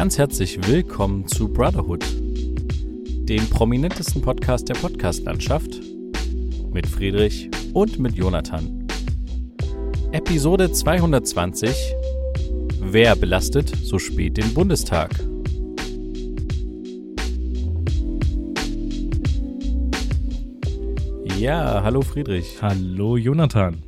Ganz 0.00 0.16
herzlich 0.16 0.66
willkommen 0.66 1.28
zu 1.28 1.52
Brotherhood, 1.52 2.02
dem 3.28 3.46
prominentesten 3.50 4.22
Podcast 4.22 4.66
der 4.70 4.74
Podcastlandschaft, 4.76 5.78
mit 6.72 6.86
Friedrich 6.86 7.50
und 7.74 7.98
mit 7.98 8.14
Jonathan. 8.14 8.88
Episode 10.12 10.72
220 10.72 11.76
Wer 12.80 13.14
belastet 13.14 13.68
so 13.68 13.98
spät 13.98 14.38
den 14.38 14.54
Bundestag? 14.54 15.10
Ja, 21.36 21.82
hallo 21.82 22.00
Friedrich. 22.00 22.62
Hallo 22.62 23.18
Jonathan. 23.18 23.82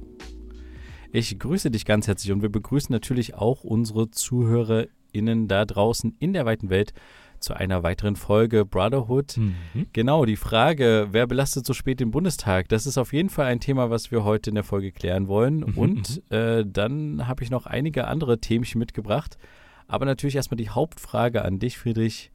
Ich 1.10 1.38
grüße 1.38 1.70
dich 1.70 1.87
ganz 1.87 2.06
herzlich 2.06 2.33
und 2.33 2.42
wir 2.42 2.52
begrüßen 2.52 2.92
natürlich 2.92 3.34
auch 3.34 3.65
unsere 3.65 4.10
ZuhörerInnen 5.12 5.48
da 5.48 5.65
draußen 5.65 6.16
in 6.19 6.33
der 6.33 6.47
weiten 6.47 6.71
Welt 6.71 6.93
zu 7.39 7.55
einer 7.55 7.83
weiteren 7.83 8.15
Folge 8.15 8.65
Brotherhood. 8.65 9.37
Mhm. 9.37 9.87
Genau, 9.93 10.25
die 10.25 10.37
Frage, 10.37 11.09
wer 11.11 11.27
belastet 11.27 11.66
so 11.66 11.73
spät 11.73 11.98
den 11.98 12.12
Bundestag? 12.12 12.69
Das 12.69 12.87
ist 12.87 12.98
auf 12.98 13.12
jeden 13.12 13.30
Fall 13.30 13.47
ein 13.47 13.59
Thema, 13.59 13.91
was 13.91 14.12
wir 14.12 14.23
heute 14.23 14.51
in 14.51 14.55
der 14.55 14.65
Folge 14.65 14.93
klären 14.93 15.27
wollen. 15.27 15.59
Mhm. 15.59 15.79
Und 15.79 16.23
äh, 16.30 16.65
dann 16.65 17.27
habe 17.27 17.43
ich 17.43 17.51
noch 17.51 17.67
einige 17.67 18.06
andere 18.06 18.39
Themen 18.39 18.65
mitgebracht. 18.77 19.39
Aber 19.89 20.06
natürlich 20.06 20.37
erstmal 20.37 20.56
die 20.56 20.70
Hauptfrage 20.70 21.45
an 21.45 21.59
dich, 21.59 21.79
Friedrich. 21.79 22.31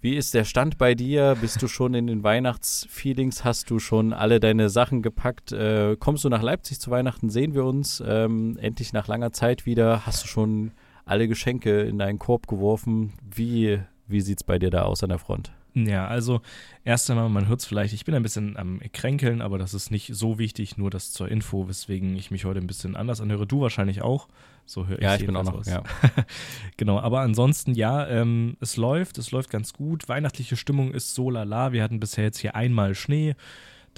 Wie 0.00 0.14
ist 0.14 0.32
der 0.34 0.44
Stand 0.44 0.78
bei 0.78 0.94
dir? 0.94 1.36
Bist 1.40 1.60
du 1.60 1.68
schon 1.68 1.92
in 1.92 2.06
den 2.06 2.22
Weihnachtsfeelings? 2.22 3.44
Hast 3.44 3.70
du 3.70 3.80
schon 3.80 4.12
alle 4.12 4.40
deine 4.40 4.70
Sachen 4.70 5.02
gepackt? 5.02 5.52
Äh, 5.52 5.96
kommst 5.98 6.24
du 6.24 6.28
nach 6.28 6.42
Leipzig 6.42 6.80
zu 6.80 6.90
Weihnachten? 6.92 7.28
Sehen 7.28 7.54
wir 7.54 7.64
uns 7.64 8.02
ähm, 8.06 8.56
endlich 8.58 8.92
nach 8.92 9.08
langer 9.08 9.32
Zeit 9.32 9.66
wieder? 9.66 10.06
Hast 10.06 10.22
du 10.22 10.28
schon 10.28 10.70
alle 11.04 11.28
Geschenke 11.28 11.82
in 11.82 11.98
deinen 11.98 12.18
Korb 12.18 12.46
geworfen? 12.46 13.12
Wie, 13.34 13.78
wie 14.06 14.20
sieht 14.20 14.38
es 14.40 14.44
bei 14.44 14.58
dir 14.58 14.70
da 14.70 14.82
aus 14.82 15.02
an 15.02 15.10
der 15.10 15.18
Front? 15.18 15.52
Ja, 15.74 16.06
also 16.06 16.40
erst 16.84 17.10
einmal, 17.10 17.28
man 17.28 17.48
hört 17.48 17.60
es 17.60 17.66
vielleicht, 17.66 17.94
ich 17.94 18.04
bin 18.04 18.14
ein 18.14 18.22
bisschen 18.22 18.56
am 18.56 18.80
Kränkeln, 18.92 19.40
aber 19.40 19.58
das 19.58 19.74
ist 19.74 19.90
nicht 19.90 20.10
so 20.14 20.38
wichtig, 20.38 20.76
nur 20.76 20.90
das 20.90 21.12
zur 21.12 21.28
Info, 21.28 21.68
weswegen 21.68 22.16
ich 22.16 22.30
mich 22.30 22.44
heute 22.44 22.60
ein 22.60 22.66
bisschen 22.66 22.96
anders 22.96 23.20
anhöre. 23.20 23.46
Du 23.46 23.60
wahrscheinlich 23.60 24.02
auch. 24.02 24.28
So 24.66 24.86
höre 24.86 24.98
ich 24.98 25.02
Ja, 25.02 25.16
ich 25.16 25.26
bin 25.26 25.36
auch 25.36 25.44
noch, 25.44 25.64
ja. 25.66 25.82
genau, 26.76 26.98
aber 27.00 27.20
ansonsten, 27.20 27.74
ja, 27.74 28.06
ähm, 28.08 28.56
es 28.60 28.76
läuft, 28.76 29.18
es 29.18 29.30
läuft 29.30 29.50
ganz 29.50 29.72
gut. 29.72 30.08
Weihnachtliche 30.08 30.56
Stimmung 30.56 30.92
ist 30.92 31.14
so 31.14 31.30
lala. 31.30 31.72
Wir 31.72 31.82
hatten 31.82 32.00
bisher 32.00 32.24
jetzt 32.24 32.38
hier 32.38 32.54
einmal 32.54 32.94
Schnee. 32.94 33.34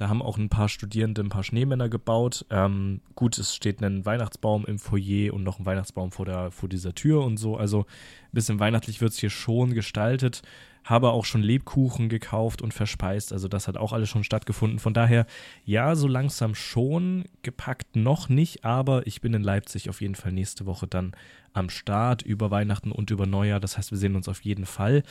Da 0.02 0.08
haben 0.08 0.20
auch 0.20 0.36
ein 0.36 0.48
paar 0.48 0.68
Studierende 0.68 1.22
ein 1.22 1.28
paar 1.28 1.44
Schneemänner 1.44 1.88
gebaut. 1.88 2.44
Ähm, 2.50 3.02
gut, 3.14 3.38
es 3.38 3.54
steht 3.54 3.80
ein 3.84 4.04
Weihnachtsbaum 4.04 4.66
im 4.66 4.80
Foyer 4.80 5.32
und 5.32 5.44
noch 5.44 5.60
ein 5.60 5.64
Weihnachtsbaum 5.64 6.10
vor, 6.10 6.26
der, 6.26 6.50
vor 6.50 6.68
dieser 6.68 6.92
Tür 6.92 7.22
und 7.22 7.36
so. 7.36 7.56
Also 7.56 7.82
ein 7.82 8.32
bisschen 8.32 8.58
weihnachtlich 8.58 9.00
wird 9.00 9.12
es 9.12 9.18
hier 9.20 9.30
schon 9.30 9.74
gestaltet 9.74 10.42
habe 10.84 11.10
auch 11.10 11.24
schon 11.24 11.42
Lebkuchen 11.42 12.08
gekauft 12.08 12.62
und 12.62 12.74
verspeist. 12.74 13.32
Also 13.32 13.48
das 13.48 13.68
hat 13.68 13.76
auch 13.76 13.92
alles 13.92 14.08
schon 14.08 14.24
stattgefunden. 14.24 14.78
Von 14.78 14.94
daher, 14.94 15.26
ja, 15.64 15.94
so 15.94 16.08
langsam 16.08 16.54
schon 16.54 17.24
gepackt 17.42 17.96
noch 17.96 18.28
nicht, 18.28 18.64
aber 18.64 19.06
ich 19.06 19.20
bin 19.20 19.34
in 19.34 19.42
Leipzig 19.42 19.88
auf 19.88 20.00
jeden 20.00 20.14
Fall 20.14 20.32
nächste 20.32 20.66
Woche 20.66 20.86
dann 20.86 21.12
am 21.52 21.70
Start 21.70 22.22
über 22.22 22.50
Weihnachten 22.50 22.92
und 22.92 23.10
über 23.10 23.26
Neujahr. 23.26 23.60
Das 23.60 23.76
heißt, 23.78 23.90
wir 23.90 23.98
sehen 23.98 24.16
uns 24.16 24.28
auf 24.28 24.40
jeden 24.42 24.66
Fall. 24.66 25.02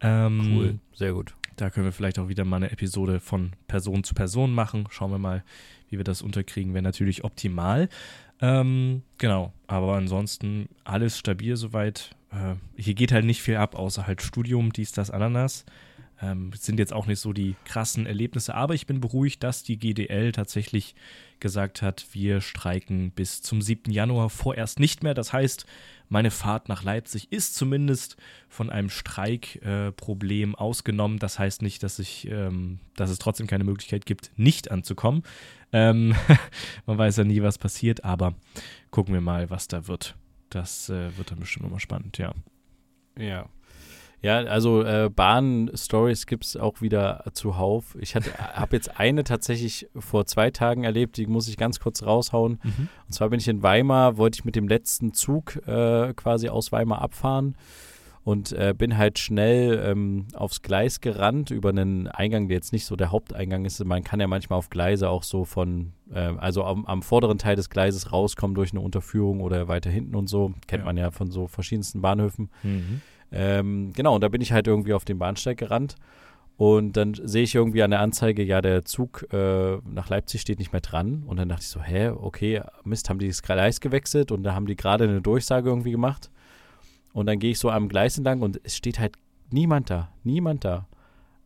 Ähm, 0.00 0.56
cool, 0.56 0.78
sehr 0.94 1.12
gut. 1.12 1.34
Da 1.56 1.70
können 1.70 1.86
wir 1.86 1.92
vielleicht 1.92 2.20
auch 2.20 2.28
wieder 2.28 2.44
mal 2.44 2.56
eine 2.56 2.70
Episode 2.70 3.18
von 3.18 3.52
Person 3.66 4.04
zu 4.04 4.14
Person 4.14 4.52
machen. 4.52 4.86
Schauen 4.90 5.10
wir 5.10 5.18
mal, 5.18 5.42
wie 5.88 5.96
wir 5.96 6.04
das 6.04 6.22
unterkriegen. 6.22 6.72
Wäre 6.72 6.82
natürlich 6.82 7.24
optimal. 7.24 7.88
Ähm, 8.40 9.02
genau, 9.18 9.52
aber 9.66 9.96
ansonsten 9.96 10.68
alles 10.84 11.18
stabil 11.18 11.56
soweit 11.56 12.14
äh, 12.30 12.54
hier 12.76 12.94
geht 12.94 13.12
halt 13.12 13.24
nicht 13.24 13.42
viel 13.42 13.56
ab, 13.56 13.74
außer 13.74 14.06
halt 14.06 14.22
Studium, 14.22 14.72
dies, 14.72 14.92
das, 14.92 15.10
Ananas. 15.10 15.64
Ähm, 16.20 16.50
sind 16.52 16.80
jetzt 16.80 16.92
auch 16.92 17.06
nicht 17.06 17.20
so 17.20 17.32
die 17.32 17.54
krassen 17.64 18.04
Erlebnisse, 18.04 18.52
aber 18.54 18.74
ich 18.74 18.86
bin 18.86 19.00
beruhigt, 19.00 19.44
dass 19.44 19.62
die 19.62 19.78
GDL 19.78 20.32
tatsächlich 20.32 20.96
gesagt 21.38 21.80
hat, 21.80 22.06
wir 22.10 22.40
streiken 22.40 23.12
bis 23.12 23.40
zum 23.40 23.62
7. 23.62 23.92
Januar 23.92 24.28
vorerst 24.28 24.80
nicht 24.80 25.04
mehr. 25.04 25.14
Das 25.14 25.32
heißt, 25.32 25.64
meine 26.08 26.32
Fahrt 26.32 26.68
nach 26.68 26.82
Leipzig 26.82 27.30
ist 27.30 27.54
zumindest 27.54 28.16
von 28.48 28.68
einem 28.68 28.90
Streikproblem 28.90 30.52
äh, 30.52 30.56
ausgenommen. 30.56 31.20
Das 31.20 31.38
heißt 31.38 31.62
nicht, 31.62 31.84
dass 31.84 32.00
ich, 32.00 32.28
ähm, 32.28 32.80
dass 32.96 33.10
es 33.10 33.18
trotzdem 33.20 33.46
keine 33.46 33.64
Möglichkeit 33.64 34.04
gibt, 34.04 34.32
nicht 34.36 34.72
anzukommen. 34.72 35.22
Ähm, 35.72 36.16
man 36.86 36.98
weiß 36.98 37.18
ja 37.18 37.24
nie, 37.24 37.42
was 37.42 37.58
passiert, 37.58 38.04
aber 38.04 38.34
gucken 38.90 39.14
wir 39.14 39.20
mal, 39.20 39.50
was 39.50 39.68
da 39.68 39.86
wird. 39.86 40.16
Das 40.50 40.88
äh, 40.88 41.16
wird 41.16 41.30
dann 41.30 41.40
bestimmt 41.40 41.64
nochmal 41.64 41.80
spannend, 41.80 42.18
ja. 42.18 42.32
Ja. 43.18 43.48
Ja, 44.20 44.38
also 44.38 44.82
äh, 44.82 45.10
Bahn-Stories 45.14 46.26
gibt 46.26 46.44
es 46.44 46.56
auch 46.56 46.80
wieder 46.80 47.24
zuhauf. 47.34 47.96
Ich 48.00 48.16
habe 48.16 48.74
jetzt 48.74 48.98
eine 48.98 49.22
tatsächlich 49.22 49.88
vor 49.96 50.26
zwei 50.26 50.50
Tagen 50.50 50.82
erlebt, 50.82 51.18
die 51.18 51.26
muss 51.26 51.46
ich 51.46 51.56
ganz 51.56 51.78
kurz 51.78 52.02
raushauen. 52.02 52.58
Mhm. 52.64 52.88
Und 53.06 53.12
zwar 53.12 53.30
bin 53.30 53.38
ich 53.38 53.46
in 53.46 53.62
Weimar, 53.62 54.16
wollte 54.16 54.40
ich 54.40 54.44
mit 54.44 54.56
dem 54.56 54.66
letzten 54.66 55.14
Zug 55.14 55.56
äh, 55.68 56.12
quasi 56.14 56.48
aus 56.48 56.72
Weimar 56.72 57.00
abfahren 57.00 57.54
und 58.28 58.52
äh, 58.52 58.74
bin 58.76 58.98
halt 58.98 59.18
schnell 59.18 59.82
ähm, 59.82 60.26
aufs 60.34 60.60
Gleis 60.60 61.00
gerannt 61.00 61.50
über 61.50 61.70
einen 61.70 62.08
Eingang, 62.08 62.48
der 62.48 62.58
jetzt 62.58 62.74
nicht 62.74 62.84
so 62.84 62.94
der 62.94 63.10
Haupteingang 63.10 63.64
ist. 63.64 63.82
Man 63.82 64.04
kann 64.04 64.20
ja 64.20 64.26
manchmal 64.26 64.58
auf 64.58 64.68
Gleise 64.68 65.08
auch 65.08 65.22
so 65.22 65.46
von, 65.46 65.94
äh, 66.12 66.34
also 66.36 66.62
am, 66.62 66.84
am, 66.84 67.00
vorderen 67.00 67.38
Teil 67.38 67.56
des 67.56 67.70
Gleises 67.70 68.12
rauskommen 68.12 68.54
durch 68.54 68.72
eine 68.72 68.82
Unterführung 68.82 69.40
oder 69.40 69.66
weiter 69.66 69.88
hinten 69.88 70.14
und 70.14 70.28
so. 70.28 70.52
Kennt 70.66 70.82
ja. 70.82 70.84
man 70.84 70.98
ja 70.98 71.10
von 71.10 71.30
so 71.30 71.46
verschiedensten 71.46 72.02
Bahnhöfen. 72.02 72.50
Mhm. 72.62 73.00
Ähm, 73.32 73.92
genau, 73.96 74.14
und 74.16 74.20
da 74.20 74.28
bin 74.28 74.42
ich 74.42 74.52
halt 74.52 74.66
irgendwie 74.66 74.92
auf 74.92 75.06
den 75.06 75.18
Bahnsteig 75.18 75.56
gerannt. 75.56 75.94
Und 76.58 76.98
dann 76.98 77.14
sehe 77.14 77.44
ich 77.44 77.54
irgendwie 77.54 77.82
an 77.82 77.92
der 77.92 78.00
Anzeige, 78.00 78.42
ja, 78.42 78.60
der 78.60 78.84
Zug 78.84 79.26
äh, 79.32 79.78
nach 79.86 80.10
Leipzig 80.10 80.42
steht 80.42 80.58
nicht 80.58 80.72
mehr 80.72 80.82
dran. 80.82 81.22
Und 81.26 81.38
dann 81.38 81.48
dachte 81.48 81.62
ich 81.62 81.68
so, 81.68 81.80
hä, 81.80 82.08
okay, 82.10 82.60
Mist, 82.84 83.08
haben 83.08 83.20
die 83.20 83.28
das 83.28 83.40
Gleis 83.40 83.80
gewechselt 83.80 84.32
und 84.32 84.42
da 84.42 84.54
haben 84.54 84.66
die 84.66 84.76
gerade 84.76 85.04
eine 85.04 85.22
Durchsage 85.22 85.70
irgendwie 85.70 85.92
gemacht. 85.92 86.30
Und 87.18 87.26
dann 87.26 87.40
gehe 87.40 87.50
ich 87.50 87.58
so 87.58 87.68
am 87.68 87.88
Gleis 87.88 88.16
entlang 88.16 88.42
und 88.42 88.60
es 88.62 88.76
steht 88.76 89.00
halt 89.00 89.16
niemand 89.50 89.90
da, 89.90 90.12
niemand 90.22 90.64
da. 90.64 90.86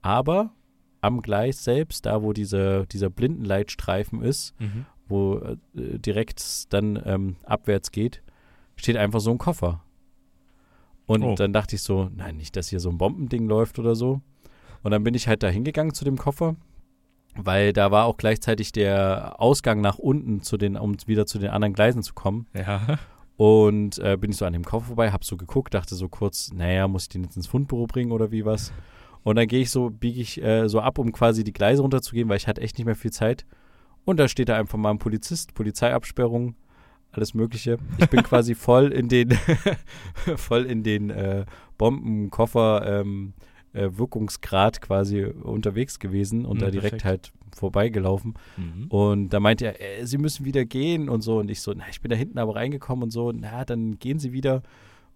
Aber 0.03 0.53
am 1.00 1.22
Gleis 1.22 1.65
selbst, 1.65 2.05
da 2.05 2.22
wo 2.22 2.34
diese, 2.34 2.87
dieser 2.88 3.09
Blindenleitstreifen 3.09 4.21
ist, 4.21 4.55
mhm. 4.60 4.84
wo 5.09 5.38
äh, 5.38 5.56
direkt 5.72 6.71
dann 6.75 7.03
ähm, 7.06 7.37
abwärts 7.44 7.91
geht, 7.91 8.22
steht 8.77 8.99
einfach 8.99 9.21
so 9.21 9.31
ein 9.31 9.38
Koffer. 9.38 9.83
Und 11.06 11.22
oh. 11.22 11.34
dann 11.37 11.55
dachte 11.55 11.77
ich 11.77 11.83
so, 11.83 12.10
nein, 12.15 12.37
nicht, 12.37 12.54
dass 12.54 12.69
hier 12.69 12.78
so 12.78 12.91
ein 12.91 12.99
Bombending 12.99 13.47
läuft 13.47 13.78
oder 13.78 13.94
so. 13.94 14.21
Und 14.83 14.91
dann 14.91 15.03
bin 15.03 15.15
ich 15.15 15.27
halt 15.27 15.43
da 15.43 15.49
hingegangen 15.49 15.94
zu 15.94 16.04
dem 16.04 16.19
Koffer, 16.19 16.54
weil 17.34 17.72
da 17.72 17.91
war 17.91 18.04
auch 18.04 18.19
gleichzeitig 18.19 18.72
der 18.72 19.41
Ausgang 19.41 19.81
nach 19.81 19.97
unten, 19.97 20.43
zu 20.43 20.59
den, 20.59 20.77
um 20.77 20.99
wieder 21.06 21.25
zu 21.25 21.39
den 21.39 21.49
anderen 21.49 21.72
Gleisen 21.72 22.03
zu 22.03 22.12
kommen. 22.12 22.47
Ja. 22.53 22.99
Und 23.42 23.98
äh, 23.98 24.16
bin 24.16 24.30
ich 24.30 24.36
so 24.36 24.44
an 24.44 24.53
dem 24.53 24.64
Koffer 24.64 24.86
vorbei, 24.86 25.10
hab 25.10 25.25
so 25.25 25.36
geguckt, 25.36 25.75
dachte 25.75 25.97
so 25.97 26.08
kurz, 26.08 26.53
naja, 26.53 26.86
muss 26.86 27.03
ich 27.03 27.08
den 27.08 27.25
jetzt 27.25 27.36
ins 27.36 27.48
Fundbüro 27.48 27.88
bringen 27.88 28.12
oder 28.12 28.30
wie 28.30 28.44
was? 28.44 28.72
Und 29.25 29.34
dann 29.34 29.48
gehe 29.48 29.62
ich 29.62 29.70
so, 29.70 29.91
biege 29.91 30.20
ich 30.20 30.41
äh, 30.41 30.69
so 30.69 30.78
ab, 30.78 30.97
um 30.97 31.10
quasi 31.10 31.42
die 31.42 31.53
Gleise 31.53 31.82
runterzugehen, 31.82 32.28
weil 32.28 32.36
ich 32.36 32.47
hatte 32.47 32.60
echt 32.60 32.78
nicht 32.78 32.86
mehr 32.86 32.94
viel 32.94 33.10
Zeit. 33.10 33.44
Und 34.04 34.20
da 34.20 34.28
steht 34.28 34.48
da 34.48 34.56
einfach 34.56 34.78
mal 34.78 34.91
ein 34.91 35.00
Polizist, 35.00 35.54
Polizeiabsperrung, 35.54 36.54
alles 37.10 37.34
Mögliche. 37.34 37.78
Ich 37.98 38.08
bin 38.10 38.22
quasi 38.22 38.54
voll 38.54 38.92
in 38.92 39.08
den, 39.08 39.36
voll 40.36 40.64
in 40.64 40.84
den 40.84 41.10
äh, 41.10 41.44
Bombenkoffer 41.78 43.00
ähm, 43.00 43.32
äh, 43.72 43.91
Wirkungsgrad 43.93 44.81
quasi 44.81 45.24
unterwegs 45.24 45.98
gewesen 45.98 46.45
und 46.45 46.57
mhm, 46.57 46.60
da 46.60 46.71
direkt 46.71 47.03
perfekt. 47.03 47.04
halt 47.04 47.33
vorbeigelaufen. 47.54 48.34
Mhm. 48.57 48.86
Und 48.89 49.28
da 49.30 49.41
meinte 49.41 49.66
er, 49.66 50.01
äh, 50.01 50.07
sie 50.07 50.19
müssen 50.19 50.45
wieder 50.45 50.65
gehen 50.65 51.09
und 51.09 51.22
so. 51.22 51.39
Und 51.39 51.51
ich 51.51 51.60
so, 51.60 51.72
na, 51.74 51.84
ich 51.91 52.01
bin 52.01 52.10
da 52.10 52.16
hinten 52.16 52.39
aber 52.39 52.57
reingekommen 52.57 53.04
und 53.04 53.10
so, 53.10 53.33
na, 53.33 53.65
dann 53.65 53.98
gehen 53.98 54.19
sie 54.19 54.33
wieder. 54.33 54.63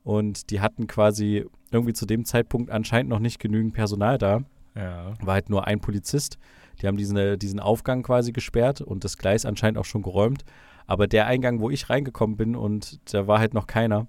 Und 0.04 0.50
die 0.50 0.60
hatten 0.60 0.86
quasi 0.86 1.46
irgendwie 1.70 1.92
zu 1.92 2.06
dem 2.06 2.24
Zeitpunkt 2.24 2.70
anscheinend 2.70 3.10
noch 3.10 3.18
nicht 3.18 3.40
genügend 3.40 3.74
Personal 3.74 4.18
da. 4.18 4.42
Ja. 4.74 5.14
War 5.20 5.34
halt 5.34 5.50
nur 5.50 5.66
ein 5.66 5.80
Polizist. 5.80 6.38
Die 6.80 6.86
haben 6.86 6.96
diesen, 6.96 7.38
diesen 7.38 7.60
Aufgang 7.60 8.02
quasi 8.02 8.32
gesperrt 8.32 8.80
und 8.80 9.04
das 9.04 9.16
Gleis 9.16 9.46
anscheinend 9.46 9.78
auch 9.78 9.84
schon 9.84 10.02
geräumt. 10.02 10.44
Aber 10.86 11.06
der 11.06 11.26
Eingang, 11.26 11.60
wo 11.60 11.70
ich 11.70 11.90
reingekommen 11.90 12.36
bin 12.36 12.54
und 12.54 13.00
da 13.12 13.26
war 13.26 13.38
halt 13.38 13.54
noch 13.54 13.66
keiner. 13.66 14.06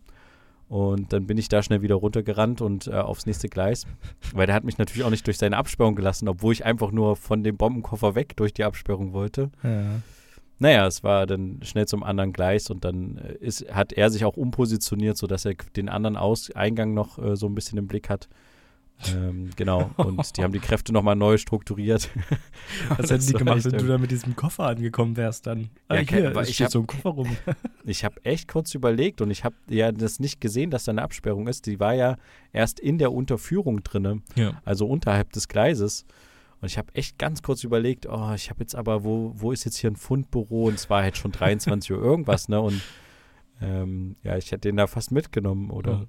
Und 0.70 1.14
dann 1.14 1.28
bin 1.28 1.38
ich 1.38 1.48
da 1.48 1.64
schnell 1.64 1.82
wieder 1.82 1.96
runtergerannt 1.96 2.62
und 2.62 2.88
äh, 2.88 2.92
aufs 2.92 3.26
nächste 3.26 3.48
Gleis. 3.48 3.86
Weil 4.34 4.48
der 4.48 4.56
hat 4.56 4.66
mich 4.66 4.78
natürlich 4.78 5.04
auch 5.04 5.10
nicht 5.10 5.26
durch 5.26 5.38
seine 5.38 5.58
Absperrung 5.58 5.96
gelassen, 5.96 6.28
obwohl 6.28 6.54
ich 6.54 6.66
einfach 6.66 6.92
nur 6.92 7.16
von 7.16 7.44
dem 7.44 7.58
Bombenkoffer 7.58 8.16
weg 8.16 8.36
durch 8.36 8.54
die 8.54 8.66
Absperrung 8.66 9.14
wollte. 9.14 9.50
Ja. 9.64 10.02
Naja, 10.60 10.88
es 10.88 11.04
war 11.04 11.28
dann 11.28 11.60
schnell 11.62 11.86
zum 11.86 12.04
anderen 12.04 12.34
Gleis 12.34 12.70
und 12.70 12.84
dann 12.84 13.18
äh, 13.18 13.34
ist, 13.34 13.72
hat 13.74 13.94
er 13.94 14.10
sich 14.10 14.26
auch 14.26 14.38
umpositioniert, 14.38 15.18
sodass 15.18 15.46
er 15.46 15.54
den 15.76 15.88
anderen 15.88 16.18
Aus 16.18 16.52
Eingang 16.52 16.94
noch 16.94 17.20
äh, 17.20 17.36
so 17.36 17.48
ein 17.48 17.56
bisschen 17.56 17.78
im 17.78 17.88
Blick 17.88 18.10
hat. 18.10 18.28
Ähm, 19.14 19.52
genau, 19.56 19.92
und 19.98 20.38
die 20.38 20.44
haben 20.44 20.54
die 20.54 20.60
Kräfte 20.60 20.92
nochmal 20.92 21.16
neu 21.16 21.38
strukturiert. 21.38 22.10
Was 22.98 23.12
hätten 23.12 23.28
die 23.28 23.34
gemacht, 23.34 23.64
wenn 23.66 23.78
du 23.78 23.88
da 23.88 23.98
mit 23.98 24.12
diesem 24.12 24.36
Koffer 24.36 24.66
angekommen 24.66 25.16
wärst 25.18 25.48
dann? 25.48 25.70
Ah, 25.88 25.96
ja, 25.96 26.02
hier, 26.02 26.36
ich 26.42 26.56
steht 26.56 26.66
hab, 26.66 26.72
so 26.72 26.80
ein 26.80 26.88
Koffer 26.88 27.10
rum. 27.10 27.38
ich 27.86 28.04
habe 28.04 28.24
echt 28.26 28.48
kurz 28.48 28.74
überlegt 28.74 29.22
und 29.22 29.30
ich 29.30 29.44
habe 29.44 29.56
ja 29.70 29.92
das 29.92 30.20
nicht 30.20 30.42
gesehen, 30.42 30.72
dass 30.72 30.86
da 30.86 30.92
eine 30.92 31.04
Absperrung 31.04 31.48
ist. 31.48 31.66
Die 31.68 31.80
war 31.80 31.94
ja 31.94 32.18
erst 32.54 32.80
in 32.80 32.98
der 32.98 33.12
Unterführung 33.14 33.84
drinne, 33.84 34.22
ja. 34.36 34.60
also 34.66 34.88
unterhalb 34.88 35.32
des 35.34 35.48
Gleises. 35.48 36.06
Und 36.60 36.68
ich 36.68 36.80
habe 36.80 36.94
echt 36.96 37.20
ganz 37.20 37.44
kurz 37.44 37.64
überlegt, 37.64 38.08
oh, 38.08 38.34
ich 38.34 38.50
habe 38.50 38.62
jetzt 38.62 38.76
aber, 38.76 39.04
wo, 39.04 39.32
wo 39.36 39.52
ist 39.52 39.64
jetzt 39.66 39.78
hier 39.78 39.92
ein 39.92 39.96
Fundbüro? 39.96 40.66
Und 40.66 40.74
es 40.74 40.90
war 40.90 41.04
halt 41.04 41.18
schon 41.18 41.32
23 41.32 41.92
Uhr 41.92 42.02
irgendwas, 42.02 42.50
ne? 42.50 42.60
Und 42.60 42.82
ähm, 43.62 44.16
ja, 44.24 44.38
ich 44.38 44.52
hätte 44.52 44.70
den 44.70 44.78
da 44.78 44.88
fast 44.88 45.12
mitgenommen, 45.12 45.70
oder? 45.70 45.92
Ja, 45.92 46.06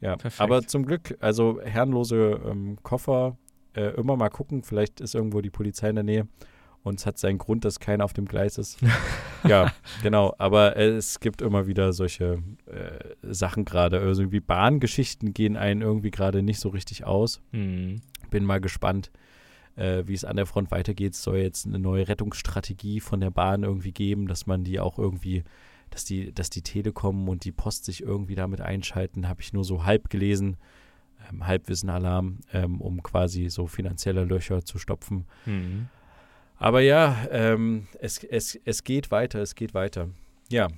ja. 0.00 0.16
aber 0.38 0.66
zum 0.66 0.84
Glück, 0.84 1.16
also 1.20 1.60
herrenlose 1.62 2.40
ähm, 2.44 2.78
Koffer, 2.82 3.36
äh, 3.74 3.94
immer 3.96 4.16
mal 4.16 4.28
gucken, 4.28 4.62
vielleicht 4.62 5.00
ist 5.00 5.14
irgendwo 5.14 5.40
die 5.40 5.50
Polizei 5.50 5.88
in 5.88 5.96
der 5.96 6.04
Nähe 6.04 6.28
und 6.82 7.00
es 7.00 7.06
hat 7.06 7.18
seinen 7.18 7.38
Grund, 7.38 7.64
dass 7.64 7.80
keiner 7.80 8.04
auf 8.04 8.12
dem 8.12 8.26
Gleis 8.26 8.58
ist. 8.58 8.78
ja, 9.44 9.72
genau, 10.02 10.34
aber 10.38 10.76
es 10.76 11.20
gibt 11.20 11.42
immer 11.42 11.66
wieder 11.66 11.92
solche 11.92 12.42
äh, 12.66 13.14
Sachen 13.22 13.64
gerade, 13.64 14.00
also 14.00 14.22
irgendwie 14.22 14.40
Bahngeschichten 14.40 15.34
gehen 15.34 15.56
einen 15.56 15.82
irgendwie 15.82 16.10
gerade 16.10 16.42
nicht 16.42 16.60
so 16.60 16.68
richtig 16.68 17.04
aus. 17.04 17.40
Mhm. 17.52 18.00
Bin 18.30 18.44
mal 18.44 18.60
gespannt 18.60 19.10
äh, 19.76 20.04
wie 20.06 20.14
es 20.14 20.24
an 20.24 20.36
der 20.36 20.46
Front 20.46 20.70
weitergeht. 20.70 21.12
Es 21.12 21.22
soll 21.22 21.38
jetzt 21.38 21.66
eine 21.66 21.78
neue 21.78 22.08
Rettungsstrategie 22.08 23.00
von 23.00 23.20
der 23.20 23.30
Bahn 23.30 23.62
irgendwie 23.62 23.92
geben, 23.92 24.26
dass 24.26 24.46
man 24.46 24.64
die 24.64 24.80
auch 24.80 24.98
irgendwie, 24.98 25.44
dass 25.90 26.04
die, 26.04 26.32
dass 26.32 26.50
die 26.50 26.62
Telekom 26.62 27.28
und 27.28 27.44
die 27.44 27.52
Post 27.52 27.84
sich 27.84 28.02
irgendwie 28.02 28.34
damit 28.34 28.60
einschalten, 28.60 29.28
habe 29.28 29.40
ich 29.40 29.52
nur 29.52 29.64
so 29.64 29.84
halb 29.84 30.10
gelesen. 30.10 30.56
Ähm, 31.30 31.46
Halbwissen-Alarm, 31.46 32.40
ähm, 32.52 32.80
um 32.80 33.02
quasi 33.02 33.48
so 33.48 33.66
finanzielle 33.66 34.24
Löcher 34.24 34.64
zu 34.64 34.78
stopfen. 34.78 35.26
Mhm. 35.44 35.88
Aber 36.58 36.80
ja, 36.80 37.26
ähm, 37.30 37.86
es, 38.00 38.22
es, 38.24 38.58
es 38.64 38.84
geht 38.84 39.10
weiter, 39.10 39.40
es 39.40 39.54
geht 39.54 39.74
weiter. 39.74 40.08
Ja. 40.50 40.68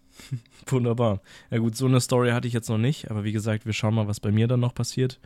Wunderbar. 0.66 1.20
Ja 1.50 1.58
gut, 1.58 1.76
so 1.76 1.86
eine 1.86 2.00
Story 2.00 2.30
hatte 2.30 2.48
ich 2.48 2.54
jetzt 2.54 2.68
noch 2.68 2.78
nicht, 2.78 3.10
aber 3.10 3.24
wie 3.24 3.32
gesagt, 3.32 3.66
wir 3.66 3.72
schauen 3.72 3.94
mal, 3.94 4.08
was 4.08 4.20
bei 4.20 4.30
mir 4.30 4.48
dann 4.48 4.60
noch 4.60 4.74
passiert 4.74 5.20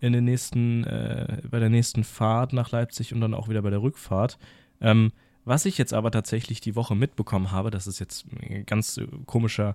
in 0.00 0.12
den 0.12 0.24
nächsten, 0.24 0.84
äh, 0.84 1.42
bei 1.50 1.58
der 1.58 1.70
nächsten 1.70 2.04
Fahrt 2.04 2.52
nach 2.52 2.70
Leipzig 2.70 3.12
und 3.12 3.20
dann 3.20 3.34
auch 3.34 3.48
wieder 3.48 3.62
bei 3.62 3.70
der 3.70 3.82
Rückfahrt. 3.82 4.38
Ähm, 4.80 5.12
was 5.48 5.64
ich 5.64 5.78
jetzt 5.78 5.94
aber 5.94 6.10
tatsächlich 6.10 6.60
die 6.60 6.76
Woche 6.76 6.94
mitbekommen 6.94 7.50
habe, 7.50 7.70
das 7.70 7.86
ist 7.86 7.98
jetzt 7.98 8.26
ein 8.40 8.64
ganz 8.66 9.00
komischer 9.26 9.74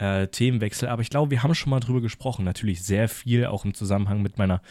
äh, 0.00 0.28
Themenwechsel, 0.28 0.88
aber 0.88 1.02
ich 1.02 1.10
glaube, 1.10 1.30
wir 1.30 1.42
haben 1.42 1.54
schon 1.54 1.70
mal 1.70 1.80
drüber 1.80 2.00
gesprochen. 2.00 2.44
Natürlich 2.44 2.82
sehr 2.82 3.08
viel, 3.08 3.46
auch 3.46 3.64
im 3.64 3.74
Zusammenhang 3.74 4.22
mit 4.22 4.38
meiner 4.38 4.62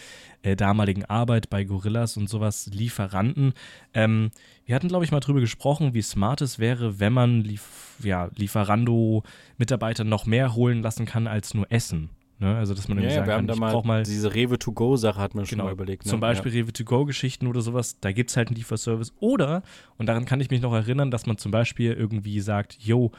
äh, 0.41 0.55
damaligen 0.55 1.05
Arbeit 1.05 1.49
bei 1.49 1.63
Gorillas 1.63 2.17
und 2.17 2.27
sowas, 2.27 2.67
Lieferanten. 2.73 3.53
Ähm, 3.93 4.31
wir 4.65 4.75
hatten, 4.75 4.87
glaube 4.87 5.05
ich, 5.05 5.11
mal 5.11 5.19
drüber 5.19 5.39
gesprochen, 5.39 5.93
wie 5.93 6.01
smart 6.01 6.41
es 6.41 6.57
wäre, 6.57 6.99
wenn 6.99 7.13
man 7.13 7.41
Lief 7.41 7.95
ja, 8.03 8.29
Lieferando-Mitarbeiter 8.35 10.03
noch 10.03 10.25
mehr 10.25 10.55
holen 10.55 10.81
lassen 10.81 11.05
kann 11.05 11.27
als 11.27 11.53
nur 11.53 11.71
Essen. 11.71 12.09
Ne? 12.39 12.55
Also, 12.55 12.73
dass 12.73 12.87
man 12.87 12.97
irgendwie 12.97 13.15
ja, 13.15 13.25
sagen 13.25 13.47
kann, 13.47 13.55
ich 13.55 13.59
brauche 13.59 13.85
mal 13.85 14.03
diese 14.03 14.33
Rewe-to-go-Sache 14.33 15.19
hat 15.19 15.35
man 15.35 15.43
genau, 15.43 15.63
schon 15.63 15.65
mal 15.65 15.73
überlegt. 15.73 16.05
Ne? 16.05 16.09
Zum 16.09 16.21
Beispiel 16.21 16.53
ja. 16.53 16.61
Rewe-to-go-Geschichten 16.61 17.47
oder 17.47 17.61
sowas, 17.61 17.99
da 17.99 18.13
gibt 18.13 18.29
es 18.29 18.37
halt 18.37 18.47
einen 18.47 18.55
Lieferservice. 18.55 19.13
Oder, 19.19 19.61
und 19.97 20.05
daran 20.05 20.23
kann 20.23 20.39
ich 20.39 20.49
mich 20.49 20.61
noch 20.61 20.73
erinnern, 20.73 21.11
dass 21.11 21.25
man 21.25 21.37
zum 21.37 21.51
Beispiel 21.51 21.91
irgendwie 21.91 22.39
sagt, 22.39 22.77
yo, 22.79 23.11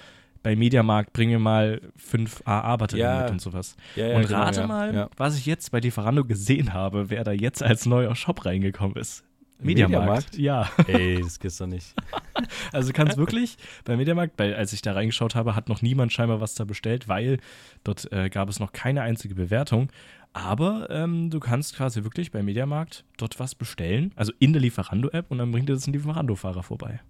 bei 0.43 0.57
Mediamarkt 0.57 1.13
bring 1.13 1.29
mir 1.29 1.39
mal 1.39 1.83
fünf 1.97 2.43
AA-Batterien 2.47 3.07
ja. 3.07 3.23
mit 3.23 3.31
und 3.33 3.43
sowas. 3.43 3.77
Ja, 3.95 4.17
und 4.17 4.27
genau, 4.27 4.39
rate 4.39 4.67
mal, 4.67 5.11
was 5.19 5.37
ich 5.37 5.45
jetzt 5.45 5.71
bei 5.71 5.81
Lieferando 5.81 6.25
gesehen 6.25 6.73
habe, 6.73 7.11
wer 7.11 7.23
da 7.23 7.33
jetzt 7.33 7.63
als 7.63 7.85
neuer 7.85 8.17
Shop 8.17 8.47
reingekommen 8.47 8.97
ist. 8.97 9.25
Mediamarkt. 9.63 10.37
Mediamarkt? 10.37 10.39
Ja. 10.39 10.71
Ey, 10.87 11.21
das 11.21 11.39
gibt's 11.39 11.59
doch 11.59 11.67
nicht. 11.67 11.95
also 12.73 12.93
kann 12.93 13.09
es 13.09 13.17
wirklich 13.17 13.57
bei 13.85 13.97
Mediamarkt, 13.97 14.39
weil 14.39 14.55
als 14.55 14.73
ich 14.73 14.83
da 14.83 14.93
reingeschaut 14.93 15.35
habe, 15.35 15.55
hat 15.55 15.69
noch 15.69 15.83
niemand 15.83 16.13
scheinbar 16.13 16.41
was 16.41 16.55
da 16.55 16.65
bestellt, 16.65 17.09
weil 17.09 17.39
dort 17.85 18.11
äh, 18.13 18.29
gab 18.31 18.49
es 18.49 18.61
noch 18.61 18.73
keine 18.73 19.03
einzige 19.03 19.35
Bewertung. 19.35 19.91
Aber 20.33 20.89
ähm, 20.91 21.31
du 21.31 21.41
kannst 21.41 21.77
quasi 21.77 22.05
wirklich 22.05 22.31
bei 22.31 22.43
Mediamarkt 22.43 23.05
dort 23.17 23.41
was 23.41 23.55
bestellen, 23.55 24.13
also 24.15 24.33
in 24.39 24.53
der 24.53 24.63
Lieferando-App 24.63 25.31
und 25.31 25.39
dann 25.39 25.51
bringt 25.51 25.69
dir 25.69 25.75
das 25.75 25.87
ein 25.87 25.93
Lieferando-Fahrer 25.93 26.63
vorbei. 26.63 27.01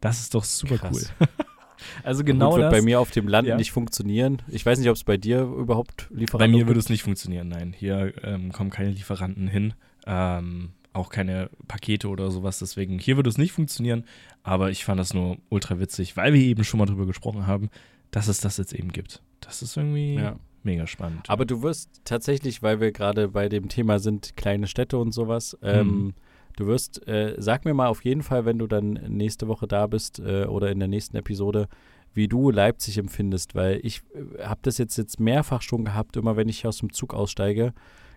Das 0.00 0.20
ist 0.20 0.34
doch 0.34 0.44
super 0.44 0.78
Krass. 0.78 1.12
cool. 1.20 1.28
also 2.02 2.24
genau 2.24 2.50
Gut, 2.50 2.60
wird 2.60 2.72
das. 2.72 2.78
bei 2.78 2.82
mir 2.82 2.98
auf 3.00 3.10
dem 3.10 3.28
Land 3.28 3.46
Ja. 3.46 3.56
nicht 3.56 3.70
funktionieren. 3.70 4.40
Ich 4.48 4.64
weiß 4.64 4.78
nicht, 4.78 4.88
ob 4.88 4.96
es 4.96 5.04
bei 5.04 5.18
dir 5.18 5.42
überhaupt 5.42 6.08
Lieferando 6.10 6.38
Bei 6.38 6.48
mir 6.48 6.66
würde 6.66 6.80
es 6.80 6.88
nicht 6.88 7.02
funktionieren, 7.02 7.48
nein. 7.48 7.74
Hier 7.76 8.14
ähm, 8.24 8.50
kommen 8.50 8.70
keine 8.70 8.90
Lieferanten 8.90 9.46
hin. 9.46 9.74
Ähm, 10.06 10.70
auch 10.92 11.08
keine 11.10 11.50
Pakete 11.68 12.08
oder 12.08 12.30
sowas. 12.30 12.58
Deswegen, 12.58 12.98
hier 12.98 13.16
würde 13.16 13.30
es 13.30 13.38
nicht 13.38 13.52
funktionieren. 13.52 14.04
Aber 14.42 14.70
ich 14.70 14.84
fand 14.84 14.98
das 14.98 15.14
nur 15.14 15.36
ultra 15.48 15.78
witzig, 15.78 16.16
weil 16.16 16.32
wir 16.32 16.40
eben 16.40 16.64
schon 16.64 16.78
mal 16.78 16.86
drüber 16.86 17.06
gesprochen 17.06 17.46
haben, 17.46 17.70
dass 18.10 18.28
es 18.28 18.40
das 18.40 18.56
jetzt 18.56 18.72
eben 18.72 18.90
gibt. 18.92 19.22
Das 19.40 19.62
ist 19.62 19.76
irgendwie 19.76 20.14
Ja. 20.16 20.36
mega 20.62 20.86
spannend. 20.86 21.28
Aber 21.28 21.44
du 21.46 21.62
wirst 21.62 22.00
tatsächlich, 22.04 22.62
weil 22.62 22.80
wir 22.80 22.90
gerade 22.92 23.28
bei 23.28 23.48
dem 23.48 23.68
Thema 23.68 23.98
sind, 23.98 24.36
kleine 24.36 24.66
Städte 24.66 24.98
und 24.98 25.12
sowas, 25.12 25.56
ähm, 25.62 25.86
Mhm. 26.06 26.14
du 26.56 26.66
wirst, 26.66 27.06
äh, 27.06 27.34
sag 27.38 27.64
mir 27.64 27.72
mal 27.74 27.86
auf 27.88 28.04
jeden 28.04 28.22
Fall, 28.22 28.44
wenn 28.44 28.58
du 28.58 28.66
dann 28.66 28.94
nächste 29.08 29.46
Woche 29.48 29.68
da 29.68 29.86
bist 29.86 30.18
äh, 30.18 30.44
oder 30.46 30.70
in 30.70 30.78
der 30.80 30.88
nächsten 30.88 31.16
Episode, 31.16 31.68
wie 32.12 32.26
du 32.26 32.50
Leipzig 32.50 32.98
empfindest, 32.98 33.54
weil 33.54 33.78
ich 33.84 34.02
äh, 34.38 34.42
habe 34.42 34.58
das 34.62 34.76
jetzt, 34.78 34.96
jetzt 34.98 35.20
mehrfach 35.20 35.62
schon 35.62 35.84
gehabt, 35.84 36.16
immer 36.16 36.36
wenn 36.36 36.48
ich 36.48 36.66
aus 36.66 36.78
dem 36.78 36.92
Zug 36.92 37.14
aussteige, 37.14 37.72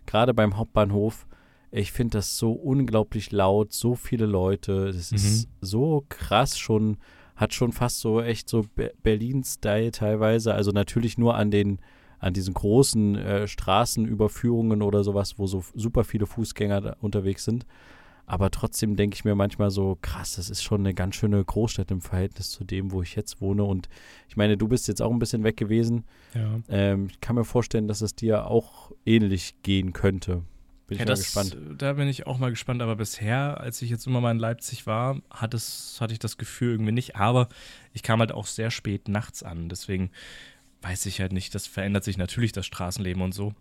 gerade 0.08 0.34
beim 0.34 0.58
Hauptbahnhof, 0.58 1.28
ich 1.76 1.92
finde 1.92 2.18
das 2.20 2.38
so 2.38 2.52
unglaublich 2.52 3.32
laut, 3.32 3.74
so 3.74 3.96
viele 3.96 4.26
Leute, 4.28 4.92
das 4.94 5.12
ist 5.12 5.48
so 5.62 6.06
krass 6.08 6.58
schon, 6.58 6.98
hat 7.36 7.54
schon 7.54 7.72
fast 7.72 8.00
so 8.00 8.22
echt 8.22 8.48
so 8.48 8.64
Be- 8.76 8.94
Berlin-Style 9.02 9.92
teilweise, 9.92 10.54
also 10.54 10.72
natürlich 10.72 11.18
nur 11.18 11.36
an 11.36 11.52
den 11.52 11.80
an 12.20 12.34
diesen 12.34 12.54
großen 12.54 13.16
äh, 13.16 13.48
Straßenüberführungen 13.50 14.82
oder 14.82 15.04
sowas, 15.04 15.38
wo 15.38 15.46
so 15.46 15.62
super 15.74 16.06
viele 16.06 16.26
Fußgänger 16.26 16.96
unterwegs 17.02 17.44
sind. 17.44 17.66
Aber 18.26 18.50
trotzdem 18.50 18.96
denke 18.96 19.16
ich 19.16 19.26
mir 19.26 19.36
manchmal 19.36 19.70
so, 19.72 19.98
krass, 20.02 20.38
das 20.38 20.50
ist 20.50 20.64
schon 20.64 20.80
eine 20.82 20.94
ganz 20.94 21.16
schöne 21.16 21.44
Großstadt 21.44 21.92
im 21.92 22.00
Verhältnis 22.00 22.50
zu 22.50 22.64
dem, 22.64 22.94
wo 22.94 23.02
ich 23.02 23.16
jetzt 23.16 23.42
wohne. 23.42 23.66
Und 23.66 23.90
ich 24.30 24.38
meine, 24.38 24.56
du 24.56 24.70
bist 24.70 24.88
jetzt 24.88 25.02
auch 25.02 25.12
ein 25.12 25.20
bisschen 25.20 25.44
weg 25.44 25.58
gewesen. 25.58 26.06
ja. 26.34 26.62
Ähm, 26.70 27.08
ich 27.12 27.20
kann 27.20 27.36
mir 27.36 27.44
vorstellen, 27.44 27.90
dass 27.90 28.00
es 28.00 28.16
dir 28.16 28.48
auch 28.48 28.92
ähnlich 29.06 29.56
gehen 29.64 29.92
könnte. 29.92 30.44
Bin 30.88 30.96
ich 30.96 31.00
Ja, 31.00 31.06
mal 31.06 31.12
das, 31.12 31.22
gespannt. 31.24 31.58
Da 31.78 31.94
bin 31.94 32.08
ich 32.08 32.28
auch 32.28 32.38
mal 32.38 32.50
gespannt. 32.50 32.82
Aber 32.82 32.96
bisher, 32.96 33.60
als 33.60 33.82
ich 33.82 33.90
jetzt 33.90 34.06
immer 34.08 34.22
mal 34.22 34.32
in 34.32 34.40
Leipzig 34.40 34.86
war, 34.86 35.22
hat 35.30 35.54
es, 35.54 35.98
hatte 36.00 36.14
ich 36.14 36.20
das 36.20 36.38
Gefühl 36.38 36.72
irgendwie 36.72 36.92
nicht. 36.92 37.16
Aber 37.16 37.48
ich 37.94 38.04
kam 38.04 38.20
halt 38.20 38.32
auch 38.32 38.46
sehr 38.48 38.72
spät 38.72 39.08
nachts 39.08 39.44
an. 39.44 39.70
Deswegen 39.70 40.12
weiß 40.82 41.06
ich 41.06 41.22
halt 41.22 41.32
nicht. 41.32 41.56
Das 41.56 41.68
verändert 41.68 42.04
sich 42.04 42.18
natürlich, 42.18 42.52
das 42.52 42.66
Straßenleben 42.66 43.22
und 43.22 43.34
so. 43.34 43.54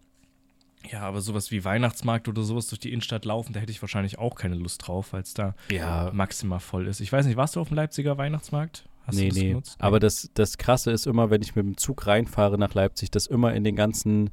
Ja, 0.91 1.03
aber 1.03 1.21
sowas 1.21 1.53
wie 1.53 1.65
Weihnachtsmarkt 1.65 2.27
oder 2.29 2.43
sowas 2.43 2.67
durch 2.67 2.81
die 2.81 2.91
Innenstadt 2.91 3.25
laufen, 3.25 3.53
da 3.53 3.61
hätte 3.61 3.71
ich 3.71 3.81
wahrscheinlich 3.83 4.19
auch 4.19 4.35
keine 4.35 4.57
Lust 4.57 4.87
drauf, 4.87 5.13
weil 5.13 5.23
es 5.23 5.33
da 5.33 5.55
Ja, 5.71 6.11
maximal 6.13 6.59
voll 6.59 6.89
ist. 6.89 6.99
Ich 7.01 7.13
weiß 7.13 7.25
nicht, 7.27 7.37
warst 7.37 7.55
du 7.55 7.61
auf 7.61 7.69
dem 7.69 7.77
Leipziger 7.77 8.19
Weihnachtsmarkt? 8.19 8.85
Hast 9.07 9.15
nee, 9.15 9.23
du 9.23 9.29
das 9.29 9.39
nee. 9.39 9.49
genutzt? 9.51 9.77
Aber 9.79 10.01
das, 10.01 10.31
das 10.35 10.59
Krasse 10.59 10.91
ist 10.91 11.07
immer, 11.07 11.31
wenn 11.31 11.41
ich 11.41 11.55
mit 11.55 11.65
dem 11.65 11.77
Zug 11.77 12.09
reinfahre 12.09 12.59
nach 12.59 12.75
Leipzig, 12.75 13.13
dass 13.13 13.29
immer 13.29 13.55
in 13.55 13.63
den 13.63 13.77
ganzen 13.77 14.31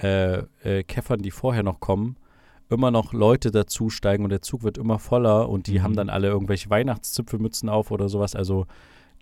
äh, 0.00 0.44
äh, 0.62 0.84
Käffern, 0.84 1.20
die 1.20 1.32
vorher 1.32 1.64
noch 1.64 1.80
kommen, 1.80 2.16
immer 2.70 2.90
noch 2.90 3.12
Leute 3.12 3.50
dazusteigen 3.50 4.24
und 4.24 4.30
der 4.30 4.42
Zug 4.42 4.62
wird 4.62 4.78
immer 4.78 4.98
voller 4.98 5.48
und 5.48 5.66
die 5.66 5.78
Mhm. 5.78 5.82
haben 5.82 5.96
dann 5.96 6.10
alle 6.10 6.28
irgendwelche 6.28 6.68
Weihnachtszipfelmützen 6.70 7.68
auf 7.68 7.90
oder 7.90 8.08
sowas. 8.08 8.34
Also 8.36 8.66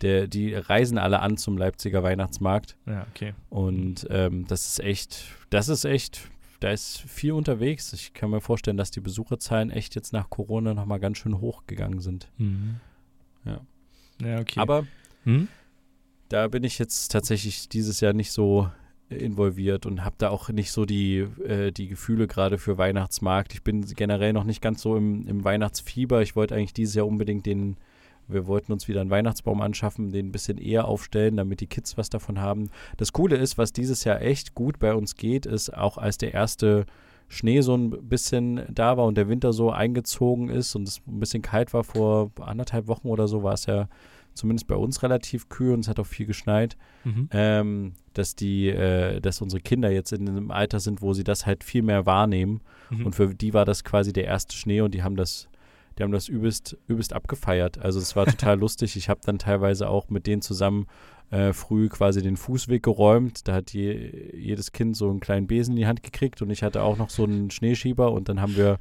der, 0.03 0.27
die 0.27 0.55
reisen 0.55 0.99
alle 0.99 1.21
an 1.21 1.37
zum 1.37 1.57
Leipziger 1.57 2.03
Weihnachtsmarkt 2.03 2.77
Ja, 2.87 3.07
okay. 3.15 3.35
und 3.49 4.07
ähm, 4.11 4.47
das 4.47 4.67
ist 4.67 4.81
echt, 4.81 5.25
das 5.51 5.69
ist 5.69 5.85
echt, 5.85 6.29
da 6.61 6.71
ist 6.71 7.01
viel 7.01 7.33
unterwegs. 7.33 7.93
Ich 7.93 8.13
kann 8.13 8.31
mir 8.31 8.41
vorstellen, 8.41 8.77
dass 8.77 8.91
die 8.91 9.01
Besucherzahlen 9.01 9.71
echt 9.71 9.95
jetzt 9.95 10.13
nach 10.13 10.29
Corona 10.29 10.75
nochmal 10.75 11.01
ganz 11.01 11.19
schön 11.19 11.41
hochgegangen 11.41 12.01
sind. 12.01 12.29
Mhm. 12.37 12.77
Ja. 13.45 13.61
Ja, 14.21 14.41
okay. 14.41 14.61
Aber 14.61 14.87
hm? 15.25 15.49
da 16.29 16.49
bin 16.49 16.65
ich 16.65 16.79
jetzt 16.79 17.13
tatsächlich 17.13 17.69
dieses 17.69 18.01
Jahr 18.01 18.13
nicht 18.13 18.33
so 18.33 18.69
involviert 19.09 19.87
und 19.87 20.05
habe 20.05 20.17
da 20.19 20.31
auch 20.31 20.49
nicht 20.49 20.73
so 20.73 20.85
die, 20.85 21.27
äh, 21.47 21.71
die 21.71 21.89
Gefühle 21.89 22.27
gerade 22.27 22.59
für 22.59 22.77
Weihnachtsmarkt. 22.77 23.55
Ich 23.55 23.63
bin 23.63 23.83
generell 23.83 24.33
noch 24.33 24.45
nicht 24.45 24.61
ganz 24.61 24.83
so 24.83 24.97
im, 24.97 25.27
im 25.29 25.45
Weihnachtsfieber. 25.45 26.23
Ich 26.23 26.35
wollte 26.35 26.55
eigentlich 26.55 26.75
dieses 26.75 26.95
Jahr 26.97 27.07
unbedingt 27.07 27.47
den, 27.47 27.77
wir 28.27 28.47
wollten 28.47 28.73
uns 28.73 28.89
wieder 28.89 29.01
einen 29.01 29.11
Weihnachtsbaum 29.11 29.61
anschaffen, 29.61 30.11
den 30.11 30.29
ein 30.29 30.33
bisschen 30.33 30.59
eher 30.59 30.87
aufstellen, 30.87 31.37
damit 31.37 31.61
die 31.61 31.69
Kids 31.69 31.97
was 31.97 32.11
davon 32.11 32.41
haben. 32.41 32.71
Das 32.97 33.13
Coole 33.13 33.37
ist, 33.37 33.59
was 33.59 33.73
dieses 33.73 34.03
Jahr 34.03 34.21
echt 34.23 34.55
gut 34.55 34.81
bei 34.81 34.93
uns 34.95 35.15
geht, 35.15 35.47
ist 35.47 35.73
auch 35.73 35.99
als 35.99 36.19
der 36.19 36.35
erste 36.35 36.85
Schnee 37.29 37.61
so 37.61 37.77
ein 37.77 37.91
bisschen 38.09 38.63
da 38.69 38.97
war 38.97 39.05
und 39.05 39.17
der 39.17 39.29
Winter 39.29 39.53
so 39.53 39.71
eingezogen 39.71 40.49
ist 40.49 40.75
und 40.75 40.89
es 40.89 41.01
ein 41.07 41.21
bisschen 41.21 41.43
kalt 41.43 41.75
war 41.75 41.85
vor 41.85 42.31
anderthalb 42.41 42.89
Wochen 42.89 43.09
oder 43.09 43.29
so, 43.29 43.43
war 43.43 43.55
es 43.55 43.67
ja 43.67 43.89
zumindest 44.37 44.69
bei 44.69 44.77
uns 44.77 45.03
relativ 45.03 45.49
kühl 45.49 45.73
und 45.73 45.81
es 45.81 45.89
hat 45.89 45.99
auch 45.99 46.07
viel 46.07 46.27
geschneit, 46.27 46.77
mhm. 47.05 47.29
ähm, 47.33 47.93
dass 48.15 48.37
die, 48.37 48.69
äh, 48.69 49.21
dass 49.21 49.41
unsere 49.41 49.61
Kinder 49.61 49.91
jetzt 49.91 50.13
in 50.13 50.29
einem 50.29 50.51
Alter 50.51 50.81
sind, 50.81 51.03
wo 51.03 51.13
sie 51.13 51.25
das 51.25 51.47
halt 51.47 51.65
viel 51.65 51.83
mehr 51.83 52.07
wahrnehmen. 52.07 52.61
Mhm. 52.91 53.07
Und 53.07 53.15
für 53.15 53.35
die 53.35 53.55
war 53.55 53.65
das 53.65 53.85
quasi 53.85 54.13
der 54.13 54.25
erste 54.25 54.57
Schnee 54.57 54.81
und 54.81 54.95
die 54.95 55.03
haben 55.03 55.17
das, 55.17 55.49
die 55.99 56.03
haben 56.03 56.13
das 56.13 56.29
übelst, 56.29 56.77
übelst 56.87 57.13
abgefeiert. 57.13 57.79
Also 57.79 57.99
es 57.99 58.17
war 58.17 58.27
total 58.27 58.59
lustig. 58.61 58.97
Ich 58.97 59.09
habe 59.09 59.21
dann 59.25 59.39
teilweise 59.39 59.89
auch 59.89 60.09
mit 60.11 60.27
denen 60.27 60.43
zusammen 60.43 60.87
äh, 61.31 61.53
früh 61.53 61.89
quasi 61.89 62.23
den 62.23 62.37
Fußweg 62.37 62.83
geräumt. 62.83 63.49
Da 63.49 63.55
hat 63.55 63.73
je, 63.73 64.37
jedes 64.37 64.73
Kind 64.73 64.97
so 64.97 65.11
einen 65.11 65.21
kleinen 65.21 65.47
Besen 65.47 65.73
in 65.73 65.79
die 65.79 65.87
Hand 65.87 66.03
gekriegt 66.03 66.41
und 66.43 66.51
ich 66.51 66.63
hatte 66.63 66.83
auch 66.83 66.97
noch 66.97 67.11
so 67.11 67.25
einen 67.25 67.51
Schneeschieber 67.51 68.13
und 68.13 68.29
dann 68.29 68.41
haben 68.41 68.57
wir, 68.57 68.79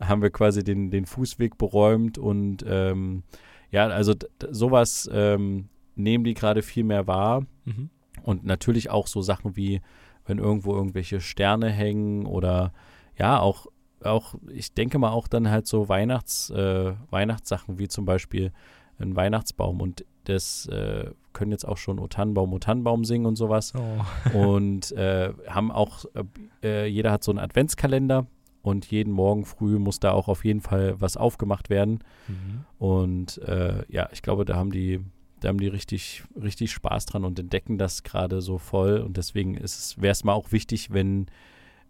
haben 0.00 0.22
wir 0.22 0.30
quasi 0.30 0.64
den, 0.64 0.90
den 0.90 1.06
Fußweg 1.06 1.58
beräumt 1.58 2.18
und 2.18 2.64
ähm, 2.68 3.22
ja, 3.70 3.86
also 3.88 4.14
sowas 4.50 5.08
ähm, 5.12 5.68
nehmen 5.94 6.24
die 6.24 6.34
gerade 6.34 6.62
viel 6.62 6.84
mehr 6.84 7.06
wahr. 7.06 7.46
Mhm. 7.64 7.90
Und 8.22 8.44
natürlich 8.44 8.90
auch 8.90 9.06
so 9.06 9.22
Sachen 9.22 9.56
wie, 9.56 9.80
wenn 10.26 10.38
irgendwo 10.38 10.74
irgendwelche 10.74 11.20
Sterne 11.20 11.70
hängen 11.70 12.26
oder 12.26 12.72
ja, 13.18 13.38
auch, 13.40 13.66
auch, 14.02 14.34
ich 14.48 14.72
denke 14.74 14.98
mal 14.98 15.10
auch 15.10 15.28
dann 15.28 15.50
halt 15.50 15.66
so 15.66 15.88
Weihnachts, 15.88 16.50
äh, 16.50 16.92
Weihnachtssachen 17.10 17.78
wie 17.78 17.88
zum 17.88 18.04
Beispiel 18.04 18.52
ein 18.98 19.14
Weihnachtsbaum 19.16 19.80
und 19.80 20.04
das 20.24 20.66
äh, 20.66 21.10
können 21.32 21.52
jetzt 21.52 21.66
auch 21.66 21.76
schon 21.76 21.98
O 21.98 22.08
Tannenbaum, 22.08 22.52
O 22.52 22.58
Tannenbaum 22.58 23.04
singen 23.04 23.26
und 23.26 23.36
sowas. 23.36 23.72
Oh. 23.76 24.38
und 24.38 24.92
äh, 24.92 25.32
haben 25.48 25.70
auch, 25.70 26.04
äh, 26.62 26.86
jeder 26.86 27.12
hat 27.12 27.22
so 27.22 27.30
einen 27.30 27.38
Adventskalender 27.38 28.26
und 28.66 28.86
jeden 28.86 29.12
Morgen 29.12 29.44
früh 29.44 29.78
muss 29.78 30.00
da 30.00 30.10
auch 30.10 30.26
auf 30.26 30.44
jeden 30.44 30.60
Fall 30.60 31.00
was 31.00 31.16
aufgemacht 31.16 31.70
werden. 31.70 32.00
Mhm. 32.26 32.64
Und 32.78 33.38
äh, 33.38 33.84
ja, 33.88 34.08
ich 34.12 34.22
glaube, 34.22 34.44
da 34.44 34.56
haben 34.56 34.72
die, 34.72 35.00
da 35.38 35.48
haben 35.48 35.60
die 35.60 35.68
richtig, 35.68 36.24
richtig 36.34 36.72
Spaß 36.72 37.06
dran 37.06 37.24
und 37.24 37.38
entdecken 37.38 37.78
das 37.78 38.02
gerade 38.02 38.40
so 38.40 38.58
voll. 38.58 38.98
Und 38.98 39.16
deswegen 39.18 39.54
wäre 39.54 40.12
es 40.12 40.24
mal 40.24 40.32
auch 40.32 40.50
wichtig, 40.50 40.92
wenn 40.92 41.26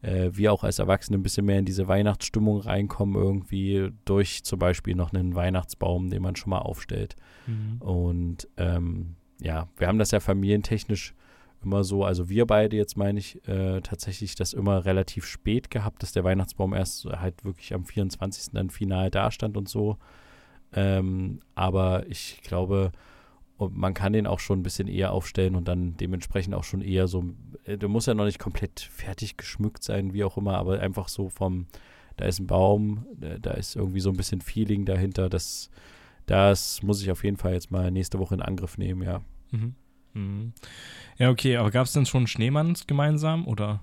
äh, 0.02 0.28
wir 0.32 0.52
auch 0.52 0.64
als 0.64 0.78
Erwachsene 0.78 1.16
ein 1.16 1.22
bisschen 1.22 1.46
mehr 1.46 1.60
in 1.60 1.64
diese 1.64 1.88
Weihnachtsstimmung 1.88 2.60
reinkommen, 2.60 3.16
irgendwie 3.16 3.90
durch 4.04 4.44
zum 4.44 4.58
Beispiel 4.58 4.94
noch 4.94 5.14
einen 5.14 5.34
Weihnachtsbaum, 5.34 6.10
den 6.10 6.20
man 6.20 6.36
schon 6.36 6.50
mal 6.50 6.58
aufstellt. 6.58 7.16
Mhm. 7.46 7.80
Und 7.80 8.48
ähm, 8.58 9.16
ja, 9.40 9.66
wir 9.78 9.86
haben 9.88 9.98
das 9.98 10.10
ja 10.10 10.20
familientechnisch 10.20 11.14
immer 11.66 11.84
so, 11.84 12.04
also 12.04 12.28
wir 12.28 12.46
beide 12.46 12.76
jetzt 12.76 12.96
meine 12.96 13.18
ich 13.18 13.46
äh, 13.48 13.80
tatsächlich 13.80 14.36
das 14.36 14.52
immer 14.52 14.84
relativ 14.84 15.26
spät 15.26 15.70
gehabt, 15.70 16.02
dass 16.02 16.12
der 16.12 16.24
Weihnachtsbaum 16.24 16.72
erst 16.72 17.04
halt 17.04 17.44
wirklich 17.44 17.74
am 17.74 17.84
24. 17.84 18.52
dann 18.52 18.70
final 18.70 19.10
dastand 19.10 19.56
und 19.56 19.68
so. 19.68 19.98
Ähm, 20.72 21.40
aber 21.54 22.06
ich 22.08 22.40
glaube, 22.42 22.92
man 23.58 23.94
kann 23.94 24.12
den 24.12 24.26
auch 24.26 24.38
schon 24.40 24.60
ein 24.60 24.62
bisschen 24.62 24.88
eher 24.88 25.12
aufstellen 25.12 25.56
und 25.56 25.66
dann 25.66 25.96
dementsprechend 25.96 26.54
auch 26.54 26.64
schon 26.64 26.82
eher 26.82 27.08
so, 27.08 27.24
äh, 27.64 27.76
der 27.76 27.88
muss 27.88 28.06
ja 28.06 28.14
noch 28.14 28.26
nicht 28.26 28.38
komplett 28.38 28.80
fertig 28.80 29.36
geschmückt 29.36 29.82
sein, 29.82 30.12
wie 30.12 30.24
auch 30.24 30.36
immer, 30.36 30.56
aber 30.56 30.80
einfach 30.80 31.08
so 31.08 31.28
vom, 31.28 31.66
da 32.16 32.26
ist 32.26 32.38
ein 32.38 32.46
Baum, 32.46 33.06
da 33.18 33.52
ist 33.52 33.76
irgendwie 33.76 34.00
so 34.00 34.10
ein 34.10 34.16
bisschen 34.16 34.40
Feeling 34.40 34.84
dahinter, 34.84 35.28
das, 35.28 35.70
das 36.26 36.82
muss 36.82 37.02
ich 37.02 37.10
auf 37.10 37.24
jeden 37.24 37.36
Fall 37.36 37.54
jetzt 37.54 37.70
mal 37.70 37.90
nächste 37.90 38.18
Woche 38.18 38.34
in 38.34 38.42
Angriff 38.42 38.78
nehmen, 38.78 39.02
ja. 39.02 39.20
Mhm. 39.50 39.74
Mhm. 40.16 40.52
Ja, 41.18 41.30
okay, 41.30 41.56
aber 41.56 41.70
gab 41.70 41.86
es 41.86 41.92
denn 41.92 42.06
schon 42.06 42.26
Schneemanns 42.26 42.86
gemeinsam 42.86 43.46
oder 43.46 43.80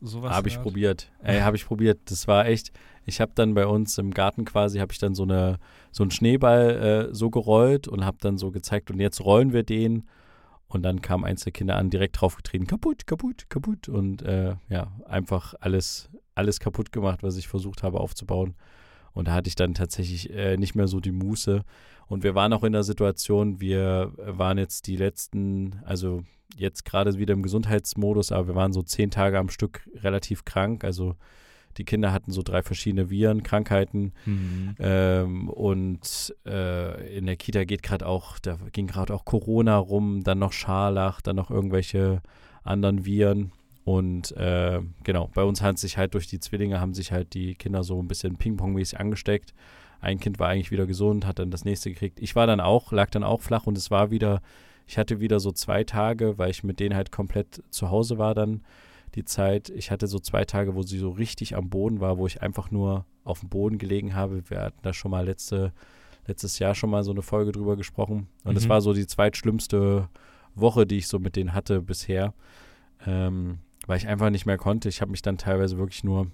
sowas? 0.00 0.32
Habe 0.32 0.48
ich 0.48 0.60
probiert. 0.60 1.10
Ey, 1.22 1.40
habe 1.40 1.56
ich 1.56 1.66
probiert. 1.66 1.98
Das 2.06 2.28
war 2.28 2.46
echt. 2.46 2.72
Ich 3.04 3.20
habe 3.20 3.32
dann 3.34 3.54
bei 3.54 3.66
uns 3.66 3.98
im 3.98 4.12
Garten 4.12 4.44
quasi, 4.44 4.78
habe 4.78 4.92
ich 4.92 4.98
dann 4.98 5.14
so 5.14 5.22
eine 5.22 5.58
so 5.92 6.02
einen 6.02 6.10
Schneeball 6.10 7.08
äh, 7.10 7.14
so 7.14 7.30
gerollt 7.30 7.88
und 7.88 8.04
habe 8.04 8.18
dann 8.20 8.36
so 8.36 8.50
gezeigt 8.50 8.90
und 8.90 9.00
jetzt 9.00 9.24
rollen 9.24 9.52
wir 9.52 9.62
den. 9.62 10.04
Und 10.68 10.82
dann 10.82 11.00
kamen 11.00 11.24
Einzelkinder 11.24 11.76
an, 11.76 11.90
direkt 11.90 12.20
draufgetreten, 12.20 12.66
kaputt, 12.66 13.06
kaputt, 13.06 13.48
kaputt. 13.48 13.88
Und 13.88 14.22
äh, 14.22 14.56
ja, 14.68 14.92
einfach 15.06 15.54
alles, 15.60 16.10
alles 16.34 16.58
kaputt 16.58 16.90
gemacht, 16.90 17.22
was 17.22 17.36
ich 17.36 17.46
versucht 17.46 17.84
habe 17.84 18.00
aufzubauen. 18.00 18.56
Und 19.16 19.28
da 19.28 19.32
hatte 19.32 19.48
ich 19.48 19.54
dann 19.54 19.72
tatsächlich 19.72 20.30
äh, 20.34 20.58
nicht 20.58 20.74
mehr 20.74 20.88
so 20.88 21.00
die 21.00 21.10
Muße. 21.10 21.64
Und 22.06 22.22
wir 22.22 22.34
waren 22.34 22.52
auch 22.52 22.64
in 22.64 22.74
der 22.74 22.82
Situation, 22.82 23.60
wir 23.60 24.12
waren 24.18 24.58
jetzt 24.58 24.86
die 24.86 24.96
letzten, 24.96 25.80
also 25.86 26.22
jetzt 26.54 26.84
gerade 26.84 27.18
wieder 27.18 27.32
im 27.32 27.42
Gesundheitsmodus, 27.42 28.30
aber 28.30 28.48
wir 28.48 28.54
waren 28.54 28.74
so 28.74 28.82
zehn 28.82 29.10
Tage 29.10 29.38
am 29.38 29.48
Stück 29.48 29.88
relativ 29.94 30.44
krank. 30.44 30.84
Also 30.84 31.16
die 31.78 31.84
Kinder 31.84 32.12
hatten 32.12 32.30
so 32.30 32.42
drei 32.42 32.62
verschiedene 32.62 33.08
Viren, 33.08 33.42
Krankheiten. 33.42 34.12
Mhm. 34.26 34.74
Ähm, 34.78 35.48
und 35.48 36.34
äh, 36.44 37.16
in 37.16 37.24
der 37.24 37.36
Kita 37.36 37.64
geht 37.64 37.82
gerade 37.82 38.06
auch, 38.06 38.38
da 38.38 38.58
ging 38.72 38.86
gerade 38.86 39.14
auch 39.14 39.24
Corona 39.24 39.78
rum, 39.78 40.24
dann 40.24 40.38
noch 40.38 40.52
Scharlach, 40.52 41.22
dann 41.22 41.36
noch 41.36 41.50
irgendwelche 41.50 42.20
anderen 42.64 43.06
Viren. 43.06 43.52
Und 43.86 44.36
äh, 44.36 44.80
genau, 45.04 45.30
bei 45.32 45.44
uns 45.44 45.62
hat 45.62 45.78
sich 45.78 45.96
halt 45.96 46.14
durch 46.14 46.26
die 46.26 46.40
Zwillinge 46.40 46.80
haben 46.80 46.92
sich 46.92 47.12
halt 47.12 47.34
die 47.34 47.54
Kinder 47.54 47.84
so 47.84 48.02
ein 48.02 48.08
bisschen 48.08 48.34
Ping-Pong-mäßig 48.34 48.98
angesteckt. 48.98 49.54
Ein 50.00 50.18
Kind 50.18 50.40
war 50.40 50.48
eigentlich 50.48 50.72
wieder 50.72 50.86
gesund, 50.86 51.24
hat 51.24 51.38
dann 51.38 51.52
das 51.52 51.64
nächste 51.64 51.90
gekriegt. 51.90 52.18
Ich 52.20 52.34
war 52.34 52.48
dann 52.48 52.58
auch, 52.58 52.90
lag 52.90 53.10
dann 53.10 53.22
auch 53.22 53.42
flach 53.42 53.64
und 53.64 53.78
es 53.78 53.92
war 53.92 54.10
wieder, 54.10 54.42
ich 54.88 54.98
hatte 54.98 55.20
wieder 55.20 55.38
so 55.38 55.52
zwei 55.52 55.84
Tage, 55.84 56.36
weil 56.36 56.50
ich 56.50 56.64
mit 56.64 56.80
denen 56.80 56.96
halt 56.96 57.12
komplett 57.12 57.62
zu 57.70 57.88
Hause 57.88 58.18
war 58.18 58.34
dann 58.34 58.62
die 59.14 59.24
Zeit. 59.24 59.68
Ich 59.68 59.92
hatte 59.92 60.08
so 60.08 60.18
zwei 60.18 60.44
Tage, 60.44 60.74
wo 60.74 60.82
sie 60.82 60.98
so 60.98 61.10
richtig 61.10 61.54
am 61.54 61.70
Boden 61.70 62.00
war, 62.00 62.18
wo 62.18 62.26
ich 62.26 62.42
einfach 62.42 62.72
nur 62.72 63.06
auf 63.22 63.38
dem 63.38 63.50
Boden 63.50 63.78
gelegen 63.78 64.16
habe. 64.16 64.42
Wir 64.50 64.62
hatten 64.62 64.82
da 64.82 64.92
schon 64.94 65.12
mal 65.12 65.24
letzte, 65.24 65.72
letztes 66.26 66.58
Jahr 66.58 66.74
schon 66.74 66.90
mal 66.90 67.04
so 67.04 67.12
eine 67.12 67.22
Folge 67.22 67.52
drüber 67.52 67.76
gesprochen. 67.76 68.26
Und 68.42 68.56
es 68.56 68.64
mhm. 68.64 68.70
war 68.70 68.80
so 68.80 68.92
die 68.92 69.06
zweitschlimmste 69.06 70.08
Woche, 70.56 70.88
die 70.88 70.96
ich 70.96 71.06
so 71.06 71.20
mit 71.20 71.36
denen 71.36 71.54
hatte 71.54 71.82
bisher. 71.82 72.34
Ähm, 73.06 73.60
weil 73.86 73.98
ich 73.98 74.08
einfach 74.08 74.30
nicht 74.30 74.46
mehr 74.46 74.58
konnte. 74.58 74.88
Ich 74.88 75.00
habe 75.00 75.10
mich 75.10 75.22
dann 75.22 75.38
teilweise 75.38 75.78
wirklich 75.78 76.04
nur 76.04 76.30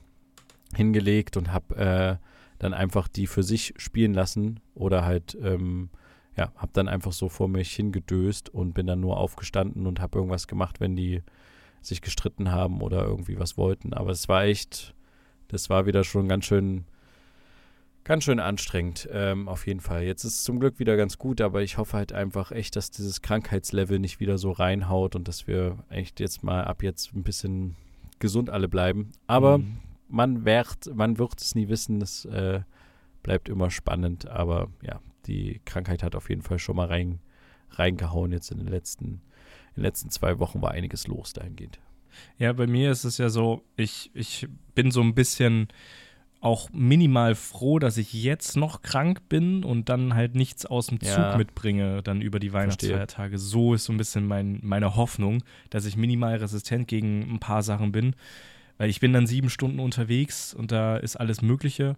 hingelegt 0.74 1.36
und 1.36 1.52
habe 1.52 1.76
äh, 1.76 2.16
dann 2.58 2.74
einfach 2.74 3.08
die 3.08 3.26
für 3.26 3.42
sich 3.42 3.74
spielen 3.76 4.14
lassen 4.14 4.60
oder 4.74 5.04
halt, 5.04 5.36
ähm, 5.42 5.90
ja, 6.36 6.52
habe 6.56 6.72
dann 6.72 6.88
einfach 6.88 7.12
so 7.12 7.28
vor 7.28 7.48
mich 7.48 7.74
hingedöst 7.74 8.48
und 8.48 8.72
bin 8.72 8.86
dann 8.86 9.00
nur 9.00 9.18
aufgestanden 9.18 9.86
und 9.86 10.00
habe 10.00 10.18
irgendwas 10.18 10.46
gemacht, 10.46 10.80
wenn 10.80 10.96
die 10.96 11.22
sich 11.82 12.00
gestritten 12.00 12.52
haben 12.52 12.80
oder 12.80 13.04
irgendwie 13.04 13.38
was 13.38 13.58
wollten. 13.58 13.92
Aber 13.92 14.10
es 14.10 14.28
war 14.28 14.44
echt, 14.44 14.94
das 15.48 15.68
war 15.68 15.86
wieder 15.86 16.04
schon 16.04 16.28
ganz 16.28 16.46
schön, 16.46 16.84
ganz 18.04 18.24
schön 18.24 18.40
anstrengend, 18.40 19.08
ähm, 19.12 19.48
auf 19.48 19.66
jeden 19.66 19.80
Fall. 19.80 20.02
Jetzt 20.02 20.24
ist 20.24 20.36
es 20.36 20.44
zum 20.44 20.60
Glück 20.60 20.78
wieder 20.78 20.96
ganz 20.96 21.18
gut, 21.18 21.40
aber 21.40 21.62
ich 21.62 21.78
hoffe 21.78 21.96
halt 21.96 22.12
einfach 22.12 22.50
echt, 22.50 22.76
dass 22.76 22.90
dieses 22.90 23.22
Krankheitslevel 23.22 23.98
nicht 23.98 24.20
wieder 24.20 24.38
so 24.38 24.50
reinhaut 24.50 25.16
und 25.16 25.28
dass 25.28 25.46
wir 25.46 25.78
echt 25.88 26.20
jetzt 26.20 26.42
mal 26.42 26.64
ab 26.64 26.82
jetzt 26.82 27.14
ein 27.14 27.22
bisschen 27.22 27.76
gesund 28.18 28.50
alle 28.50 28.68
bleiben. 28.68 29.12
Aber 29.26 29.58
mhm 29.58 29.78
man 30.12 30.44
wird, 30.44 30.94
man 30.94 31.18
wird 31.18 31.40
es 31.40 31.54
nie 31.54 31.68
wissen. 31.68 32.00
Es 32.02 32.24
äh, 32.26 32.60
bleibt 33.22 33.48
immer 33.48 33.70
spannend. 33.70 34.28
Aber 34.28 34.68
ja, 34.82 35.00
die 35.26 35.60
Krankheit 35.64 36.02
hat 36.02 36.14
auf 36.14 36.28
jeden 36.28 36.42
Fall 36.42 36.58
schon 36.58 36.76
mal 36.76 36.86
rein, 36.86 37.18
reingehauen. 37.70 38.30
Jetzt 38.30 38.50
in 38.52 38.58
den 38.58 38.68
letzten, 38.68 39.04
in 39.04 39.20
den 39.76 39.84
letzten 39.84 40.10
zwei 40.10 40.38
Wochen 40.38 40.60
war 40.60 40.72
einiges 40.72 41.06
los 41.06 41.32
dahingehend. 41.32 41.80
Ja, 42.38 42.52
bei 42.52 42.66
mir 42.66 42.90
ist 42.90 43.04
es 43.04 43.16
ja 43.16 43.30
so, 43.30 43.64
ich, 43.74 44.10
ich 44.12 44.46
bin 44.74 44.90
so 44.90 45.00
ein 45.00 45.14
bisschen 45.14 45.68
auch 46.42 46.70
minimal 46.72 47.36
froh, 47.36 47.78
dass 47.78 47.96
ich 47.96 48.12
jetzt 48.12 48.56
noch 48.56 48.82
krank 48.82 49.28
bin 49.28 49.62
und 49.62 49.88
dann 49.88 50.14
halt 50.14 50.34
nichts 50.34 50.66
aus 50.66 50.88
dem 50.88 51.00
Zug 51.00 51.16
ja. 51.16 51.36
mitbringe, 51.36 52.02
dann 52.02 52.20
über 52.20 52.40
die 52.40 52.52
Weihnachtsfeiertage. 52.52 53.38
So 53.38 53.74
ist 53.74 53.84
so 53.84 53.92
ein 53.92 53.96
bisschen 53.96 54.26
mein, 54.26 54.58
meine 54.60 54.96
Hoffnung, 54.96 55.44
dass 55.70 55.84
ich 55.84 55.96
minimal 55.96 56.36
resistent 56.36 56.88
gegen 56.88 57.32
ein 57.32 57.38
paar 57.38 57.62
Sachen 57.62 57.92
bin. 57.92 58.16
Weil 58.76 58.90
ich 58.90 58.98
bin 58.98 59.12
dann 59.12 59.28
sieben 59.28 59.50
Stunden 59.50 59.78
unterwegs 59.78 60.52
und 60.52 60.72
da 60.72 60.96
ist 60.96 61.14
alles 61.14 61.42
Mögliche. 61.42 61.94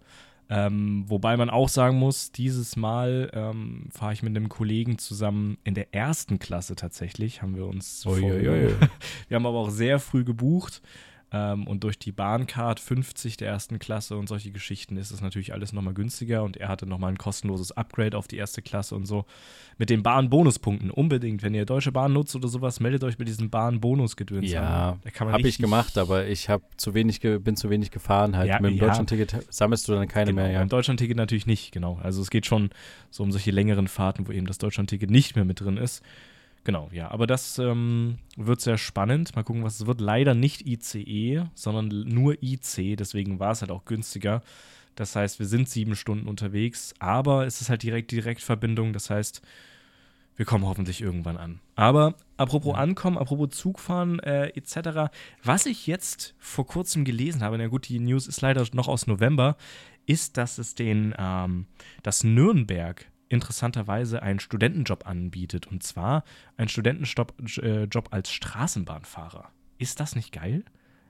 Ähm, 0.47 1.05
wobei 1.07 1.37
man 1.37 1.49
auch 1.49 1.69
sagen 1.69 1.97
muss, 1.97 2.31
dieses 2.31 2.75
Mal 2.75 3.31
ähm, 3.33 3.87
fahre 3.89 4.13
ich 4.13 4.21
mit 4.21 4.37
einem 4.37 4.47
Kollegen 4.47 4.99
zusammen 4.99 5.57
in 5.63 5.73
der 5.73 5.95
ersten 5.95 6.37
Klasse 6.37 6.75
tatsächlich, 6.75 7.41
haben 7.41 7.55
wir 7.55 7.65
uns. 7.65 8.05
Oi, 8.05 8.21
oi, 8.21 8.47
oi. 8.47 8.73
wir 9.27 9.35
haben 9.35 9.47
aber 9.47 9.57
auch 9.57 9.71
sehr 9.71 9.97
früh 9.97 10.23
gebucht. 10.23 10.83
Ähm, 11.35 11.67
und 11.67 11.83
durch 11.83 11.99
die 11.99 12.13
Bahncard 12.13 12.79
50 12.79 13.35
der 13.35 13.49
ersten 13.49 13.77
Klasse 13.77 14.15
und 14.15 14.29
solche 14.29 14.51
Geschichten 14.51 14.95
ist 14.95 15.11
es 15.11 15.19
natürlich 15.19 15.51
alles 15.51 15.73
nochmal 15.73 15.93
günstiger. 15.93 16.43
Und 16.43 16.55
er 16.55 16.69
hatte 16.69 16.85
nochmal 16.85 17.11
ein 17.11 17.17
kostenloses 17.17 17.73
Upgrade 17.73 18.17
auf 18.17 18.29
die 18.29 18.37
erste 18.37 18.61
Klasse 18.61 18.95
und 18.95 19.05
so. 19.05 19.25
Mit 19.77 19.89
den 19.89 20.01
Bahn-Bonuspunkten 20.01 20.91
unbedingt. 20.91 21.43
Wenn 21.43 21.53
ihr 21.53 21.65
Deutsche 21.65 21.91
Bahn 21.91 22.13
nutzt 22.13 22.35
oder 22.37 22.47
sowas, 22.47 22.79
meldet 22.79 23.03
euch 23.03 23.19
mit 23.19 23.27
diesen 23.27 23.49
Bahn-Bonus-Gedöns 23.49 24.49
ja, 24.49 24.97
an. 25.03 25.31
habe 25.33 25.47
ich 25.47 25.57
gemacht, 25.57 25.97
aber 25.97 26.25
ich 26.25 26.47
zu 26.77 26.93
wenig 26.93 27.19
bin 27.19 27.57
zu 27.57 27.69
wenig 27.69 27.91
gefahren. 27.91 28.37
Halt 28.37 28.47
ja, 28.47 28.59
mit 28.61 28.71
dem 28.71 28.77
ja. 28.77 28.87
Deutschland-Ticket 28.87 29.45
sammelst 29.49 29.89
du 29.89 29.93
dann 29.93 30.07
keine 30.07 30.31
genau, 30.31 30.43
mehr. 30.43 30.51
Ja. 30.51 30.59
Beim 30.59 30.69
Deutschland-Ticket 30.69 31.17
natürlich 31.17 31.47
nicht, 31.47 31.73
genau. 31.73 31.99
Also 32.01 32.21
es 32.21 32.29
geht 32.29 32.45
schon 32.45 32.69
so 33.09 33.23
um 33.23 33.31
solche 33.33 33.51
längeren 33.51 33.89
Fahrten, 33.89 34.25
wo 34.27 34.31
eben 34.31 34.47
das 34.47 34.57
Deutschland-Ticket 34.57 35.09
nicht 35.09 35.35
mehr 35.35 35.43
mit 35.43 35.59
drin 35.59 35.75
ist. 35.75 36.01
Genau, 36.65 36.89
ja. 36.91 37.09
Aber 37.11 37.27
das 37.27 37.59
ähm, 37.59 38.17
wird 38.35 38.59
sehr 38.59 38.77
spannend. 38.77 39.35
Mal 39.35 39.43
gucken, 39.43 39.63
was 39.63 39.79
es 39.79 39.85
wird. 39.85 40.01
Leider 40.01 40.33
nicht 40.33 40.67
ICE, 40.67 41.43
sondern 41.53 41.87
nur 41.87 42.41
IC. 42.43 42.97
Deswegen 42.97 43.39
war 43.39 43.51
es 43.51 43.61
halt 43.61 43.71
auch 43.71 43.85
günstiger. 43.85 44.41
Das 44.95 45.15
heißt, 45.15 45.39
wir 45.39 45.45
sind 45.45 45.69
sieben 45.69 45.95
Stunden 45.95 46.27
unterwegs, 46.27 46.93
aber 46.99 47.45
es 47.45 47.61
ist 47.61 47.69
halt 47.69 47.83
direkt 47.83 48.11
Direktverbindung. 48.11 48.93
Das 48.93 49.09
heißt, 49.09 49.41
wir 50.37 50.45
kommen 50.45 50.65
hoffentlich 50.65 51.01
irgendwann 51.01 51.37
an. 51.37 51.59
Aber 51.75 52.15
apropos 52.35 52.73
ja. 52.73 52.79
Ankommen, 52.79 53.17
apropos 53.17 53.51
Zugfahren 53.51 54.19
äh, 54.19 54.47
etc., 54.47 55.11
was 55.43 55.67
ich 55.67 55.85
jetzt 55.85 56.33
vor 56.39 56.65
kurzem 56.65 57.05
gelesen 57.05 57.41
habe, 57.43 57.57
na 57.59 57.67
gut, 57.67 57.87
die 57.89 57.99
News 57.99 58.25
ist 58.25 58.41
leider 58.41 58.65
noch 58.73 58.87
aus 58.87 59.05
November, 59.05 59.55
ist, 60.07 60.37
dass 60.37 60.57
es 60.57 60.73
den, 60.73 61.13
ähm, 61.17 61.67
dass 62.01 62.23
Nürnberg 62.23 63.05
interessanterweise 63.29 64.21
einen 64.21 64.39
Studentenjob 64.39 65.07
anbietet. 65.07 65.67
Und 65.67 65.83
zwar 65.83 66.23
einen 66.57 66.69
Studentenjob 66.69 67.33
äh, 67.57 67.87
als 68.11 68.31
Straßenbahnfahrer. 68.31 69.49
Ist 69.77 69.99
das 69.99 70.15
nicht 70.15 70.31
geil? 70.31 70.63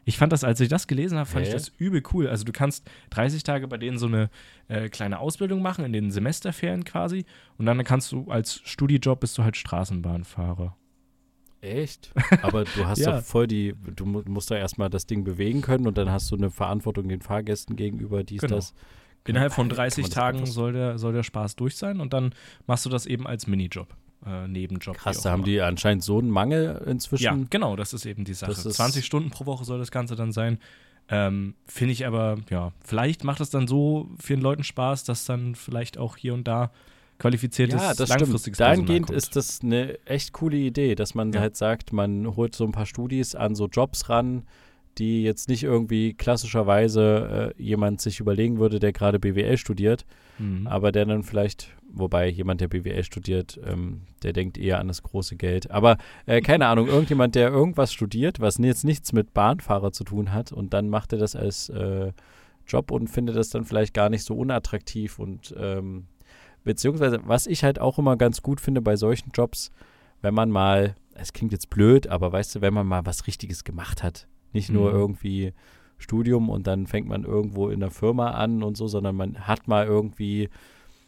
Ich 0.08 0.18
fand 0.18 0.32
das, 0.32 0.44
als 0.44 0.60
ich 0.60 0.70
das 0.70 0.86
gelesen 0.86 1.18
habe, 1.18 1.28
fand 1.28 1.46
hey. 1.46 1.50
ich 1.50 1.54
das 1.54 1.72
übel 1.80 2.04
cool. 2.14 2.28
Also 2.28 2.44
du 2.44 2.52
kannst 2.52 2.88
30 3.10 3.42
Tage 3.42 3.68
bei 3.68 3.78
denen 3.78 3.98
so 3.98 4.06
eine 4.06 4.30
äh, 4.68 4.88
kleine 4.90 5.20
Ausbildung 5.20 5.64
machen, 5.64 5.84
in 5.84 5.94
den 5.94 6.12
Semesterferien 6.12 6.86
quasi. 6.86 7.26
Und 7.58 7.66
dann 7.66 7.84
kannst 7.84 8.12
du 8.12 8.30
als 8.30 8.62
Studijob 8.64 9.20
bist 9.20 9.38
du 9.38 9.44
halt 9.44 9.58
Straßenbahnfahrer. 9.58 10.76
Echt? 11.62 12.14
Aber 12.44 12.66
du 12.66 12.86
hast 12.86 13.00
ja. 13.00 13.18
doch 13.18 13.24
voll 13.24 13.48
die, 13.48 13.74
du 13.96 14.06
musst 14.06 14.52
doch 14.52 14.56
erstmal 14.56 14.92
das 14.92 15.08
Ding 15.08 15.24
bewegen 15.24 15.62
können 15.62 15.88
und 15.88 15.98
dann 15.98 16.12
hast 16.12 16.30
du 16.30 16.36
eine 16.36 16.52
Verantwortung 16.52 17.10
den 17.10 17.22
Fahrgästen 17.22 17.76
gegenüber, 17.76 18.24
dies, 18.24 18.42
genau. 18.42 18.58
das. 18.58 18.76
Innerhalb 19.28 19.54
von 19.54 19.70
30 19.70 20.10
Tagen 20.10 20.46
soll 20.46 20.74
der, 20.74 20.98
soll 20.98 21.14
der 21.14 21.24
Spaß 21.24 21.56
durch 21.56 21.76
sein 21.78 22.00
und 22.00 22.14
dann 22.14 22.34
machst 22.68 22.86
du 22.86 22.90
das 22.90 23.06
eben 23.06 23.26
als 23.26 23.48
Minijob 23.48 23.88
äh, 24.26 24.48
Nebenjob. 24.48 24.98
Krass, 24.98 25.22
da 25.22 25.32
haben 25.32 25.44
die 25.44 25.62
anscheinend 25.62 26.04
so 26.04 26.20
einen 26.20 26.30
Mangel 26.30 26.82
inzwischen. 26.88 27.24
Ja, 27.24 27.38
genau, 27.50 27.76
das 27.76 27.94
ist 27.94 28.06
eben 28.06 28.26
die 28.26 28.34
Sache. 28.34 28.54
20 28.54 29.06
Stunden 29.06 29.30
pro 29.30 29.46
Woche 29.46 29.66
soll 29.66 29.80
das 29.80 29.92
Ganze 29.92 30.16
dann 30.16 30.32
sein. 30.32 30.60
Ähm, 31.08 31.54
Finde 31.68 31.94
ich 31.94 32.08
aber, 32.08 32.38
ja, 32.50 32.72
vielleicht 32.84 33.24
macht 33.24 33.40
es 33.40 33.52
dann 33.52 33.68
so 33.68 34.10
vielen 34.20 34.42
Leuten 34.42 34.64
Spaß, 34.64 35.04
dass 35.04 35.26
dann 35.26 35.54
vielleicht 35.54 36.00
auch 36.00 36.18
hier 36.18 36.34
und 36.34 36.48
da 36.48 36.72
qualifiziertes, 37.20 37.80
ja, 37.80 37.94
das 37.94 38.10
langfristiges 38.10 38.58
stimmt. 38.58 38.60
Dahingehend 38.60 39.10
ist 39.12 39.36
das 39.36 39.62
eine 39.62 40.00
echt 40.06 40.34
coole 40.34 40.58
Idee, 40.58 40.96
dass 40.96 41.14
man 41.14 41.32
ja. 41.32 41.42
halt 41.42 41.56
sagt, 41.56 41.94
man 41.94 42.36
holt 42.36 42.56
so 42.56 42.66
ein 42.66 42.72
paar 42.72 42.88
Studis 42.88 43.36
an 43.36 43.54
so 43.54 43.68
Jobs 43.68 44.10
ran, 44.10 44.44
die 44.98 45.24
jetzt 45.24 45.50
nicht 45.50 45.64
irgendwie 45.64 46.14
klassischerweise 46.14 47.54
äh, 47.58 47.62
jemand 47.62 48.02
sich 48.02 48.20
überlegen 48.20 48.60
würde, 48.60 48.80
der 48.80 48.94
gerade 48.94 49.20
BWL 49.20 49.58
studiert, 49.58 50.06
mhm. 50.38 50.68
aber 50.68 50.92
der 50.92 51.06
dann 51.06 51.24
vielleicht, 51.24 51.70
wobei 51.92 52.28
jemand, 52.28 52.62
der 52.62 52.68
BWL 52.68 53.04
studiert, 53.04 53.60
ähm, 53.66 54.02
der 54.24 54.34
denkt 54.34 54.58
eher 54.58 54.80
an 54.80 54.88
das 54.88 55.04
große 55.04 55.36
Geld. 55.36 55.72
Aber 55.72 55.98
äh, 56.26 56.42
keine 56.42 56.68
Ahnung, 56.68 56.88
irgendjemand, 56.88 57.36
der 57.36 57.50
irgendwas 57.50 57.94
studiert, 57.94 58.40
was 58.40 58.58
jetzt 58.58 58.86
nichts 58.86 59.14
mit 59.14 59.34
Bahnfahrer 59.34 59.92
zu 59.92 60.04
tun 60.04 60.34
hat 60.34 60.52
und 60.52 60.74
dann 60.74 60.90
macht 60.90 61.14
er 61.14 61.20
das 61.20 61.36
als 61.36 61.70
äh, 61.70 62.12
Job 62.68 62.92
und 62.92 63.10
findet 63.10 63.36
das 63.36 63.50
dann 63.50 63.66
vielleicht 63.66 63.94
gar 63.94 64.10
nicht 64.10 64.24
so 64.24 64.36
unattraktiv 64.36 65.20
und 65.20 65.54
ähm, 65.58 66.08
beziehungsweise, 66.64 67.20
was 67.26 67.48
ich 67.48 67.64
halt 67.64 67.80
auch 67.80 68.00
immer 68.00 68.18
ganz 68.18 68.42
gut 68.42 68.60
finde 68.60 68.82
bei 68.82 68.96
solchen 68.96 69.32
Jobs, 69.34 69.72
wenn 70.22 70.34
man 70.34 70.50
mal, 70.50 70.96
es 71.14 71.34
klingt 71.34 71.52
jetzt 71.52 71.70
blöd, 71.70 72.08
aber 72.08 72.32
weißt 72.32 72.56
du, 72.56 72.62
wenn 72.62 72.74
man 72.74 72.88
mal 72.88 73.06
was 73.06 73.28
Richtiges 73.28 73.64
gemacht 73.64 74.02
hat, 74.02 74.28
nicht 74.56 74.72
nur 74.72 74.90
mhm. 74.90 74.96
irgendwie 74.96 75.54
Studium 75.98 76.50
und 76.50 76.68
dann 76.68 76.88
fängt 76.88 77.08
man 77.08 77.24
irgendwo 77.24 77.70
in 77.70 77.80
der 77.80 77.92
Firma 77.92 78.32
an 78.32 78.64
und 78.64 78.76
so, 78.78 78.88
sondern 78.88 79.16
man 79.16 79.48
hat 79.48 79.68
mal 79.68 79.86
irgendwie, 79.86 80.50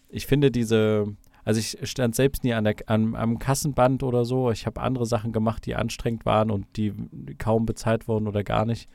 ich 0.09 0.27
finde 0.27 0.51
diese, 0.51 1.15
also 1.43 1.59
ich 1.59 1.77
stand 1.89 2.15
selbst 2.15 2.43
nie 2.43 2.53
an 2.53 2.63
der, 2.63 2.75
an, 2.87 3.15
am 3.15 3.39
Kassenband 3.39 4.03
oder 4.03 4.25
so. 4.25 4.51
Ich 4.51 4.65
habe 4.65 4.81
andere 4.81 5.05
Sachen 5.05 5.31
gemacht, 5.31 5.65
die 5.65 5.75
anstrengend 5.75 6.25
waren 6.25 6.51
und 6.51 6.65
die 6.75 6.93
kaum 7.37 7.65
bezahlt 7.65 8.07
wurden 8.07 8.27
oder 8.27 8.43
gar 8.43 8.65
nicht. 8.65 8.89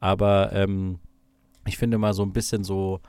Aber 0.00 0.52
ähm, 0.52 0.98
ich 1.66 1.76
finde 1.76 1.98
mal 1.98 2.14
so 2.14 2.22
ein 2.22 2.32
bisschen 2.32 2.64
so 2.64 3.00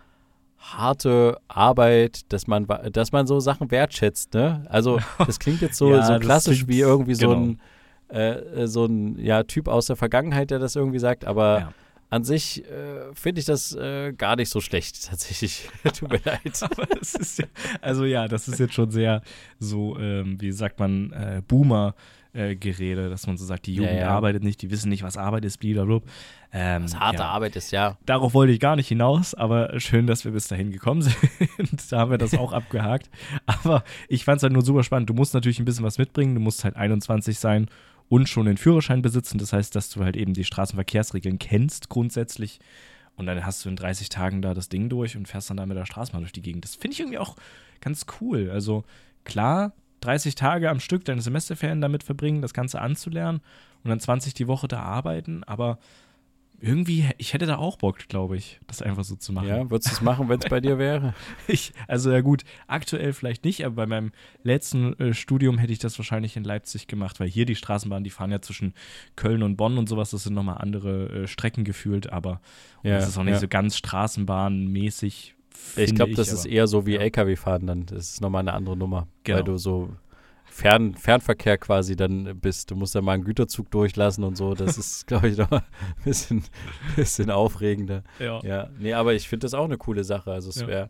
harte 0.58 1.40
Arbeit, 1.48 2.32
dass 2.34 2.48
man, 2.48 2.68
dass 2.92 3.12
man 3.12 3.28
so 3.28 3.40
Sachen 3.40 3.72
wertschätzt, 3.72 4.34
ne? 4.34 4.66
Also 4.70 5.00
das 5.26 5.40
klingt 5.40 5.62
jetzt 5.62 5.78
so, 5.78 5.92
ja, 5.92 6.04
so 6.04 6.20
klassisch 6.20 6.68
wie 6.68 6.80
irgendwie 6.80 7.14
genau. 7.14 7.32
so 7.32 7.38
ein 7.38 7.62
äh, 8.10 8.68
so 8.68 8.86
ein 8.86 9.18
ja, 9.20 9.44
Typ 9.44 9.68
aus 9.68 9.86
der 9.86 9.96
Vergangenheit, 9.96 10.52
der 10.52 10.60
das 10.60 10.76
irgendwie 10.76 11.00
sagt, 11.00 11.26
aber 11.26 11.60
ja. 11.60 11.74
an 12.10 12.24
sich 12.24 12.66
äh, 12.66 13.14
finde 13.14 13.40
ich 13.40 13.46
das 13.46 13.76
äh, 13.76 14.14
gar 14.14 14.36
nicht 14.36 14.50
so 14.50 14.62
schlecht, 14.62 15.06
tatsächlich. 15.10 15.70
Tut 15.98 16.12
mir 16.12 16.22
leid. 16.24 16.60
aber 16.62 16.86
das 16.86 17.16
ist 17.16 17.40
ja, 17.40 17.46
also 17.82 18.06
ja, 18.06 18.28
das 18.28 18.48
ist 18.48 18.60
jetzt 18.60 18.74
schon 18.74 18.92
sehr 18.92 19.22
so, 19.60 19.98
ähm, 20.00 20.42
wie 20.42 20.52
sagt 20.52 20.80
man, 20.80 21.12
äh, 21.12 21.42
Boomer. 21.48 21.96
Äh, 22.32 22.56
Gerede, 22.56 23.10
dass 23.10 23.26
man 23.26 23.38
so 23.38 23.46
sagt, 23.46 23.66
die 23.66 23.74
Jugend 23.74 23.94
ja, 23.94 24.02
ja. 24.02 24.10
arbeitet 24.10 24.44
nicht, 24.44 24.62
die 24.62 24.70
wissen 24.70 24.90
nicht, 24.90 25.02
was 25.02 25.18
Arbeit 25.18 25.46
ist, 25.46 25.58
blablabla. 25.58 26.02
Ähm, 26.54 26.84
was 26.84 26.96
harte 26.96 27.24
ja. 27.24 27.30
Arbeit 27.30 27.56
ist, 27.56 27.72
ja. 27.72 27.98
Darauf 28.06 28.36
wollte 28.36 28.54
ich 28.54 28.60
gar 28.60 28.76
nicht 28.76 28.88
hinaus, 28.88 29.34
aber 29.34 29.80
schön, 29.80 30.06
dass 30.06 30.26
wir 30.26 30.32
bis 30.32 30.48
dahin 30.48 30.72
gekommen 30.72 31.02
sind. 31.02 31.18
da 31.90 31.98
haben 31.98 32.12
wir 32.12 32.20
das 32.20 32.36
auch 32.36 32.54
abgehakt. 32.54 33.10
Aber 33.48 33.84
ich 34.10 34.26
fand 34.26 34.38
es 34.38 34.44
halt 34.44 34.54
nur 34.54 34.62
super 34.62 34.84
spannend. 34.84 35.10
Du 35.10 35.16
musst 35.16 35.34
natürlich 35.34 35.58
ein 35.58 35.66
bisschen 35.66 35.84
was 35.84 35.98
mitbringen, 35.98 36.36
du 36.36 36.42
musst 36.42 36.64
halt 36.64 36.76
21 36.76 37.40
sein 37.40 37.68
und 38.10 38.28
schon 38.28 38.48
den 38.48 38.58
Führerschein 38.58 39.02
besitzen. 39.02 39.38
Das 39.38 39.54
heißt, 39.54 39.76
dass 39.76 39.90
du 39.90 40.04
halt 40.04 40.18
eben 40.18 40.34
die 40.34 40.44
Straßenverkehrsregeln 40.44 41.40
kennst 41.40 41.90
grundsätzlich. 41.90 42.60
Und 43.16 43.26
dann 43.26 43.46
hast 43.46 43.64
du 43.64 43.70
in 43.70 43.76
30 43.76 44.10
Tagen 44.10 44.42
da 44.42 44.54
das 44.54 44.70
Ding 44.70 44.90
durch 44.90 45.16
und 45.16 45.28
fährst 45.28 45.50
dann 45.50 45.58
da 45.58 45.66
mit 45.66 45.78
der 45.78 45.86
Straßenbahn 45.86 46.22
durch 46.22 46.32
die 46.32 46.42
Gegend. 46.42 46.64
Das 46.64 46.76
finde 46.76 46.94
ich 46.94 47.00
irgendwie 47.00 47.18
auch 47.18 47.36
ganz 47.82 48.06
cool. 48.20 48.50
Also 48.50 48.84
klar, 49.26 49.74
30 50.02 50.36
Tage 50.36 50.70
am 50.70 50.80
Stück 50.80 51.06
deine 51.06 51.22
Semesterferien 51.22 51.82
damit 51.82 52.04
verbringen, 52.04 52.42
das 52.42 52.54
Ganze 52.54 52.82
anzulernen 52.82 53.42
und 53.84 53.90
dann 53.90 54.00
20 54.00 54.34
die 54.34 54.48
Woche 54.48 54.68
da 54.68 54.82
arbeiten, 54.82 55.44
aber 55.44 55.80
irgendwie, 56.62 57.10
ich 57.18 57.34
hätte 57.34 57.46
da 57.46 57.58
auch 57.58 57.78
Bock, 57.78 58.08
glaube 58.08 58.38
ich, 58.38 58.60
das 58.68 58.82
einfach 58.82 59.04
so 59.04 59.16
zu 59.16 59.34
machen. 59.34 59.48
Ja, 59.48 59.70
würdest 59.70 59.90
du 59.90 59.94
es 59.94 60.02
machen, 60.02 60.30
wenn 60.30 60.40
es 60.40 60.50
bei 60.50 60.60
dir 60.60 60.78
wäre? 60.78 61.14
Ich, 61.48 61.74
also 61.88 62.12
ja 62.12 62.22
gut, 62.22 62.44
aktuell 62.68 63.14
vielleicht 63.14 63.44
nicht, 63.44 63.66
aber 63.66 63.76
bei 63.76 63.86
meinem 63.88 64.12
letzten 64.44 64.94
äh, 65.00 65.14
Studium 65.14 65.58
hätte 65.58 65.74
ich 65.74 65.80
das 65.80 65.98
wahrscheinlich 65.98 66.36
in 66.38 66.44
Leipzig 66.44 66.88
gemacht, 66.88 67.20
weil 67.20 67.28
hier 67.28 67.46
die 67.46 67.56
Straßenbahnen, 67.56 68.04
die 68.04 68.10
fahren 68.10 68.32
ja 68.32 68.42
zwischen 68.42 68.74
Köln 69.16 69.42
und 69.42 69.56
Bonn 69.56 69.78
und 69.78 69.90
sowas, 69.90 70.12
das 70.12 70.24
sind 70.24 70.34
nochmal 70.34 70.58
andere 70.60 71.24
äh, 71.24 71.28
Strecken 71.28 71.64
gefühlt, 71.64 72.12
aber 72.12 72.42
ja, 72.84 72.98
das 72.98 73.10
ist 73.10 73.18
auch 73.18 73.24
nicht 73.24 73.34
ja. 73.34 73.40
so 73.40 73.48
ganz 73.48 73.78
straßenbahnmäßig. 73.78 75.36
Ich 75.76 75.96
glaube, 75.96 76.14
das 76.14 76.32
ist 76.32 76.46
eher 76.46 76.68
so 76.68 76.86
wie 76.86 76.96
ja. 76.96 77.02
LKW-Fahren 77.02 77.68
dann. 77.68 77.86
Das 77.86 78.12
ist 78.12 78.22
nochmal 78.22 78.42
eine 78.42 78.54
andere 78.54 78.78
Nummer, 78.78 79.08
genau. 79.24 79.38
weil 79.38 79.44
du 79.44 79.58
so 79.58 79.90
Fern, 80.50 80.96
Fernverkehr 80.96 81.58
quasi 81.58 81.96
dann 81.96 82.40
bist. 82.40 82.72
Du 82.72 82.76
musst 82.76 82.96
ja 82.96 83.02
mal 83.02 83.14
einen 83.14 83.24
Güterzug 83.24 83.72
durchlassen 83.72 84.24
und 84.24 84.36
so. 84.38 84.56
Das 84.56 84.78
ist, 84.78 85.08
glaube 85.08 85.30
ich, 85.30 85.38
noch 85.38 85.52
ein 85.52 85.64
bisschen, 86.04 86.44
bisschen 86.96 87.30
aufregender. 87.30 88.04
Ja. 88.20 88.42
ja. 88.44 88.70
Nee, 88.78 88.94
aber 88.94 89.14
ich 89.14 89.30
finde 89.30 89.46
das 89.46 89.54
auch 89.54 89.66
eine 89.66 89.78
coole 89.78 90.04
Sache. 90.04 90.32
Also 90.32 90.50
es 90.50 90.66
wäre 90.66 90.90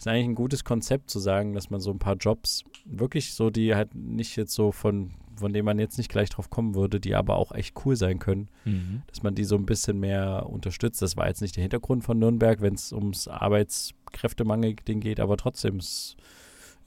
ist 0.00 0.08
eigentlich 0.08 0.28
ein 0.28 0.34
gutes 0.34 0.64
Konzept 0.64 1.10
zu 1.10 1.18
sagen, 1.18 1.52
dass 1.52 1.68
man 1.68 1.78
so 1.78 1.90
ein 1.90 1.98
paar 1.98 2.16
Jobs 2.16 2.64
wirklich 2.86 3.34
so, 3.34 3.50
die 3.50 3.74
halt 3.74 3.94
nicht 3.94 4.34
jetzt 4.36 4.54
so 4.54 4.72
von, 4.72 5.10
von 5.36 5.52
denen 5.52 5.66
man 5.66 5.78
jetzt 5.78 5.98
nicht 5.98 6.10
gleich 6.10 6.30
drauf 6.30 6.48
kommen 6.48 6.74
würde, 6.74 7.00
die 7.00 7.14
aber 7.14 7.36
auch 7.36 7.52
echt 7.52 7.76
cool 7.84 7.96
sein 7.96 8.18
können, 8.18 8.48
mhm. 8.64 9.02
dass 9.08 9.22
man 9.22 9.34
die 9.34 9.44
so 9.44 9.56
ein 9.56 9.66
bisschen 9.66 10.00
mehr 10.00 10.46
unterstützt. 10.48 11.02
Das 11.02 11.18
war 11.18 11.28
jetzt 11.28 11.42
nicht 11.42 11.56
der 11.56 11.62
Hintergrund 11.62 12.02
von 12.02 12.18
Nürnberg, 12.18 12.62
wenn 12.62 12.74
es 12.74 12.94
ums 12.94 13.28
Arbeitskräftemangel-Ding 13.28 15.00
geht, 15.00 15.20
aber 15.20 15.36
trotzdem 15.36 15.78
ist 15.78 16.16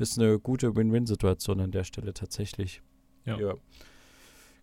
ist 0.04 0.20
eine 0.20 0.40
gute 0.40 0.76
Win-Win-Situation 0.76 1.60
an 1.60 1.72
der 1.72 1.84
Stelle 1.84 2.14
tatsächlich. 2.14 2.82
Ja. 3.26 3.40
ja. 3.40 3.54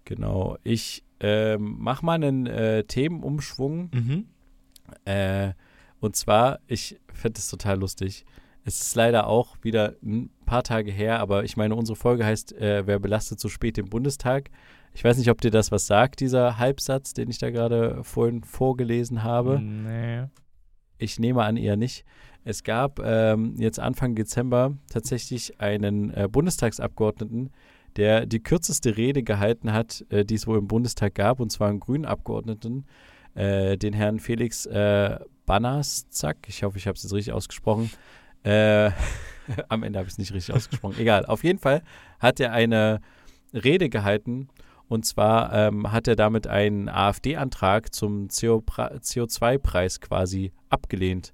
Genau. 0.05 0.57
Ich 0.63 1.05
ähm, 1.21 1.77
mache 1.79 2.05
mal 2.05 2.15
einen 2.15 2.47
äh, 2.47 2.85
Themenumschwung. 2.85 3.91
Mhm. 3.93 4.27
Äh, 5.05 5.53
und 6.01 6.17
zwar, 6.17 6.61
ich 6.67 6.99
finde 7.13 7.39
es 7.39 7.49
total 7.49 7.79
lustig. 7.79 8.25
Es 8.65 8.81
ist 8.81 8.95
leider 8.95 9.27
auch 9.27 9.57
wieder 9.63 9.97
ein 10.03 10.31
paar 10.45 10.63
Tage 10.63 10.91
her, 10.91 11.21
aber 11.21 11.45
ich 11.45 11.57
meine, 11.57 11.75
unsere 11.75 11.97
Folge 11.97 12.25
heißt, 12.25 12.53
äh, 12.53 12.87
wer 12.87 12.99
belastet 12.99 13.41
so 13.41 13.49
spät 13.49 13.79
im 13.79 13.87
Bundestag? 13.87 14.51
Ich 14.93 15.05
weiß 15.05 15.19
nicht, 15.19 15.31
ob 15.31 15.41
dir 15.41 15.51
das 15.51 15.71
was 15.71 15.87
sagt, 15.87 16.21
dieser 16.21 16.59
Halbsatz, 16.59 17.15
den 17.15 17.31
ich 17.31 17.39
da 17.39 17.51
gerade 17.51 18.03
vorhin 18.03 18.43
vorgelesen 18.43 19.23
habe. 19.23 19.61
Nee. 19.61 20.25
Ich 21.01 21.19
nehme 21.19 21.43
an, 21.45 21.57
eher 21.57 21.77
nicht. 21.77 22.05
Es 22.45 22.63
gab 22.63 23.01
ähm, 23.03 23.55
jetzt 23.59 23.81
Anfang 23.81 24.15
Dezember 24.15 24.77
tatsächlich 24.91 25.61
einen 25.61 26.13
äh, 26.13 26.29
Bundestagsabgeordneten, 26.31 27.51
der 27.97 28.27
die 28.27 28.41
kürzeste 28.41 28.97
Rede 28.97 29.23
gehalten 29.23 29.73
hat, 29.73 30.05
äh, 30.11 30.25
die 30.25 30.35
es 30.35 30.47
wohl 30.47 30.59
im 30.59 30.69
Bundestag 30.69 31.15
gab, 31.15 31.41
und 31.41 31.51
zwar 31.51 31.69
einen 31.69 31.81
grünen 31.81 32.05
Abgeordneten, 32.05 32.85
äh, 33.35 33.79
den 33.79 33.95
Herrn 33.95 34.21
Felix 34.21 34.67
äh, 34.67 35.19
Banaszak. 35.47 36.37
Ich 36.49 36.63
hoffe, 36.63 36.77
ich 36.77 36.87
habe 36.87 36.97
es 36.97 37.03
jetzt 37.03 37.15
richtig 37.15 37.33
ausgesprochen. 37.33 37.91
Äh, 38.43 38.91
am 39.69 39.83
Ende 39.83 39.99
habe 39.99 40.07
ich 40.07 40.15
es 40.15 40.19
nicht 40.19 40.35
richtig 40.35 40.55
ausgesprochen. 40.55 40.97
Egal. 40.99 41.25
Auf 41.27 41.45
jeden 41.45 41.59
Fall 41.59 41.83
hat 42.19 42.41
er 42.41 42.53
eine 42.53 43.01
Rede 43.55 43.89
gehalten. 43.89 44.49
Und 44.91 45.07
zwar 45.07 45.53
ähm, 45.53 45.93
hat 45.93 46.09
er 46.09 46.17
damit 46.17 46.49
einen 46.49 46.89
AfD-Antrag 46.89 47.95
zum 47.95 48.27
CO2-Preis 48.27 50.01
quasi 50.01 50.51
abgelehnt 50.69 51.33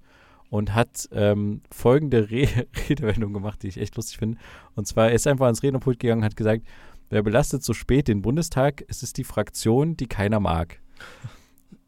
und 0.50 0.74
hat 0.74 1.08
ähm, 1.10 1.62
folgende 1.70 2.30
Re 2.30 2.48
Redewendung 2.90 3.32
gemacht, 3.32 3.62
die 3.62 3.68
ich 3.68 3.80
echt 3.80 3.96
lustig 3.96 4.18
finde. 4.18 4.36
Und 4.74 4.86
zwar, 4.86 5.10
ist 5.10 5.26
einfach 5.26 5.46
ans 5.46 5.62
Rednerpult 5.62 5.98
gegangen 5.98 6.20
und 6.20 6.26
hat 6.26 6.36
gesagt, 6.36 6.66
wer 7.08 7.22
belastet 7.22 7.64
so 7.64 7.72
spät 7.72 8.08
den 8.08 8.20
Bundestag? 8.20 8.84
Es 8.88 9.02
ist 9.02 9.16
die 9.16 9.24
Fraktion, 9.24 9.96
die 9.96 10.06
keiner 10.06 10.38
mag. 10.38 10.82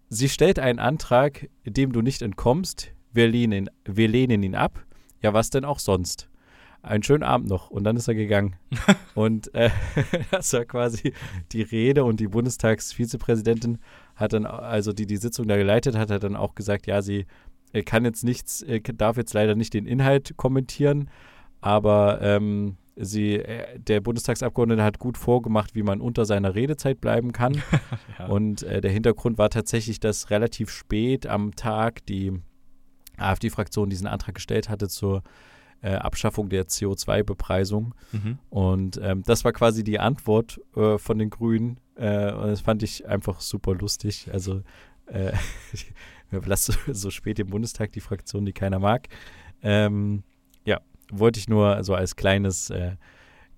Sie 0.09 0.31
stellt 0.31 0.59
einen 0.59 0.79
Antrag, 0.79 1.51
dem 1.67 1.93
du 1.93 2.01
nicht 2.01 2.23
entkommst. 2.23 2.93
Wir 3.13 3.29
lehnen, 3.29 3.69
wir 3.85 4.09
lehnen 4.09 4.43
ihn 4.43 4.55
ab. 4.55 4.83
Ja, 5.21 5.35
was 5.35 5.51
denn 5.51 5.67
auch 5.67 5.81
sonst? 5.81 6.31
Einen 6.83 7.03
schönen 7.03 7.23
Abend 7.23 7.49
noch. 7.49 7.71
Und 7.71 7.85
dann 7.85 7.97
ist 7.97 8.09
er 8.09 8.15
gegangen. 8.15 8.57
und 9.15 9.55
äh, 9.55 9.71
das 10.31 10.53
war 10.53 10.65
quasi 10.65 11.13
die 11.53 11.63
Rede 11.63 12.05
und 12.05 12.21
die 12.21 12.29
Bundestagsvizepräsidentin 12.29 13.79
hat 14.15 14.33
dann, 14.33 14.47
also 14.47 14.93
die 14.93 15.07
die 15.07 15.17
Sitzung 15.17 15.47
da 15.49 15.57
geleitet 15.57 15.97
hat, 15.97 16.11
hat 16.11 16.23
dann 16.23 16.37
auch 16.37 16.55
gesagt, 16.55 16.87
ja, 16.87 17.03
sie 17.03 17.27
kann 17.85 18.05
jetzt 18.05 18.25
nichts, 18.25 18.65
darf 18.95 19.17
jetzt 19.17 19.35
leider 19.35 19.55
nicht 19.55 19.75
den 19.75 19.87
Inhalt 19.87 20.37
kommentieren, 20.37 21.11
aber 21.61 22.21
ähm, 22.23 22.79
sie, 22.99 23.37
äh, 23.37 23.79
der 23.79 24.01
Bundestagsabgeordnete 24.01 24.83
hat 24.83 24.99
gut 24.99 25.17
vorgemacht, 25.17 25.75
wie 25.75 25.83
man 25.83 26.01
unter 26.01 26.25
seiner 26.25 26.55
Redezeit 26.55 27.01
bleiben 27.01 27.33
kann. 27.33 27.63
ja. 28.19 28.27
Und 28.27 28.63
äh, 28.63 28.81
der 28.81 28.91
Hintergrund 28.91 29.39
war 29.39 29.51
tatsächlich, 29.51 30.01
dass 30.01 30.31
relativ 30.31 30.71
spät 30.71 31.27
am 31.27 31.55
Tag 31.55 32.05
die 32.07 32.33
AfD-Fraktion 33.17 33.91
diesen 33.91 34.07
Antrag 34.07 34.35
gestellt 34.35 34.69
hatte 34.69 34.89
zur 34.89 35.23
äh, 35.83 35.95
Abschaffung 35.95 36.49
der 36.49 36.67
CO2-Bepreisung. 36.67 37.95
Mhm. 38.13 38.39
Und 38.51 39.01
ähm, 39.03 39.23
das 39.25 39.45
war 39.45 39.53
quasi 39.53 39.85
die 39.85 39.99
Antwort 39.99 40.61
äh, 40.77 40.99
von 40.99 41.19
den 41.19 41.31
Grünen. 41.31 41.79
Äh, 41.95 42.33
und 42.33 42.49
das 42.49 42.61
fand 42.61 42.83
ich 42.83 43.07
einfach 43.07 43.41
super 43.41 43.75
lustig. 43.75 44.29
Also 44.33 44.63
äh, 45.07 45.33
lass 46.31 46.67
so, 46.67 46.75
so 46.93 47.11
spät 47.11 47.39
im 47.39 47.49
Bundestag 47.49 47.93
die 47.93 48.01
Fraktion, 48.01 48.45
die 48.45 48.53
keiner 48.53 48.79
mag. 48.79 49.09
Ähm, 49.63 50.23
ja, 50.65 50.81
wollte 51.11 51.39
ich 51.39 51.49
nur 51.49 51.83
so 51.85 51.95
als 51.95 52.17
kleines, 52.17 52.71
äh, 52.71 52.97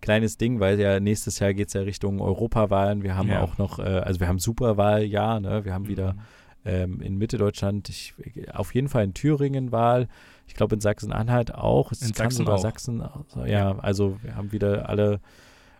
kleines 0.01 0.37
Ding, 0.37 0.61
weil 0.61 0.79
ja 0.79 1.01
nächstes 1.01 1.39
Jahr 1.39 1.55
geht 1.55 1.69
es 1.69 1.75
ja 1.75 1.83
Richtung 1.83 2.21
Europawahlen. 2.21 3.03
Wir 3.03 3.17
haben 3.17 3.29
ja. 3.29 3.43
auch 3.43 3.59
noch, 3.59 3.79
äh, 3.79 3.83
also 3.83 4.21
wir 4.21 4.29
haben 4.29 4.39
Superwahljahr, 4.39 5.41
ne? 5.41 5.65
Wir 5.65 5.75
haben 5.75 5.85
mhm. 5.85 5.89
wieder 5.89 6.17
ähm, 6.65 7.01
in 7.01 7.17
Mitteldeutschland, 7.17 7.89
ich, 7.89 8.15
auf 8.53 8.75
jeden 8.75 8.89
Fall 8.89 9.05
in 9.05 9.15
Thüringen 9.15 9.73
Wahl. 9.73 10.09
Ich 10.51 10.55
glaube 10.57 10.75
in 10.75 10.81
Sachsen-Anhalt 10.81 11.55
auch. 11.55 11.93
Es 11.93 12.03
in 12.03 12.13
Sachsen 12.13 12.49
auch. 12.49 12.59
Sachsen. 12.59 13.03
Also, 13.03 13.45
ja, 13.47 13.79
also 13.79 14.19
wir 14.23 14.35
haben 14.35 14.51
wieder 14.51 14.89
alle 14.89 15.21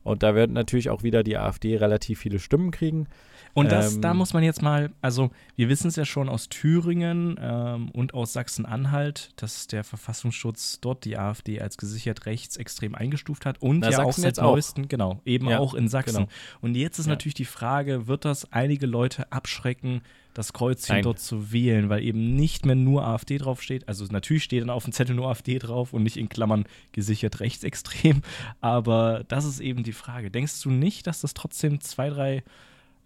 und 0.05 0.23
da 0.23 0.37
wird 0.37 0.53
natürlich 0.53 0.91
auch 0.91 1.03
wieder 1.03 1.25
die 1.25 1.37
AfD 1.37 1.77
relativ 1.77 2.21
viele 2.21 2.39
Stimmen 2.39 2.71
kriegen. 2.71 3.09
Und 3.53 3.73
das, 3.73 3.95
ähm, 3.95 4.03
da 4.03 4.15
muss 4.15 4.33
man 4.33 4.43
jetzt 4.43 4.63
mal, 4.63 4.91
also 5.03 5.31
wir 5.57 5.69
wissen 5.69 5.89
es 5.89 5.97
ja 5.97 6.05
schon 6.05 6.29
aus 6.29 6.49
Thüringen 6.49 7.39
ähm, 7.41 7.91
und 7.91 8.15
aus 8.15 8.33
Sachsen-Anhalt, 8.33 9.31
dass 9.37 9.67
der 9.67 9.85
Verfassungsschutz 9.85 10.81
dort 10.81 11.05
die 11.05 11.19
AfD 11.19 11.61
als 11.61 11.77
gesichert 11.77 12.27
rechtsextrem 12.27 12.95
eingestuft 12.95 13.47
hat 13.47 13.61
und 13.61 13.81
Na, 13.81 13.91
ja 13.91 13.97
Sachsen 13.97 14.09
auch 14.09 14.25
seit 14.25 14.37
neuesten, 14.39 14.89
genau, 14.89 15.21
eben 15.25 15.49
ja, 15.49 15.59
auch 15.59 15.75
in 15.75 15.89
Sachsen. 15.89 16.27
Genau. 16.27 16.29
Und 16.61 16.77
jetzt 16.77 16.99
ist 16.99 17.07
ja. 17.07 17.11
natürlich 17.11 17.35
die 17.35 17.45
Frage, 17.45 18.07
wird 18.07 18.25
das 18.25 18.53
einige 18.53 18.87
Leute 18.87 19.31
abschrecken, 19.33 20.03
das 20.35 20.53
Kreuzchen 20.53 20.97
Nein. 20.97 21.03
dort 21.03 21.19
zu 21.19 21.53
wählen, 21.53 21.89
weil 21.89 22.05
eben 22.05 22.37
nicht 22.37 22.65
mehr 22.65 22.77
nur 22.77 23.05
AfD 23.05 23.39
draufsteht. 23.39 23.89
Also 23.89 24.05
natürlich 24.11 24.45
steht 24.45 24.63
dann 24.63 24.71
auf 24.71 24.85
dem 24.85 24.93
Zettel 24.93 25.17
nur 25.17 25.29
AfD 25.29 25.59
drauf 25.59 25.93
und 25.93 26.05
nicht 26.05 26.17
in 26.17 26.29
Klammern 26.29 26.65
gesichert 26.93 27.41
rechtsextrem. 27.41 28.23
Aber 28.61 29.25
das 29.27 29.45
ist 29.45 29.61
eben 29.61 29.83
die 29.83 29.93
Frage. 29.93 30.31
Denkst 30.31 30.63
du 30.63 30.71
nicht, 30.71 31.07
dass 31.07 31.21
das 31.21 31.35
trotzdem 31.35 31.81
zwei, 31.81 32.11
drei 32.11 32.45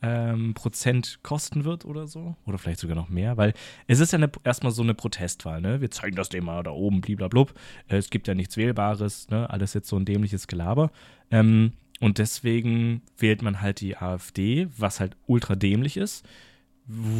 ähm, 0.05 0.53
Prozent 0.53 1.21
kosten 1.23 1.65
wird 1.65 1.87
oder 1.87 2.07
so. 2.07 2.37
Oder 2.45 2.59
vielleicht 2.59 2.81
sogar 2.81 2.95
noch 2.95 3.09
mehr, 3.09 3.39
weil 3.39 3.55
es 3.87 4.01
ist 4.01 4.13
ja 4.13 4.19
eine, 4.19 4.31
erstmal 4.45 4.73
so 4.73 4.83
eine 4.83 4.93
Protestwahl, 4.93 5.63
ne? 5.63 5.81
Wir 5.81 5.91
zeigen 5.91 6.15
das 6.15 6.31
mal 6.43 6.63
da 6.63 6.73
oben, 6.73 7.01
bliblablub. 7.01 7.55
Es 7.89 8.11
gibt 8.11 8.29
ja 8.29 8.35
nichts 8.35 8.59
Wählbares, 8.59 9.29
ne? 9.31 9.49
Alles 9.49 9.73
jetzt 9.73 9.89
so 9.89 9.97
ein 9.97 10.05
dämliches 10.05 10.47
Gelaber. 10.47 10.91
Ähm, 11.31 11.73
und 12.01 12.19
deswegen 12.19 13.01
wählt 13.17 13.41
man 13.41 13.63
halt 13.63 13.81
die 13.81 13.97
AfD, 13.97 14.69
was 14.77 15.01
halt 15.01 15.17
ultra 15.27 15.55
dämlich 15.55 15.97
ist. 15.97 16.27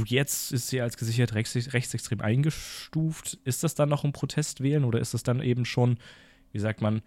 Jetzt 0.05 0.53
ist 0.53 0.69
sie 0.69 0.83
als 0.83 0.99
gesichert 0.99 1.33
rechts, 1.33 1.73
rechtsextrem 1.73 2.21
eingestuft. 2.21 3.39
Ist 3.45 3.65
das 3.65 3.75
dann 3.75 3.89
noch 3.89 4.05
ein 4.05 4.13
Protestwählen 4.13 4.85
oder 4.85 5.01
ist 5.01 5.15
das 5.15 5.23
dann 5.23 5.41
eben 5.41 5.65
schon, 5.65 5.97
wie 6.53 6.59
sagt 6.59 6.83
man, 6.83 7.01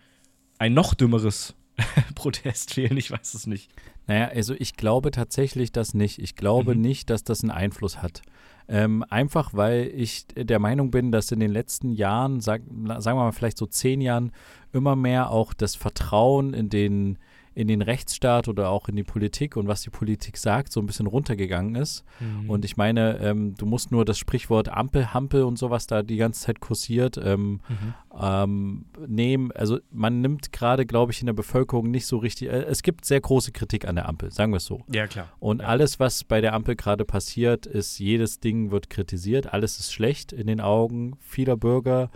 ein 0.57 0.73
noch 0.73 0.95
dümmeres 0.95 1.53
Protest 2.15 2.77
wählen, 2.77 2.97
ich 2.97 3.11
weiß 3.11 3.33
es 3.33 3.47
nicht. 3.47 3.71
Naja, 4.07 4.29
also 4.29 4.53
ich 4.57 4.75
glaube 4.75 5.11
tatsächlich 5.11 5.71
das 5.71 5.93
nicht. 5.93 6.19
Ich 6.19 6.35
glaube 6.35 6.75
mhm. 6.75 6.81
nicht, 6.81 7.09
dass 7.09 7.23
das 7.23 7.41
einen 7.41 7.51
Einfluss 7.51 8.01
hat. 8.01 8.21
Ähm, 8.69 9.05
einfach 9.09 9.53
weil 9.53 9.91
ich 9.95 10.25
der 10.35 10.59
Meinung 10.59 10.91
bin, 10.91 11.11
dass 11.11 11.31
in 11.31 11.39
den 11.39 11.51
letzten 11.51 11.89
Jahren, 11.89 12.41
sag, 12.41 12.61
sagen 12.65 13.17
wir 13.17 13.23
mal 13.23 13.31
vielleicht 13.31 13.57
so 13.57 13.65
zehn 13.65 14.01
Jahren, 14.01 14.31
immer 14.73 14.95
mehr 14.95 15.31
auch 15.31 15.53
das 15.53 15.75
Vertrauen 15.75 16.53
in 16.53 16.69
den 16.69 17.17
in 17.57 17.67
den 17.67 17.81
Rechtsstaat 17.81 18.47
oder 18.47 18.69
auch 18.69 18.87
in 18.87 18.95
die 18.95 19.03
Politik 19.03 19.57
und 19.57 19.67
was 19.67 19.81
die 19.81 19.89
Politik 19.89 20.37
sagt, 20.37 20.71
so 20.71 20.79
ein 20.79 20.85
bisschen 20.85 21.07
runtergegangen 21.07 21.73
ist. 21.73 22.05
Mhm. 22.19 22.51
Und 22.51 22.63
ich 22.63 22.77
meine, 22.77 23.17
ähm, 23.17 23.55
du 23.55 23.65
musst 23.65 23.89
nur 23.91 24.05
das 24.05 24.19
Sprichwort 24.19 24.69
Ampel, 24.69 25.11
Hampel 25.11 25.41
und 25.41 25.57
sowas 25.57 25.87
da 25.87 26.03
die 26.03 26.17
ganze 26.17 26.41
Zeit 26.41 26.59
kursiert 26.59 27.17
ähm, 27.17 27.59
mhm. 27.67 27.93
ähm, 28.21 28.85
nehmen. 29.07 29.51
Also 29.53 29.79
man 29.89 30.21
nimmt 30.21 30.51
gerade, 30.51 30.85
glaube 30.85 31.11
ich, 31.13 31.21
in 31.21 31.25
der 31.25 31.33
Bevölkerung 31.33 31.89
nicht 31.89 32.05
so 32.05 32.17
richtig. 32.17 32.49
Äh, 32.49 32.65
es 32.65 32.83
gibt 32.83 33.05
sehr 33.05 33.21
große 33.21 33.51
Kritik 33.51 33.87
an 33.87 33.95
der 33.95 34.07
Ampel, 34.07 34.31
sagen 34.31 34.53
wir 34.53 34.57
es 34.57 34.65
so. 34.65 34.83
Ja, 34.93 35.07
klar. 35.07 35.27
Und 35.39 35.63
ja. 35.63 35.67
alles, 35.67 35.99
was 35.99 36.23
bei 36.25 36.41
der 36.41 36.53
Ampel 36.53 36.75
gerade 36.75 37.05
passiert, 37.05 37.65
ist, 37.65 37.97
jedes 37.97 38.39
Ding 38.39 38.69
wird 38.69 38.91
kritisiert, 38.91 39.51
alles 39.51 39.79
ist 39.79 39.91
schlecht 39.91 40.31
in 40.31 40.45
den 40.45 40.61
Augen 40.61 41.15
vieler 41.21 41.57
Bürger 41.57 42.11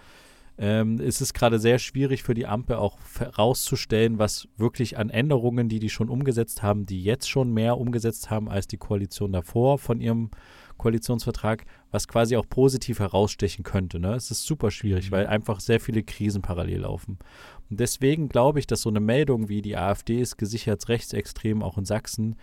ähm, 0.62 1.00
ist 1.00 1.22
es 1.22 1.34
gerade 1.34 1.58
sehr 1.58 1.80
schwierig 1.80 2.22
für 2.22 2.36
die 2.36 2.46
Ampel 2.46 2.76
auch 2.76 3.00
herauszustellen, 3.18 4.20
was 4.20 4.48
wirklich 4.58 4.96
an 5.00 5.10
Änderungen, 5.10 5.70
die 5.70 5.80
die 5.80 5.90
schon 5.90 6.08
umgesetzt 6.08 6.62
haben, 6.62 6.86
die 6.86 7.04
jetzt 7.04 7.28
schon 7.28 7.52
mehr 7.52 7.80
umgesetzt 7.80 8.30
haben 8.30 8.48
als 8.48 8.68
die 8.68 8.78
Koalition 8.78 9.34
davor 9.34 9.80
von 9.80 10.00
ihrem 10.00 10.30
Koalitionsvertrag, 10.78 11.66
was 11.90 12.08
quasi 12.08 12.38
auch 12.38 12.48
positiv 12.48 13.00
herausstechen 13.00 13.64
könnte. 13.64 14.00
Ne? 14.00 14.14
Es 14.14 14.30
ist 14.30 14.46
super 14.46 14.70
schwierig, 14.70 15.10
mhm. 15.10 15.16
weil 15.16 15.28
einfach 15.28 15.60
sehr 15.60 15.80
viele 15.80 16.04
Krisen 16.04 16.44
parallel 16.44 16.82
laufen. 16.82 17.18
Und 17.72 17.80
deswegen 17.80 18.30
glaube 18.30 18.60
ich, 18.60 18.68
dass 18.68 18.84
so 18.84 18.90
eine 18.90 19.00
Meldung 19.00 19.50
wie 19.50 19.64
die 19.64 19.78
AfD 19.78 20.22
ist 20.22 20.38
gesichert 20.38 20.88
rechtsextrem 20.90 21.64
auch 21.64 21.80
in 21.80 21.86
Sachsen, 21.86 22.36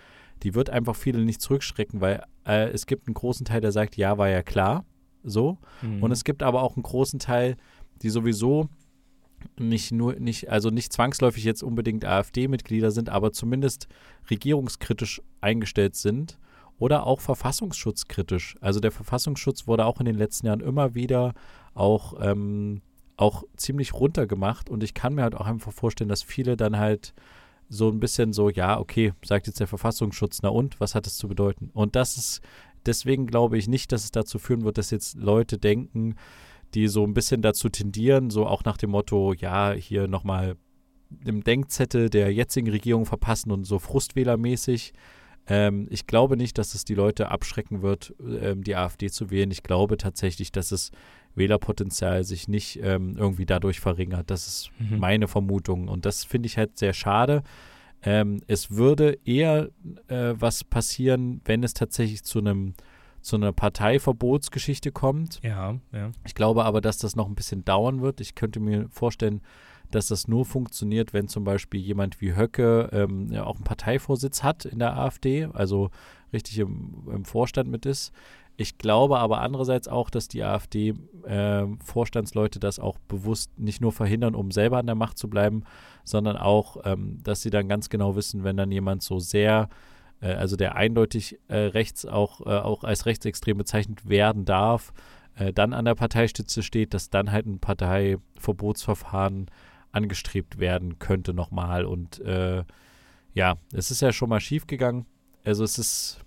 die 0.42 0.56
wird 0.56 0.70
einfach 0.70 0.96
viele 0.96 1.24
nicht 1.24 1.40
zurückschrecken, 1.40 2.00
weil 2.00 2.24
äh, 2.44 2.68
es 2.70 2.86
gibt 2.86 3.06
einen 3.06 3.14
großen 3.14 3.46
Teil, 3.46 3.60
der 3.60 3.70
sagt, 3.70 3.96
ja, 3.96 4.18
war 4.18 4.28
ja 4.28 4.42
klar, 4.42 4.84
so. 5.24 5.58
Mhm. 5.82 6.02
Und 6.02 6.12
es 6.12 6.24
gibt 6.24 6.42
aber 6.42 6.62
auch 6.62 6.76
einen 6.76 6.82
großen 6.82 7.18
Teil, 7.18 7.56
die 8.02 8.10
sowieso 8.10 8.68
nicht 9.58 9.92
nur, 9.92 10.14
nicht, 10.14 10.50
also 10.50 10.70
nicht 10.70 10.92
zwangsläufig 10.92 11.44
jetzt 11.44 11.62
unbedingt 11.62 12.04
AfD-Mitglieder 12.04 12.90
sind, 12.90 13.08
aber 13.08 13.32
zumindest 13.32 13.88
regierungskritisch 14.30 15.22
eingestellt 15.40 15.96
sind 15.96 16.38
oder 16.78 17.06
auch 17.06 17.20
verfassungsschutzkritisch. 17.20 18.56
Also 18.60 18.80
der 18.80 18.92
Verfassungsschutz 18.92 19.66
wurde 19.66 19.84
auch 19.84 20.00
in 20.00 20.06
den 20.06 20.16
letzten 20.16 20.46
Jahren 20.46 20.60
immer 20.60 20.94
wieder 20.94 21.34
auch, 21.74 22.14
ähm, 22.20 22.82
auch 23.16 23.44
ziemlich 23.56 23.94
runtergemacht 23.94 24.70
und 24.70 24.82
ich 24.82 24.94
kann 24.94 25.14
mir 25.14 25.22
halt 25.22 25.34
auch 25.34 25.46
einfach 25.46 25.72
vorstellen, 25.72 26.08
dass 26.08 26.22
viele 26.22 26.56
dann 26.56 26.78
halt 26.78 27.14
so 27.68 27.90
ein 27.90 28.00
bisschen 28.00 28.32
so, 28.32 28.48
ja, 28.48 28.78
okay, 28.78 29.12
sagt 29.24 29.46
jetzt 29.46 29.60
der 29.60 29.66
Verfassungsschutz, 29.66 30.40
na 30.42 30.48
und, 30.48 30.80
was 30.80 30.94
hat 30.94 31.06
das 31.06 31.16
zu 31.16 31.28
bedeuten? 31.28 31.70
Und 31.74 31.96
das 31.96 32.16
ist, 32.16 32.40
deswegen 32.86 33.26
glaube 33.26 33.58
ich 33.58 33.68
nicht, 33.68 33.92
dass 33.92 34.04
es 34.04 34.10
dazu 34.10 34.38
führen 34.38 34.64
wird, 34.64 34.78
dass 34.78 34.90
jetzt 34.90 35.16
Leute 35.16 35.58
denken, 35.58 36.14
die 36.74 36.88
so 36.88 37.04
ein 37.04 37.14
bisschen 37.14 37.42
dazu 37.42 37.68
tendieren, 37.68 38.30
so 38.30 38.46
auch 38.46 38.64
nach 38.64 38.76
dem 38.76 38.90
Motto, 38.90 39.32
ja, 39.32 39.72
hier 39.72 40.08
nochmal 40.08 40.56
im 41.24 41.42
Denkzettel 41.42 42.10
der 42.10 42.32
jetzigen 42.32 42.68
Regierung 42.68 43.06
verpassen 43.06 43.50
und 43.50 43.64
so 43.64 43.78
Frustwählermäßig. 43.78 44.92
Ähm, 45.46 45.86
ich 45.90 46.06
glaube 46.06 46.36
nicht, 46.36 46.58
dass 46.58 46.74
es 46.74 46.84
die 46.84 46.94
Leute 46.94 47.30
abschrecken 47.30 47.82
wird, 47.82 48.14
ähm, 48.20 48.62
die 48.62 48.76
AfD 48.76 49.10
zu 49.10 49.30
wählen. 49.30 49.50
Ich 49.50 49.62
glaube 49.62 49.96
tatsächlich, 49.96 50.52
dass 50.52 50.72
es 50.72 50.90
Wählerpotenzial 51.34 52.24
sich 52.24 52.48
nicht 52.48 52.80
ähm, 52.82 53.16
irgendwie 53.16 53.46
dadurch 53.46 53.80
verringert. 53.80 54.30
Das 54.30 54.46
ist 54.46 54.70
mhm. 54.78 54.98
meine 54.98 55.28
Vermutung. 55.28 55.88
Und 55.88 56.04
das 56.04 56.24
finde 56.24 56.46
ich 56.46 56.58
halt 56.58 56.78
sehr 56.78 56.92
schade. 56.92 57.42
Ähm, 58.02 58.40
es 58.46 58.70
würde 58.70 59.18
eher 59.24 59.70
äh, 60.08 60.34
was 60.34 60.64
passieren, 60.64 61.40
wenn 61.44 61.64
es 61.64 61.74
tatsächlich 61.74 62.22
zu 62.22 62.38
einem 62.38 62.74
zu 63.28 63.36
einer 63.36 63.52
Parteiverbotsgeschichte 63.52 64.90
kommt. 64.90 65.40
Ja, 65.42 65.76
ja. 65.92 66.10
Ich 66.26 66.34
glaube 66.34 66.64
aber, 66.64 66.80
dass 66.80 66.98
das 66.98 67.14
noch 67.14 67.28
ein 67.28 67.34
bisschen 67.34 67.64
dauern 67.64 68.00
wird. 68.00 68.20
Ich 68.20 68.34
könnte 68.34 68.58
mir 68.58 68.88
vorstellen, 68.90 69.42
dass 69.90 70.08
das 70.08 70.28
nur 70.28 70.44
funktioniert, 70.44 71.12
wenn 71.12 71.28
zum 71.28 71.44
Beispiel 71.44 71.80
jemand 71.80 72.20
wie 72.20 72.36
Höcke 72.36 72.90
ähm, 72.92 73.30
ja, 73.30 73.44
auch 73.44 73.56
einen 73.56 73.64
Parteivorsitz 73.64 74.42
hat 74.42 74.64
in 74.64 74.78
der 74.78 74.98
AfD, 74.98 75.48
also 75.52 75.90
richtig 76.32 76.58
im, 76.58 77.08
im, 77.12 77.24
Vorstand 77.24 77.70
mit 77.70 77.86
ist. 77.86 78.12
Ich 78.56 78.76
glaube 78.76 79.18
aber 79.18 79.40
andererseits 79.40 79.88
auch, 79.88 80.10
dass 80.10 80.28
die 80.28 80.42
AfD-Vorstandsleute 80.42 82.58
ähm, 82.58 82.60
äh, 82.60 82.62
das 82.66 82.80
auch 82.80 82.98
bewusst 83.08 83.58
nicht 83.58 83.80
nur 83.80 83.92
verhindern, 83.92 84.34
um 84.34 84.50
selber 84.50 84.78
an 84.78 84.86
der 84.86 84.96
Macht 84.96 85.16
zu 85.16 85.30
bleiben, 85.30 85.62
sondern 86.02 86.36
auch, 86.36 86.78
ähm, 86.84 87.20
dass 87.22 87.42
sie 87.42 87.50
dann 87.50 87.68
ganz 87.68 87.88
genau 87.88 88.16
wissen, 88.16 88.42
wenn 88.42 88.56
dann 88.56 88.72
jemand 88.72 89.02
so 89.02 89.20
sehr 89.20 89.68
äh, 90.20 90.32
also 90.32 90.56
der 90.56 90.76
eindeutig 90.76 91.38
äh, 91.48 91.56
rechts 91.56 92.04
auch, 92.06 92.40
äh, 92.40 92.58
auch 92.58 92.84
als 92.84 93.06
rechtsextrem 93.06 93.56
bezeichnet 93.58 94.08
werden 94.08 94.44
darf, 94.44 94.92
äh, 95.36 95.52
dann 95.52 95.72
an 95.72 95.84
der 95.84 95.94
Parteistütze 95.94 96.62
steht, 96.62 96.94
dass 96.94 97.10
dann 97.10 97.30
halt 97.32 97.46
ein 97.46 97.60
Parteiverbotsverfahren 97.60 99.50
angestrebt 99.92 100.58
werden 100.58 100.98
könnte 100.98 101.32
nochmal. 101.32 101.84
Und 101.84 102.20
äh, 102.20 102.64
ja, 103.34 103.56
es 103.72 103.90
ist 103.90 104.02
ja 104.02 104.12
schon 104.12 104.28
mal 104.28 104.40
schief 104.40 104.66
gegangen. 104.66 105.06
Also 105.44 105.64
es 105.64 105.78
ist, 105.78 106.18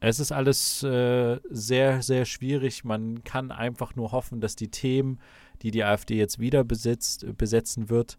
es 0.00 0.20
ist 0.20 0.32
alles 0.32 0.82
äh, 0.82 1.40
sehr, 1.50 2.02
sehr 2.02 2.24
schwierig. 2.24 2.84
Man 2.84 3.24
kann 3.24 3.50
einfach 3.50 3.96
nur 3.96 4.12
hoffen, 4.12 4.40
dass 4.40 4.54
die 4.54 4.70
Themen, 4.70 5.18
die 5.62 5.70
die 5.70 5.82
AfD 5.82 6.16
jetzt 6.16 6.38
wieder 6.38 6.62
besitzt, 6.62 7.26
besetzen 7.36 7.88
wird, 7.88 8.18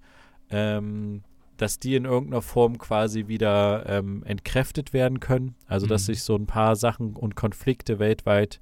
ähm, 0.49 1.23
dass 1.59 1.77
die 1.77 1.95
in 1.95 2.05
irgendeiner 2.05 2.41
Form 2.41 2.77
quasi 2.77 3.27
wieder 3.27 3.85
ähm, 3.87 4.23
entkräftet 4.23 4.93
werden 4.93 5.19
können. 5.19 5.55
Also 5.67 5.85
dass 5.87 6.03
Mhm. 6.03 6.05
sich 6.05 6.23
so 6.23 6.35
ein 6.35 6.47
paar 6.47 6.75
Sachen 6.75 7.15
und 7.15 7.35
Konflikte 7.35 7.99
weltweit 7.99 8.59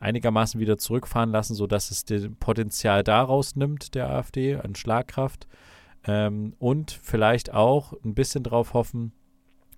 einigermaßen 0.00 0.60
wieder 0.60 0.76
zurückfahren 0.76 1.30
lassen, 1.30 1.54
sodass 1.54 1.90
es 1.90 2.04
den 2.04 2.36
Potenzial 2.36 3.04
daraus 3.04 3.56
nimmt, 3.56 3.94
der 3.94 4.10
AfD, 4.10 4.56
an 4.56 4.74
Schlagkraft. 4.74 5.46
Ähm, 6.06 6.54
und 6.58 6.90
vielleicht 6.90 7.54
auch 7.54 7.94
ein 8.04 8.14
bisschen 8.14 8.42
drauf 8.42 8.74
hoffen, 8.74 9.12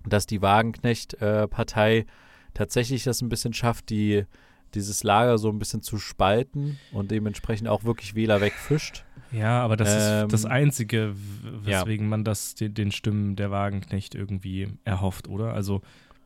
dass 0.05 0.25
die 0.25 0.41
Wagenknecht-Partei 0.41 2.05
tatsächlich 2.53 3.03
das 3.03 3.21
ein 3.21 3.29
bisschen 3.29 3.53
schafft, 3.53 3.89
die, 3.89 4.25
dieses 4.75 5.03
Lager 5.03 5.37
so 5.37 5.49
ein 5.49 5.59
bisschen 5.59 5.81
zu 5.81 5.97
spalten 5.97 6.77
und 6.91 7.11
dementsprechend 7.11 7.67
auch 7.67 7.83
wirklich 7.83 8.15
Wähler 8.15 8.41
wegfischt. 8.41 9.03
Ja, 9.31 9.61
aber 9.61 9.75
das 9.77 9.89
Ähm, 9.89 10.25
ist 10.27 10.33
das 10.33 10.45
Einzige, 10.45 11.13
w- 11.15 11.69
ja. 11.71 11.81
weswegen 11.81 12.07
man 12.07 12.23
das 12.23 12.55
den, 12.55 12.73
den 12.73 12.91
Stimmen 12.91 13.35
der 13.35 13.51
Wagenknecht 13.51 14.15
irgendwie 14.15 14.69
erhofft, 14.85 15.27
oder? 15.27 15.53
Also 15.53 15.81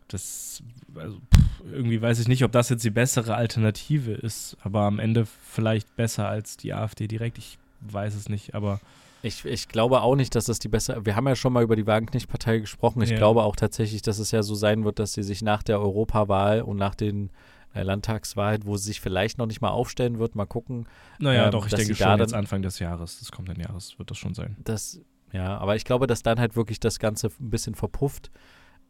das, 0.08 0.62
also 0.96 1.18
pff, 1.34 1.72
irgendwie 1.72 2.02
weiß 2.02 2.20
ich 2.20 2.28
nicht, 2.28 2.44
ob 2.44 2.52
das 2.52 2.70
jetzt 2.70 2.84
die 2.84 2.90
bessere 2.90 3.36
Alternative 3.36 4.12
ist, 4.12 4.58
aber 4.62 4.82
am 4.82 5.00
Ende 5.00 5.26
vielleicht 5.26 5.96
besser 5.96 6.28
als 6.28 6.58
die 6.58 6.74
AfD 6.74 7.08
direkt. 7.08 7.38
Ich 7.38 7.58
weiß 7.82 8.14
es 8.16 8.28
nicht, 8.30 8.54
aber 8.54 8.80
Ich, 9.24 9.46
ich 9.46 9.68
glaube 9.68 10.02
auch 10.02 10.16
nicht, 10.16 10.36
dass 10.36 10.46
das 10.46 10.60
die 10.60 10.68
bessere. 10.68 11.06
Wir 11.06 11.16
haben 11.16 11.28
ja 11.28 11.36
schon 11.36 11.54
mal 11.54 11.64
über 11.64 11.76
die 11.76 11.88
Wagenknecht-Partei 11.88 12.60
gesprochen. 12.60 13.02
Ich 13.04 13.12
Ja. 13.12 13.18
glaube 13.18 13.44
auch 13.44 13.56
tatsächlich, 13.56 14.02
dass 14.02 14.20
es 14.20 14.32
ja 14.32 14.44
so 14.44 14.54
sein 14.56 14.84
wird, 14.84 15.00
dass 15.00 15.14
sie 15.14 15.24
sich 15.24 15.42
nach 15.42 15.64
der 15.64 15.80
Europawahl 15.80 16.62
und 16.62 16.78
nach 16.78 16.94
den 16.96 17.30
äh, 17.74 17.84
Landtagswahlen, 17.84 18.66
wo 18.66 18.78
sie 18.78 18.88
sich 18.88 19.02
vielleicht 19.02 19.38
noch 19.38 19.46
nicht 19.46 19.62
mal 19.62 19.70
aufstellen 19.70 20.20
wird, 20.20 20.36
mal 20.36 20.46
gucken. 20.46 20.88
naja, 21.20 21.46
Ähm, 21.46 21.52
doch, 21.52 21.66
ich 21.66 21.74
denke 21.74 21.94
da 21.94 22.12
schon 22.12 22.20
jetzt 22.20 22.34
Anfang 22.34 22.62
des 22.62 22.80
Jahres, 22.80 23.20
des 23.20 23.32
kommenden 23.32 23.62
Jahres 23.62 23.98
wird 23.98 24.12
das 24.12 24.18
schon 24.18 24.34
sein. 24.34 24.56
Das, 24.64 25.00
ja, 25.32 25.58
aber 25.58 25.76
ich 25.76 25.86
glaube, 25.86 26.08
dass 26.08 26.24
dann 26.24 26.40
halt 26.40 26.56
wirklich 26.56 26.80
das 26.80 27.00
Ganze 27.00 27.28
ein 27.40 27.50
bisschen 27.50 27.76
verpufft. 27.76 28.32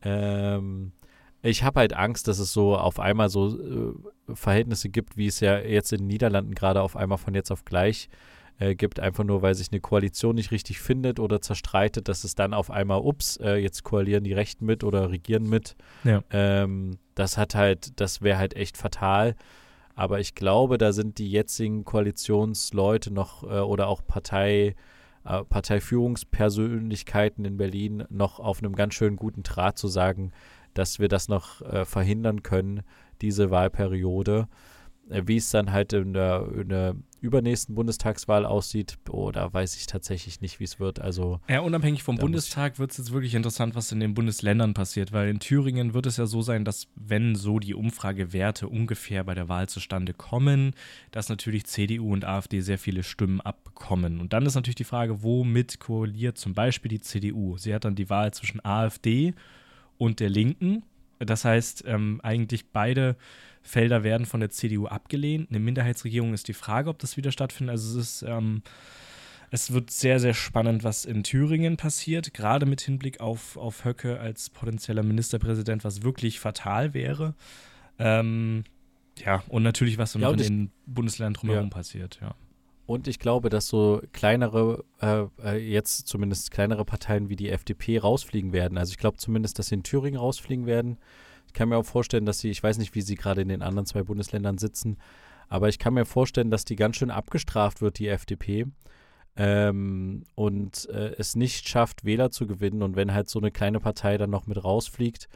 Ähm, 0.02 0.92
ich 1.44 1.64
habe 1.64 1.80
halt 1.80 1.94
Angst, 1.94 2.28
dass 2.28 2.40
es 2.40 2.54
so 2.54 2.78
auf 2.78 3.00
einmal 3.00 3.30
so 3.30 3.58
äh, 4.30 4.36
Verhältnisse 4.36 4.90
gibt, 4.90 5.18
wie 5.18 5.28
es 5.28 5.40
ja 5.40 5.60
jetzt 5.60 5.92
in 5.92 6.00
den 6.00 6.08
Niederlanden 6.08 6.54
gerade 6.54 6.82
auf 6.82 6.96
einmal 6.96 7.18
von 7.18 7.34
jetzt 7.34 7.52
auf 7.52 7.66
gleich 7.66 8.10
äh, 8.10 8.32
gibt, 8.76 9.00
einfach 9.00 9.24
nur, 9.24 9.42
weil 9.42 9.56
sich 9.56 9.72
eine 9.72 9.82
Koalition 9.82 10.36
nicht 10.36 10.52
richtig 10.52 10.80
findet 10.80 11.20
oder 11.20 11.42
zerstreitet, 11.42 12.08
dass 12.08 12.24
es 12.24 12.36
dann 12.36 12.54
auf 12.54 12.70
einmal, 12.70 13.02
ups, 13.02 13.38
äh, 13.38 13.56
jetzt 13.56 13.84
koalieren 13.84 14.24
die 14.24 14.34
Rechten 14.34 14.66
mit 14.66 14.84
oder 14.84 15.10
regieren 15.10 15.50
mit. 15.50 15.76
Ja. 16.04 16.24
Ähm, 16.30 16.98
das 17.16 17.38
hat 17.38 17.56
halt, 17.56 18.00
das 18.00 18.22
wäre 18.22 18.38
halt 18.38 18.56
echt 18.56 18.78
fatal. 18.78 19.36
Aber 19.96 20.20
ich 20.20 20.36
glaube, 20.36 20.78
da 20.78 20.94
sind 20.94 21.18
die 21.18 21.30
jetzigen 21.30 21.86
Koalitionsleute 21.86 23.14
noch 23.14 23.44
äh, 23.44 23.60
oder 23.60 23.88
auch 23.88 24.02
Partei, 24.06 24.76
äh, 25.26 25.44
Parteiführungspersönlichkeiten 25.44 27.46
in 27.46 27.58
Berlin 27.58 28.04
noch 28.10 28.40
auf 28.40 28.60
einem 28.60 28.76
ganz 28.76 28.94
schön 28.94 29.16
guten 29.16 29.44
Draht 29.44 29.78
zu 29.78 29.88
sagen, 29.88 30.32
dass 30.74 31.00
wir 31.00 31.08
das 31.08 31.28
noch 31.28 31.62
äh, 31.62 31.86
verhindern 31.86 32.44
können, 32.44 32.82
diese 33.22 33.52
Wahlperiode. 33.52 34.48
Äh, 35.10 35.24
wie 35.26 35.38
es 35.38 35.52
dann 35.52 35.72
halt 35.72 35.94
in 35.94 36.14
der, 36.14 36.48
in 36.56 36.70
der 36.70 36.96
übernächsten 37.22 37.76
Bundestagswahl 37.76 38.46
aussieht, 38.46 38.98
oh, 39.10 39.32
da 39.32 39.54
weiß 39.54 39.78
ich 39.78 39.86
tatsächlich 39.86 40.42
nicht, 40.42 40.60
wie 40.60 40.64
es 40.64 40.80
wird. 40.80 41.00
Also 41.00 41.40
Ja, 41.48 41.60
unabhängig 41.62 42.02
vom 42.02 42.18
Bundestag 42.18 42.80
wird 42.80 42.92
es 42.92 42.98
jetzt 42.98 43.14
wirklich 43.14 43.36
interessant, 43.36 43.76
was 43.76 43.92
in 43.92 44.00
den 44.00 44.16
Bundesländern 44.16 44.74
passiert, 44.74 45.12
weil 45.12 45.30
in 45.30 45.40
Thüringen 45.40 45.94
wird 45.94 46.08
es 46.08 46.18
ja 46.18 46.26
so 46.26 46.42
sein, 46.42 46.66
dass 46.66 46.88
wenn 46.96 47.36
so 47.36 47.60
die 47.60 47.76
Umfragewerte 47.76 48.68
ungefähr 48.68 49.24
bei 49.24 49.36
der 49.36 49.48
Wahl 49.48 49.70
zustande 49.70 50.14
kommen, 50.14 50.74
dass 51.12 51.30
natürlich 51.30 51.66
CDU 51.68 52.12
und 52.12 52.26
AfD 52.26 52.62
sehr 52.62 52.80
viele 52.80 53.04
Stimmen 53.04 53.40
abbekommen. 53.40 54.20
Und 54.20 54.34
dann 54.34 54.46
ist 54.46 54.56
natürlich 54.56 54.76
die 54.76 54.84
Frage, 54.84 55.22
womit 55.22 55.80
koaliert 55.80 56.40
zum 56.40 56.56
Beispiel 56.56 56.90
die 56.90 57.02
CDU? 57.02 57.58
Sie 57.58 57.74
hat 57.74 57.86
dann 57.86 57.96
die 57.96 58.10
Wahl 58.10 58.34
zwischen 58.34 58.66
AfD 58.66 59.36
und 60.00 60.20
der 60.20 60.30
Linken. 60.30 60.84
Das 61.20 61.46
heißt, 61.46 61.84
ähm, 61.86 62.20
eigentlich 62.24 62.72
beide 62.72 63.16
Felder 63.62 64.04
werden 64.04 64.26
von 64.26 64.40
der 64.40 64.50
CDU 64.50 64.88
abgelehnt. 64.88 65.50
Eine 65.50 65.60
Minderheitsregierung 65.60 66.34
ist 66.34 66.48
die 66.48 66.54
Frage, 66.54 66.90
ob 66.90 67.00
das 67.00 67.18
wieder 67.18 67.32
stattfindet. 67.32 67.72
Also 67.74 68.00
es 68.00 68.22
ist 68.22 68.26
ähm, 68.28 68.62
es 69.54 69.74
wird 69.74 69.92
sehr, 69.92 70.20
sehr 70.22 70.34
spannend, 70.34 70.86
was 70.86 71.04
in 71.04 71.24
Thüringen 71.24 71.76
passiert, 71.76 72.34
gerade 72.34 72.66
mit 72.66 72.80
Hinblick 72.82 73.20
auf, 73.20 73.58
auf 73.58 73.84
Höcke 73.84 74.18
als 74.20 74.50
potenzieller 74.50 75.04
Ministerpräsident, 75.04 75.84
was 75.84 76.04
wirklich 76.04 76.40
fatal 76.40 76.94
wäre. 76.94 77.36
Ähm, 78.00 78.64
ja, 79.20 79.44
und 79.50 79.64
natürlich, 79.64 79.98
was 79.98 80.14
so 80.14 80.20
Ja, 80.20 80.28
noch 80.28 80.34
in 80.36 80.40
ich- 80.40 80.48
den 80.48 80.72
Bundesländern 80.86 81.34
drumherum 81.34 81.66
Ja. 81.66 81.70
passiert, 81.70 82.20
ja. 82.22 82.34
Und 82.86 83.08
ich 83.08 83.20
glaube, 83.20 83.50
dass 83.50 83.68
so 83.68 84.02
kleinere, 84.14 84.84
äh, 85.02 85.24
äh, 85.44 85.58
jetzt 85.58 86.08
zumindest 86.08 86.52
kleinere 86.52 86.84
Parteien 86.84 87.30
wie 87.30 87.36
die 87.36 87.50
FDP 87.50 88.00
rausfliegen 88.00 88.54
werden. 88.54 88.78
Also 88.78 88.92
ich 88.92 88.98
glaube 88.98 89.18
zumindest, 89.18 89.60
dass 89.60 89.68
sie 89.68 89.76
in 89.76 89.84
Thüringen 89.84 90.20
rausfliegen 90.20 90.66
werden. 90.66 90.98
Ich 91.52 91.54
kann 91.54 91.68
mir 91.68 91.76
auch 91.76 91.86
vorstellen, 91.86 92.26
dass 92.26 92.40
sie, 92.40 92.50
ich 92.50 92.64
weiß 92.64 92.78
nicht, 92.78 92.96
wie 92.96 93.02
sie 93.02 93.16
gerade 93.16 93.42
in 93.42 93.50
den 93.50 93.62
anderen 93.62 93.86
zwei 93.86 94.04
Bundesländern 94.04 94.58
sitzen, 94.58 94.98
aber 95.50 95.68
ich 95.68 95.80
kann 95.80 95.94
mir 95.94 96.06
vorstellen, 96.06 96.50
dass 96.50 96.64
die 96.64 96.78
ganz 96.78 96.96
schön 96.96 97.12
abgestraft 97.12 97.82
wird, 97.82 98.00
die 98.00 98.08
FDP. 98.08 98.68
Ähm, 99.36 100.24
und 100.34 100.88
äh, 100.90 101.14
es 101.18 101.36
nicht 101.36 101.68
schafft, 101.68 102.06
Wähler 102.06 102.32
zu 102.32 102.48
gewinnen. 102.48 102.82
Und 102.82 102.96
wenn 102.96 103.14
halt 103.14 103.30
so 103.30 103.38
eine 103.38 103.52
kleine 103.52 103.82
Partei 103.82 104.18
dann 104.18 104.30
noch 104.30 104.48
mit 104.48 104.64
rausfliegt, 104.64 105.28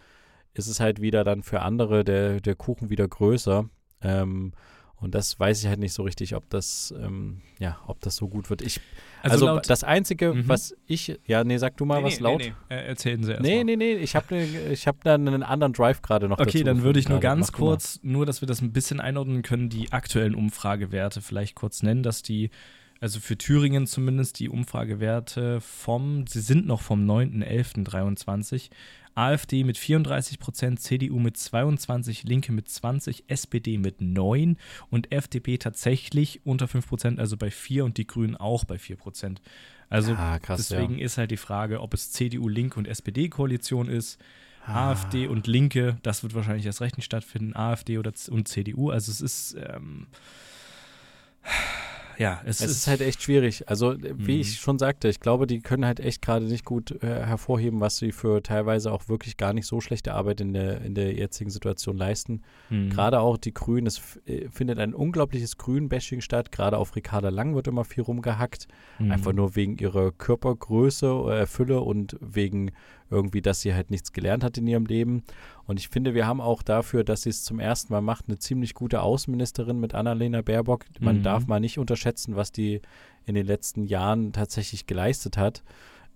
ist 0.54 0.68
es 0.68 0.80
halt 0.80 1.02
wieder 1.02 1.26
dann 1.26 1.44
für 1.44 1.62
andere 1.62 2.06
der, 2.06 2.40
der 2.40 2.56
Kuchen 2.56 2.90
wieder 2.90 3.06
größer. 3.06 3.70
Ähm, 4.02 4.54
und 5.02 5.14
das 5.14 5.40
weiß 5.40 5.62
ich 5.62 5.68
halt 5.68 5.80
nicht 5.80 5.94
so 5.94 6.04
richtig, 6.04 6.36
ob 6.36 6.50
das, 6.50 6.94
ähm, 7.00 7.42
ja, 7.60 7.78
ob 7.88 8.00
das 8.02 8.16
so 8.16 8.28
gut 8.28 8.50
wird. 8.50 8.62
Ich, 8.62 8.80
also, 9.22 9.46
laut- 9.46 9.70
das 9.70 9.84
Einzige, 9.84 10.34
Mhm. 10.34 10.48
was 10.48 10.76
ich, 10.88 11.20
ja, 11.28 11.44
nee, 11.44 11.58
sag 11.58 11.78
du 11.78 11.86
mal 11.86 12.02
was 12.04 12.20
laut. 12.20 12.40
Nee, 12.40 12.54
nee. 12.70 12.76
Äh, 12.76 12.88
erzählen 12.88 13.24
Sie 13.24 13.32
erst 13.32 13.44
Nee, 13.44 13.58
mal. 13.58 13.64
nee, 13.66 13.76
nee, 13.76 13.94
ich 13.94 14.16
habe 14.16 14.36
ich 14.38 14.88
hab 14.88 15.04
da 15.04 15.16
einen 15.16 15.44
anderen 15.44 15.74
Drive 15.74 16.02
gerade 16.02 16.28
noch 16.30 16.40
Okay, 16.40 16.64
dann 16.64 16.82
würde 16.84 17.00
ich 17.00 17.10
nur 17.10 17.20
ganz 17.20 17.52
gerade. 17.52 17.62
Mach 17.64 17.70
kurz, 17.72 18.00
nur 18.04 18.26
dass 18.26 18.42
wir 18.42 18.48
das 18.48 18.62
ein 18.62 18.72
bisschen 18.72 19.00
einordnen 19.00 19.42
können, 19.42 19.70
die 19.70 19.92
aktuellen 19.92 20.36
Umfragewerte 20.36 21.22
vielleicht 21.22 21.56
kurz 21.56 21.84
nennen, 21.84 22.02
dass 22.04 22.22
die, 22.22 22.50
also 23.02 23.20
für 23.20 23.38
Thüringen 23.38 23.88
zumindest 23.88 24.40
die 24.40 24.48
Umfragewerte 24.50 25.60
vom, 25.62 26.26
sie 26.28 26.40
sind 26.42 26.66
noch 26.66 26.82
vom 26.82 27.06
9.11.23, 27.06 28.70
AfD 29.16 29.64
mit 29.64 29.78
34 29.78 30.40
Prozent, 30.40 30.80
CDU 30.82 31.20
mit 31.20 31.38
22, 31.38 32.24
Linke 32.24 32.52
mit 32.52 32.70
20, 32.70 33.26
SPD 33.28 33.78
mit 33.78 34.02
9 34.02 34.58
und 34.90 35.12
FDP 35.12 35.58
tatsächlich 35.58 36.42
unter 36.46 36.68
5 36.68 36.88
Prozent, 36.88 37.20
also 37.20 37.38
bei 37.38 37.50
4 37.50 37.86
und 37.86 37.98
die 37.98 38.06
Grünen 38.06 38.36
auch 38.36 38.66
bei 38.66 38.78
4 38.78 38.98
Prozent. 38.98 39.42
Also 39.90 40.14
ah, 40.14 40.40
krass, 40.40 40.68
deswegen 40.68 41.00
ist 41.00 41.18
halt 41.18 41.32
die 41.32 41.38
Frage, 41.38 41.82
ob 41.82 41.94
es 41.94 42.12
CDU, 42.12 42.50
Linke 42.50 42.78
und 42.78 42.88
SPD-Koalition 42.88 43.88
ist. 43.88 44.20
Ah. 44.66 44.92
AfD 44.92 45.28
und 45.28 45.48
Linke, 45.48 45.98
das 46.02 46.24
wird 46.24 46.34
wahrscheinlich 46.34 46.66
erst 46.66 46.82
recht 46.82 46.98
nicht 46.98 47.06
stattfinden, 47.06 47.56
AfD 47.56 47.98
oder, 47.98 48.12
und 48.30 48.48
CDU. 48.48 48.90
Also 48.90 49.12
es 49.12 49.22
ist, 49.22 49.56
ähm, 49.56 50.08
ja, 52.18 52.42
es, 52.46 52.62
Es 52.62 52.72
ist 52.72 52.88
halt 52.88 53.02
echt 53.02 53.22
schwierig. 53.22 53.68
Also, 53.70 53.92
äh, 53.94 54.14
wie 54.18 54.36
Mhm. 54.36 54.42
ich 54.42 54.60
schon 54.60 54.80
sagte, 54.80 55.08
ich 55.08 55.20
glaube, 55.20 55.48
die 55.48 55.60
können 55.60 55.86
halt 55.86 56.00
echt 56.00 56.22
gerade 56.22 56.46
nicht 56.46 56.66
gut 56.66 56.92
äh, 57.04 57.26
hervorheben, 57.26 57.80
was 57.80 57.98
sie 57.98 58.12
für 58.12 58.42
teilweise 58.44 58.92
auch 58.92 59.08
wirklich 59.10 59.38
gar 59.38 59.54
nicht 59.54 59.66
so 59.68 59.82
schlechte 59.82 60.14
Arbeit 60.14 60.42
in 60.42 60.54
der, 60.54 60.82
in 60.82 60.96
der 60.96 61.14
jetzigen 61.14 61.50
Situation 61.50 61.98
leisten. 61.98 62.42
Mhm. 62.70 62.90
Gerade 62.90 63.20
auch 63.20 63.38
die 63.38 63.54
Grünen, 63.54 63.88
es 63.88 64.02
äh, 64.26 64.50
findet 64.50 64.80
ein 64.80 64.94
unglaubliches 64.94 65.58
Grün-Bashing 65.58 66.22
statt. 66.22 66.52
Gerade 66.52 66.78
auf 66.78 66.96
Ricarda 66.96 67.30
Lang 67.30 67.56
wird 67.56 67.68
immer 67.68 67.86
viel 67.86 68.04
rumgehackt. 68.04 68.68
Mhm. 69.00 69.12
Einfach 69.12 69.34
nur 69.34 69.56
wegen 69.56 69.78
ihrer 69.78 70.12
Körpergröße, 70.12 71.08
äh, 71.42 71.46
Fülle 71.46 71.82
und 71.82 72.18
wegen 72.22 72.72
irgendwie, 73.10 73.42
dass 73.42 73.62
sie 73.62 73.74
halt 73.74 73.92
nichts 73.92 74.14
gelernt 74.14 74.44
hat 74.44 74.58
in 74.58 74.68
ihrem 74.68 74.86
Leben. 74.86 75.24
Und 75.66 75.80
ich 75.80 75.90
finde, 75.90 76.14
wir 76.14 76.26
haben 76.28 76.42
auch 76.42 76.64
dafür, 76.64 77.04
dass 77.04 77.22
sie 77.24 77.30
es 77.30 77.44
zum 77.44 77.60
ersten 77.60 77.94
Mal 77.94 78.02
macht, 78.02 78.26
eine 78.28 78.40
ziemlich 78.40 78.74
gute 78.74 79.02
Außenministerin 79.02 79.80
mit 79.80 79.94
Annalena 79.94 80.42
Baerbock. 80.42 80.86
Man 81.00 81.18
Mhm. 81.20 81.24
darf 81.24 81.48
mal 81.48 81.60
nicht 81.60 81.78
unterschätzen, 81.78 82.36
was 82.36 82.52
die 82.52 82.82
in 83.26 83.36
den 83.36 83.46
letzten 83.46 83.86
Jahren 83.86 84.34
tatsächlich 84.34 84.86
geleistet 84.88 85.38
hat. 85.38 85.64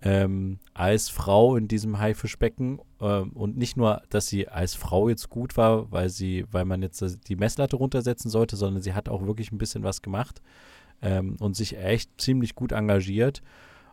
Ähm, 0.02 0.60
als 0.73 1.10
Frau 1.10 1.58
in 1.58 1.67
diesem 1.67 1.99
Haifischbecken 1.99 2.80
ähm, 3.02 3.32
und 3.34 3.58
nicht 3.58 3.75
nur, 3.75 4.02
dass 4.10 4.28
sie 4.28 4.47
als 4.47 4.73
Frau 4.73 5.10
jetzt 5.10 5.30
gut 5.30 5.58
war, 5.58 5.91
weil 5.91 6.08
sie, 6.10 6.45
weil 6.52 6.63
man 6.63 6.82
jetzt 6.82 7.04
die 7.28 7.36
Messlatte 7.36 7.75
runtersetzen 7.75 8.32
sollte, 8.32 8.56
sondern 8.56 8.82
sie 8.82 8.93
hat 8.93 9.10
auch 9.10 9.25
wirklich 9.28 9.52
ein 9.52 9.58
bisschen 9.58 9.84
was 9.84 10.02
gemacht 10.02 10.41
ähm, 11.02 11.36
und 11.41 11.58
sich 11.58 11.78
echt 11.78 12.10
ziemlich 12.21 12.56
gut 12.56 12.71
engagiert 12.71 13.41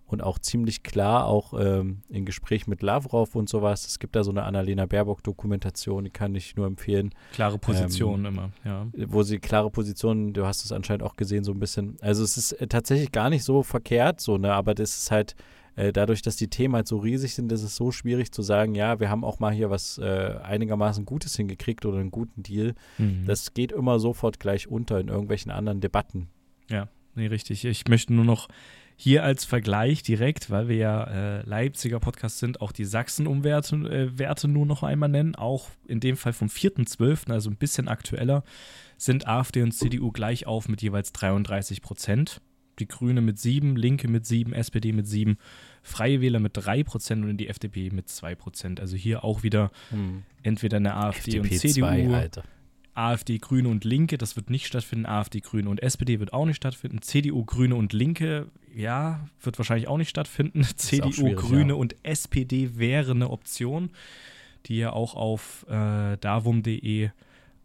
und 0.07 0.23
auch 0.23 0.39
ziemlich 0.39 0.83
klar, 0.83 1.27
auch 1.27 1.53
ähm, 1.59 2.03
in 2.09 2.25
Gespräch 2.25 2.67
mit 2.67 2.83
Lavrov 2.83 3.35
und 3.35 3.49
sowas. 3.49 3.87
Es 3.87 3.99
gibt 3.99 4.15
da 4.15 4.23
so 4.23 4.31
eine 4.31 4.45
Annalena 4.45 4.87
Baerbock-Dokumentation, 4.87 6.05
die 6.05 6.11
kann 6.11 6.35
ich 6.35 6.57
nur 6.57 6.67
empfehlen, 6.67 7.11
Klare 7.33 7.59
Position 7.59 8.21
ähm, 8.21 8.27
immer, 8.27 8.51
ja. 8.65 8.87
wo 9.09 9.23
sie 9.23 9.39
klare 9.39 9.71
Positionen, 9.71 10.33
du 10.33 10.47
hast 10.47 10.65
es 10.65 10.73
anscheinend 10.73 11.03
auch 11.03 11.17
gesehen, 11.17 11.45
so 11.45 11.53
ein 11.53 11.59
bisschen. 11.59 11.97
Also 12.01 12.23
es 12.23 12.37
ist 12.37 12.53
äh, 12.53 12.69
tatsächlich 12.69 13.13
gar 13.13 13.31
nicht 13.31 13.45
so 13.45 13.63
verkehrt, 13.63 14.21
so, 14.21 14.39
ne, 14.39 14.53
aber 14.53 14.75
das 14.75 14.97
ist 14.97 15.11
halt, 15.11 15.35
äh, 15.75 15.93
dadurch, 15.93 16.23
dass 16.23 16.37
die 16.37 16.49
Themen 16.49 16.75
halt 16.75 16.89
so 16.89 16.99
riesig 16.99 17.35
sind, 17.35 17.53
ist 17.53 17.63
es 17.63 17.77
so 17.77 17.91
schwierig 17.91 18.33
zu 18.33 18.43
sagen, 18.43 18.75
ja, 18.75 18.99
wir 18.99 19.11
haben 19.11 19.25
auch 19.25 19.41
mal 19.41 19.53
hier 19.53 19.71
was 19.71 19.99
äh, 19.99 20.39
einigermaßen 20.43 21.05
Gutes 21.05 21.37
hingekriegt 21.37 21.85
oder 21.85 21.99
einen 21.99 22.11
guten 22.11 22.43
Deal. 22.43 22.75
Mhm. 22.97 23.25
Das 23.27 23.53
geht 23.53 23.73
immer 23.73 23.99
sofort 23.99 24.41
gleich 24.41 24.69
unter 24.69 24.99
in 24.99 25.09
irgendwelchen 25.09 25.51
anderen 25.51 25.81
Debatten. 25.81 26.29
Nee, 27.15 27.27
richtig. 27.27 27.65
Ich 27.65 27.89
möchte 27.89 28.13
nur 28.13 28.25
noch 28.25 28.49
Hier 28.99 29.25
als 29.25 29.45
Vergleich 29.45 30.03
direkt, 30.03 30.51
weil 30.51 30.69
wir 30.69 30.77
ja 30.77 31.05
äh, 31.05 31.43
Leipziger 31.43 32.01
Podcast 32.01 32.39
sind, 32.39 32.63
auch 32.63 32.73
die 32.73 32.87
Sachsen-Umwerte 32.87 33.77
äh, 33.77 34.19
Werte 34.19 34.49
nur 34.49 34.65
noch 34.65 34.83
einmal 34.83 35.11
nennen. 35.11 35.35
Auch 35.35 35.69
in 35.87 36.01
dem 36.01 36.17
Fall 36.17 36.33
vom 36.33 36.49
4.12., 36.49 37.31
also 37.31 37.51
ein 37.51 37.57
bisschen 37.57 37.89
aktueller, 37.89 38.43
sind 38.97 39.29
AfD 39.29 39.63
und 39.63 39.73
CDU 39.73 40.13
gleich 40.13 40.47
auf 40.47 40.69
mit 40.69 40.81
jeweils 40.81 41.13
33 41.13 41.83
Prozent. 41.83 42.41
Die 42.79 42.89
Grüne 42.89 43.21
mit 43.21 43.39
7, 43.39 43.77
Linke 43.77 44.09
mit 44.09 44.27
7, 44.27 44.55
SPD 44.55 44.93
mit 44.93 45.07
7, 45.07 45.37
Freie 45.83 46.23
Wähler 46.23 46.41
mit 46.41 46.53
3 46.55 46.83
Prozent 46.85 47.25
und 47.25 47.37
die 47.37 47.49
FDP 47.49 47.91
mit 47.91 48.09
2 48.09 48.35
Prozent. 48.35 48.81
Also 48.81 48.97
hier 48.97 49.25
auch 49.25 49.43
wieder 49.43 49.71
hm. 49.91 50.23
entweder 50.43 50.79
eine 50.79 50.95
AfD 50.95 51.39
FDP 51.39 51.55
und 51.55 51.59
CDU. 51.59 51.87
2, 51.87 52.15
Alter. 52.15 52.45
AfD, 52.97 53.39
Grüne 53.39 53.69
und 53.69 53.85
Linke, 53.85 54.17
das 54.19 54.37
wird 54.37 54.51
nicht 54.51 54.67
stattfinden. 54.67 55.07
AfD, 55.07 55.41
Grüne 55.41 55.69
und 55.69 55.83
SPD 55.83 56.19
wird 56.19 56.33
auch 56.33 56.47
nicht 56.47 56.57
stattfinden. 56.57 57.03
CDU, 57.03 57.45
Grüne 57.45 57.75
und 57.75 57.93
Linke, 57.93 58.47
ja, 58.75 59.29
wird 59.43 59.59
wahrscheinlich 59.59 59.89
auch 59.89 59.99
nicht 59.99 60.09
stattfinden. 60.09 60.65
CDU, 60.77 61.35
Grüne 61.35 61.75
ja. 61.75 61.75
und 61.75 61.95
SPD 62.03 62.79
wäre 62.79 63.13
eine 63.13 63.31
Option, 63.31 63.91
die 64.67 64.79
ja 64.79 64.93
auch 64.93 65.15
auf 65.15 65.67
äh, 65.69 66.17
davum.de 66.17 67.11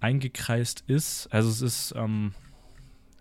eingekreist 0.02 0.84
ist. 0.88 1.28
Also 1.32 1.50
es 1.50 1.62
ist. 1.62 1.94
Ähm, 1.96 2.34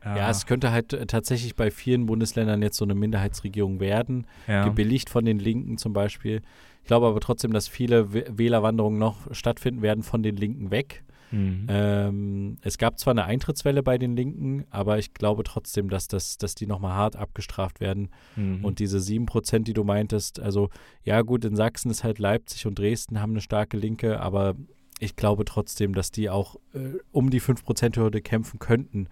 äh, 0.05 0.17
ja, 0.17 0.31
es 0.31 0.47
könnte 0.47 0.73
halt 0.73 0.93
äh, 0.93 1.07
tatsächlich 1.07 1.55
bei 1.55 1.71
vielen 1.71 2.07
Bundesländern 2.07 2.63
jetzt 2.63 2.77
so 2.77 2.85
eine 2.85 2.95
Minderheitsregierung 2.95 3.79
werden, 3.79 4.27
ja. 4.49 4.65
gebilligt 4.65 5.11
von 5.11 5.25
den 5.25 5.39
Linken 5.39 5.79
zum 5.79 5.93
Beispiel. 5.93 6.43
Ich 6.83 6.87
glaube 6.87 7.07
aber 7.07 7.21
trotzdem, 7.21 7.53
dass 7.53 7.69
viele 7.69 8.13
Wählerwanderungen 8.13 8.99
noch 8.99 9.33
stattfinden 9.33 9.83
werden 9.83 10.03
von 10.03 10.23
den 10.23 10.37
Linken 10.37 10.71
weg. 10.71 11.05
Mhm. 11.31 11.67
Ähm, 11.69 12.57
es 12.63 12.79
gab 12.79 12.99
zwar 12.99 13.13
eine 13.13 13.25
Eintrittswelle 13.25 13.83
bei 13.83 13.99
den 13.99 14.17
Linken, 14.17 14.65
aber 14.71 14.99
ich 14.99 15.15
glaube 15.15 15.45
trotzdem, 15.45 15.89
dass, 15.89 16.09
das, 16.09 16.39
dass 16.39 16.55
die 16.55 16.67
nochmal 16.67 16.95
hart 16.95 17.17
abgestraft 17.17 17.81
werden. 17.81 18.11
Mhm. 18.37 18.65
Und 18.65 18.79
diese 18.79 18.99
7%, 18.99 19.61
die 19.61 19.73
du 19.73 19.85
meintest, 19.85 20.41
also 20.41 20.71
ja 21.05 21.23
gut, 21.23 21.45
in 21.45 21.57
Sachsen 21.57 21.91
ist 21.91 22.05
halt 22.05 22.19
Leipzig 22.19 22.67
und 22.67 22.79
Dresden 22.79 23.21
haben 23.21 23.33
eine 23.33 23.41
starke 23.41 23.77
Linke, 23.77 24.21
aber 24.21 24.55
ich 24.99 25.17
glaube 25.17 25.45
trotzdem, 25.45 25.95
dass 25.95 26.11
die 26.11 26.31
auch 26.31 26.57
äh, 26.75 26.99
um 27.11 27.31
die 27.31 27.41
5%-Hürde 27.41 28.21
kämpfen 28.21 28.59
könnten. 28.59 29.09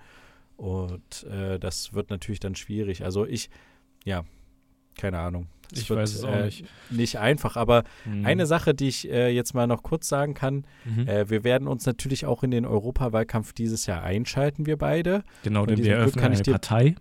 Und 0.56 1.24
äh, 1.24 1.58
das 1.58 1.94
wird 1.94 2.10
natürlich 2.10 2.40
dann 2.40 2.56
schwierig. 2.56 3.04
Also 3.04 3.24
ich, 3.24 3.48
ja, 4.04 4.24
keine 4.98 5.18
Ahnung. 5.18 5.48
Das 5.70 5.80
ich 5.80 5.90
wird, 5.90 6.00
weiß 6.00 6.14
es 6.14 6.24
auch 6.24 6.32
äh, 6.32 6.44
nicht. 6.46 6.64
Nicht 6.90 7.18
einfach, 7.18 7.56
aber 7.56 7.84
mhm. 8.04 8.24
eine 8.24 8.46
Sache, 8.46 8.74
die 8.74 8.88
ich 8.88 9.10
äh, 9.10 9.28
jetzt 9.28 9.54
mal 9.54 9.66
noch 9.66 9.82
kurz 9.82 10.08
sagen 10.08 10.34
kann, 10.34 10.64
mhm. 10.84 11.06
äh, 11.06 11.28
wir 11.28 11.44
werden 11.44 11.68
uns 11.68 11.84
natürlich 11.84 12.26
auch 12.26 12.42
in 12.42 12.50
den 12.50 12.64
Europawahlkampf 12.64 13.52
dieses 13.52 13.86
Jahr 13.86 14.02
einschalten, 14.02 14.66
wir 14.66 14.78
beide. 14.78 15.24
Genau, 15.42 15.66
denn 15.66 15.78
wir 15.78 15.96
eröffnen 15.96 16.22
kann 16.22 16.32
eine 16.32 16.42
dir, 16.42 16.52
Partei. 16.52 16.94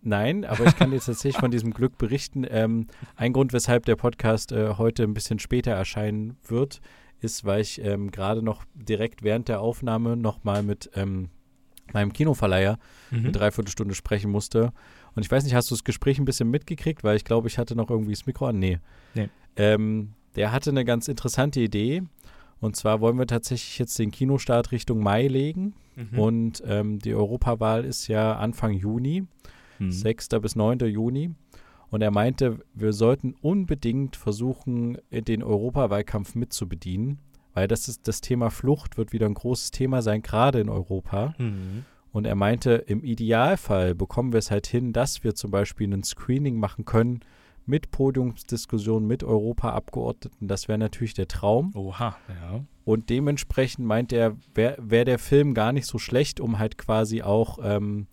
Nein, 0.00 0.44
aber 0.44 0.64
ich 0.64 0.76
kann 0.76 0.90
dir 0.90 1.00
tatsächlich 1.00 1.38
von 1.38 1.50
diesem 1.50 1.72
Glück 1.74 1.98
berichten. 1.98 2.46
Ähm, 2.48 2.86
ein 3.16 3.32
Grund, 3.32 3.52
weshalb 3.52 3.84
der 3.84 3.96
Podcast 3.96 4.52
äh, 4.52 4.74
heute 4.78 5.02
ein 5.02 5.12
bisschen 5.12 5.38
später 5.38 5.72
erscheinen 5.72 6.36
wird, 6.46 6.80
ist, 7.20 7.44
weil 7.44 7.60
ich 7.60 7.84
ähm, 7.84 8.10
gerade 8.10 8.42
noch 8.42 8.64
direkt 8.74 9.22
während 9.22 9.48
der 9.48 9.60
Aufnahme 9.60 10.16
nochmal 10.16 10.62
mit 10.62 10.90
ähm, 10.94 11.30
meinem 11.92 12.12
Kinoverleiher 12.12 12.78
mhm. 13.10 13.18
eine 13.18 13.32
Dreiviertelstunde 13.32 13.94
sprechen 13.94 14.30
musste. 14.30 14.72
Und 15.18 15.24
ich 15.24 15.32
weiß 15.32 15.42
nicht, 15.42 15.56
hast 15.56 15.68
du 15.68 15.74
das 15.74 15.82
Gespräch 15.82 16.20
ein 16.20 16.24
bisschen 16.24 16.48
mitgekriegt? 16.48 17.02
Weil 17.02 17.16
ich 17.16 17.24
glaube, 17.24 17.48
ich 17.48 17.58
hatte 17.58 17.74
noch 17.74 17.90
irgendwie 17.90 18.12
das 18.12 18.26
Mikro 18.26 18.46
an. 18.46 18.60
Nee. 18.60 18.78
nee. 19.14 19.28
Ähm, 19.56 20.12
der 20.36 20.52
hatte 20.52 20.70
eine 20.70 20.84
ganz 20.84 21.08
interessante 21.08 21.58
Idee. 21.58 22.04
Und 22.60 22.76
zwar 22.76 23.00
wollen 23.00 23.18
wir 23.18 23.26
tatsächlich 23.26 23.80
jetzt 23.80 23.98
den 23.98 24.12
Kinostart 24.12 24.70
Richtung 24.70 25.02
Mai 25.02 25.26
legen. 25.26 25.74
Mhm. 25.96 26.18
Und 26.20 26.62
ähm, 26.64 27.00
die 27.00 27.16
Europawahl 27.16 27.84
ist 27.84 28.06
ja 28.06 28.36
Anfang 28.36 28.74
Juni, 28.74 29.26
mhm. 29.80 29.90
6. 29.90 30.28
bis 30.40 30.54
9. 30.54 30.78
Juni. 30.86 31.34
Und 31.90 32.00
er 32.00 32.12
meinte, 32.12 32.60
wir 32.72 32.92
sollten 32.92 33.34
unbedingt 33.42 34.14
versuchen, 34.14 34.98
den 35.10 35.42
Europawahlkampf 35.42 36.36
mitzubedienen, 36.36 37.18
weil 37.54 37.66
das 37.66 37.88
ist 37.88 38.06
das 38.06 38.20
Thema 38.20 38.50
Flucht 38.50 38.96
wird 38.96 39.12
wieder 39.12 39.26
ein 39.26 39.34
großes 39.34 39.72
Thema 39.72 40.00
sein, 40.00 40.22
gerade 40.22 40.60
in 40.60 40.68
Europa. 40.68 41.34
Mhm. 41.38 41.86
Und 42.12 42.24
er 42.24 42.34
meinte, 42.34 42.72
im 42.72 43.04
Idealfall 43.04 43.94
bekommen 43.94 44.32
wir 44.32 44.38
es 44.38 44.50
halt 44.50 44.66
hin, 44.66 44.92
dass 44.92 45.24
wir 45.24 45.34
zum 45.34 45.50
Beispiel 45.50 45.92
ein 45.92 46.02
Screening 46.02 46.58
machen 46.58 46.84
können 46.84 47.20
mit 47.66 47.90
Podiumsdiskussionen 47.90 49.06
mit 49.06 49.22
Europaabgeordneten. 49.22 50.48
Das 50.48 50.68
wäre 50.68 50.78
natürlich 50.78 51.12
der 51.12 51.28
Traum. 51.28 51.72
Oha, 51.74 52.16
ja. 52.28 52.64
Und 52.84 53.10
dementsprechend 53.10 53.84
meint 53.84 54.12
er, 54.12 54.36
wäre 54.54 54.76
wär 54.78 55.04
der 55.04 55.18
Film 55.18 55.52
gar 55.52 55.72
nicht 55.72 55.86
so 55.86 55.98
schlecht, 55.98 56.40
um 56.40 56.58
halt 56.58 56.78
quasi 56.78 57.20
auch 57.20 57.58
ähm, 57.62 58.06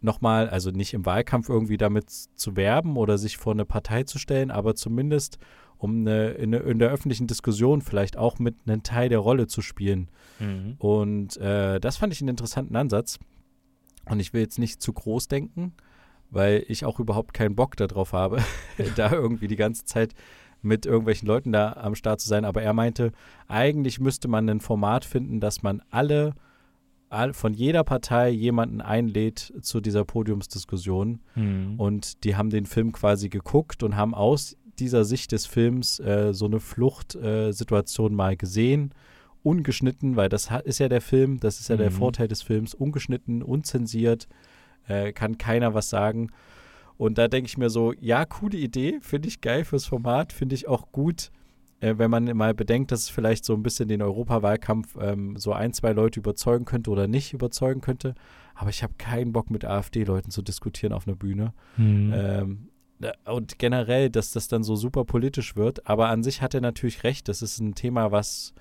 nochmal, 0.00 0.48
also 0.48 0.72
nicht 0.72 0.92
im 0.92 1.06
Wahlkampf 1.06 1.48
irgendwie 1.48 1.76
damit 1.76 2.10
zu 2.10 2.56
werben 2.56 2.96
oder 2.96 3.18
sich 3.18 3.36
vor 3.36 3.52
eine 3.52 3.64
Partei 3.64 4.02
zu 4.02 4.18
stellen, 4.18 4.50
aber 4.50 4.74
zumindest 4.74 5.38
um 5.78 6.00
eine, 6.00 6.30
in, 6.30 6.52
in, 6.52 6.78
der 6.78 6.90
öffentlichen 6.90 7.26
Diskussion 7.26 7.82
vielleicht 7.82 8.16
auch 8.16 8.38
mit 8.38 8.56
einem 8.66 8.82
Teil 8.82 9.08
der 9.08 9.18
Rolle 9.18 9.46
zu 9.46 9.62
spielen. 9.62 10.08
Mhm. 10.40 10.74
Und 10.78 11.36
äh, 11.36 11.78
das 11.78 11.98
fand 11.98 12.12
ich 12.12 12.20
einen 12.20 12.30
interessanten 12.30 12.74
Ansatz. 12.76 13.18
Und 14.08 14.20
ich 14.20 14.32
will 14.32 14.40
jetzt 14.40 14.58
nicht 14.58 14.80
zu 14.80 14.92
groß 14.92 15.28
denken, 15.28 15.72
weil 16.30 16.64
ich 16.68 16.84
auch 16.84 17.00
überhaupt 17.00 17.34
keinen 17.34 17.56
Bock 17.56 17.76
darauf 17.76 18.12
habe, 18.12 18.38
da 18.96 19.12
irgendwie 19.12 19.48
die 19.48 19.56
ganze 19.56 19.84
Zeit 19.84 20.14
mit 20.62 20.86
irgendwelchen 20.86 21.28
Leuten 21.28 21.52
da 21.52 21.72
am 21.74 21.94
Start 21.94 22.20
zu 22.20 22.28
sein. 22.28 22.44
Aber 22.44 22.62
er 22.62 22.72
meinte, 22.72 23.12
eigentlich 23.48 24.00
müsste 24.00 24.28
man 24.28 24.48
ein 24.48 24.60
Format 24.60 25.04
finden, 25.04 25.40
dass 25.40 25.62
man 25.62 25.82
alle, 25.90 26.34
all, 27.08 27.32
von 27.32 27.54
jeder 27.54 27.84
Partei 27.84 28.30
jemanden 28.30 28.80
einlädt 28.80 29.52
zu 29.60 29.80
dieser 29.80 30.04
Podiumsdiskussion. 30.04 31.20
Mhm. 31.34 31.74
Und 31.78 32.24
die 32.24 32.36
haben 32.36 32.50
den 32.50 32.66
Film 32.66 32.92
quasi 32.92 33.28
geguckt 33.28 33.82
und 33.82 33.96
haben 33.96 34.14
aus 34.14 34.56
dieser 34.78 35.04
Sicht 35.04 35.32
des 35.32 35.46
Films 35.46 36.00
äh, 36.00 36.34
so 36.34 36.46
eine 36.46 36.60
Fluchtsituation 36.60 38.12
äh, 38.12 38.14
mal 38.14 38.36
gesehen 38.36 38.92
ungeschnitten, 39.46 40.16
weil 40.16 40.28
das 40.28 40.50
ist 40.64 40.80
ja 40.80 40.88
der 40.88 41.00
Film, 41.00 41.38
das 41.38 41.60
ist 41.60 41.68
ja 41.68 41.76
mhm. 41.76 41.80
der 41.80 41.90
Vorteil 41.92 42.26
des 42.26 42.42
Films, 42.42 42.74
ungeschnitten, 42.74 43.44
unzensiert, 43.44 44.26
äh, 44.88 45.12
kann 45.12 45.38
keiner 45.38 45.72
was 45.72 45.88
sagen. 45.88 46.30
Und 46.96 47.16
da 47.16 47.28
denke 47.28 47.46
ich 47.46 47.56
mir 47.56 47.70
so, 47.70 47.92
ja, 48.00 48.24
coole 48.24 48.58
Idee, 48.58 48.98
finde 49.02 49.28
ich 49.28 49.40
geil 49.40 49.64
fürs 49.64 49.86
Format, 49.86 50.32
finde 50.32 50.56
ich 50.56 50.66
auch 50.66 50.90
gut, 50.90 51.30
äh, 51.78 51.94
wenn 51.96 52.10
man 52.10 52.24
mal 52.36 52.54
bedenkt, 52.54 52.90
dass 52.90 53.02
es 53.02 53.08
vielleicht 53.08 53.44
so 53.44 53.54
ein 53.54 53.62
bisschen 53.62 53.86
den 53.86 54.02
Europawahlkampf 54.02 54.96
ähm, 55.00 55.36
so 55.36 55.52
ein, 55.52 55.72
zwei 55.72 55.92
Leute 55.92 56.18
überzeugen 56.18 56.64
könnte 56.64 56.90
oder 56.90 57.06
nicht 57.06 57.32
überzeugen 57.32 57.80
könnte. 57.80 58.14
Aber 58.56 58.70
ich 58.70 58.82
habe 58.82 58.94
keinen 58.98 59.32
Bock 59.32 59.50
mit 59.50 59.64
AfD-Leuten 59.64 60.32
zu 60.32 60.42
diskutieren 60.42 60.92
auf 60.92 61.06
einer 61.06 61.16
Bühne. 61.16 61.52
Mhm. 61.76 62.12
Ähm, 62.16 62.68
und 63.26 63.60
generell, 63.60 64.10
dass 64.10 64.32
das 64.32 64.48
dann 64.48 64.64
so 64.64 64.74
super 64.74 65.04
politisch 65.04 65.54
wird. 65.54 65.86
Aber 65.86 66.08
an 66.08 66.24
sich 66.24 66.42
hat 66.42 66.54
er 66.54 66.62
natürlich 66.62 67.04
recht. 67.04 67.28
Das 67.28 67.42
ist 67.42 67.60
ein 67.60 67.74
Thema, 67.74 68.10
was 68.10 68.54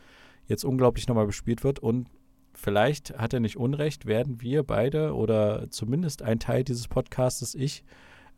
jetzt 0.47 0.63
unglaublich 0.63 1.07
nochmal 1.07 1.27
bespielt 1.27 1.63
wird. 1.63 1.79
Und 1.79 2.07
vielleicht 2.53 3.17
hat 3.17 3.33
er 3.33 3.39
nicht 3.39 3.57
Unrecht, 3.57 4.05
werden 4.05 4.41
wir 4.41 4.63
beide 4.63 5.13
oder 5.13 5.69
zumindest 5.69 6.21
ein 6.21 6.39
Teil 6.39 6.63
dieses 6.63 6.87
Podcastes, 6.87 7.55
ich, 7.55 7.83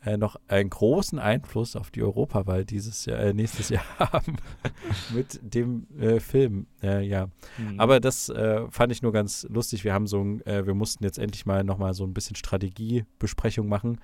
äh, 0.06 0.18
noch 0.18 0.36
einen 0.48 0.70
großen 0.70 1.18
Einfluss 1.18 1.76
auf 1.76 1.90
die 1.90 2.04
Europawahl 2.04 2.66
dieses 2.66 3.06
Jahr, 3.06 3.20
äh, 3.20 3.34
nächstes 3.34 3.70
Jahr 3.70 3.84
haben 3.98 4.38
mit 5.14 5.40
dem 5.42 5.88
äh, 6.00 6.20
Film. 6.20 6.68
Äh, 6.84 7.06
ja, 7.06 7.30
mhm. 7.58 7.80
aber 7.80 8.00
das 8.00 8.30
äh, 8.30 8.70
fand 8.70 8.92
ich 8.92 9.02
nur 9.02 9.12
ganz 9.12 9.48
lustig. 9.50 9.84
Wir 9.84 9.94
haben 9.94 10.08
so, 10.08 10.22
ein, 10.22 10.46
äh, 10.46 10.66
wir 10.66 10.76
mussten 10.76 11.04
jetzt 11.04 11.18
endlich 11.18 11.46
mal 11.46 11.64
nochmal 11.64 11.94
so 11.94 12.04
ein 12.04 12.14
bisschen 12.14 12.36
Strategiebesprechung 12.36 13.68
machen, 13.68 14.00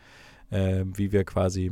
wie 0.49 1.11
wir 1.11 1.23
quasi 1.23 1.71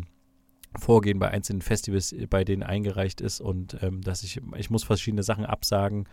Vorgehen 0.80 1.20
bei 1.20 1.30
einzelnen 1.30 1.62
Festivals, 1.62 2.16
bei 2.30 2.44
denen 2.44 2.64
eingereicht 2.64 3.22
ist 3.22 3.42
und 3.42 3.78
ähm, 3.82 4.02
dass 4.02 4.24
ich, 4.24 4.42
ich 4.58 4.70
muss 4.70 4.84
verschiedene 4.84 5.24
Sachen 5.24 5.46
absagen. 5.46 6.08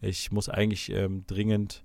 Ich 0.00 0.32
muss 0.32 0.48
eigentlich 0.48 0.90
ähm, 0.90 1.24
dringend 1.26 1.84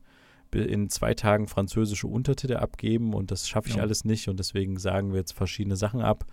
in 0.52 0.90
zwei 0.90 1.14
Tagen 1.14 1.48
französische 1.48 2.08
Untertitel 2.08 2.56
abgeben 2.56 3.14
und 3.14 3.32
das 3.32 3.48
schaffe 3.48 3.70
ich 3.70 3.76
ja. 3.76 3.82
alles 3.82 4.06
nicht 4.06 4.28
und 4.28 4.40
deswegen 4.40 4.80
sagen 4.80 5.12
wir 5.12 5.20
jetzt 5.20 5.34
verschiedene 5.34 5.76
Sachen 5.76 6.02
ab. 6.02 6.26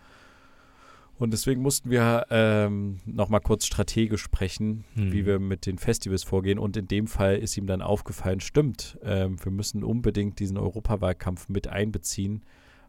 Und 1.17 1.33
deswegen 1.33 1.63
mussten 1.63 1.91
wir 1.91 2.27
ähm, 2.31 2.99
nochmal 3.05 3.41
kurz 3.41 3.67
strategisch 3.67 4.23
sprechen, 4.23 4.85
hm. 4.95 5.13
wie 5.13 5.27
wir 5.27 5.39
mit 5.39 5.67
den 5.67 5.79
Festivals 5.79 6.25
vorgehen. 6.25 6.59
Und 6.59 6.77
in 6.77 6.89
dem 6.89 7.07
Fall 7.07 7.37
ist 7.37 7.57
ihm 7.57 7.69
dann 7.69 7.83
aufgefallen, 7.83 8.41
stimmt, 8.41 8.99
ähm, 9.05 9.37
wir 9.43 9.53
müssen 9.53 9.85
unbedingt 9.85 10.41
diesen 10.41 10.59
Europawahlkampf 10.59 11.49
mit 11.49 11.69
einbeziehen, 11.69 12.43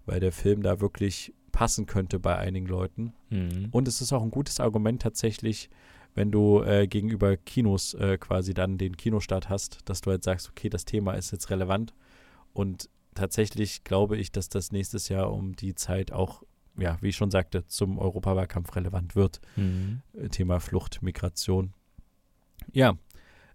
weil 0.08 0.20
der 0.20 0.32
Film 0.32 0.64
da 0.64 0.82
wirklich 0.82 1.34
passen 1.56 1.86
könnte 1.86 2.20
bei 2.20 2.38
einigen 2.38 2.68
Leuten. 2.68 3.14
Mhm. 3.30 3.70
Und 3.72 3.88
es 3.88 4.02
ist 4.02 4.12
auch 4.12 4.22
ein 4.22 4.30
gutes 4.30 4.60
Argument 4.60 5.02
tatsächlich, 5.02 5.70
wenn 6.14 6.30
du 6.30 6.62
äh, 6.62 6.86
gegenüber 6.86 7.38
Kinos 7.38 7.94
äh, 7.94 8.18
quasi 8.18 8.54
dann 8.54 8.78
den 8.78 8.98
Kinostart 8.98 9.48
hast, 9.48 9.80
dass 9.86 10.02
du 10.02 10.12
halt 10.12 10.26
sagst, 10.26 10.50
okay, 10.50 10.68
das 10.68 10.84
Thema 10.84 11.14
ist 11.14 11.32
jetzt 11.32 11.50
relevant. 11.50 11.94
Und 12.52 12.90
tatsächlich 13.14 13.86
glaube 13.86 14.18
ich, 14.18 14.34
dass 14.34 14.50
das 14.50 14.74
nächstes 14.74 15.08
Jahr 15.08 15.32
um 15.32 15.56
die 15.56 15.76
Zeit 15.76 16.12
auch, 16.12 16.44
ja, 16.78 16.98
wie 17.00 17.08
ich 17.10 17.16
schon 17.16 17.32
sagte, 17.32 17.66
zum 17.68 18.00
Europawahlkampf 18.00 18.76
relevant 18.76 19.16
wird. 19.16 19.40
Mhm. 19.56 20.02
Äh, 20.12 20.28
Thema 20.28 20.60
Flucht, 20.60 21.02
Migration. 21.02 21.74
Ja, 22.74 22.98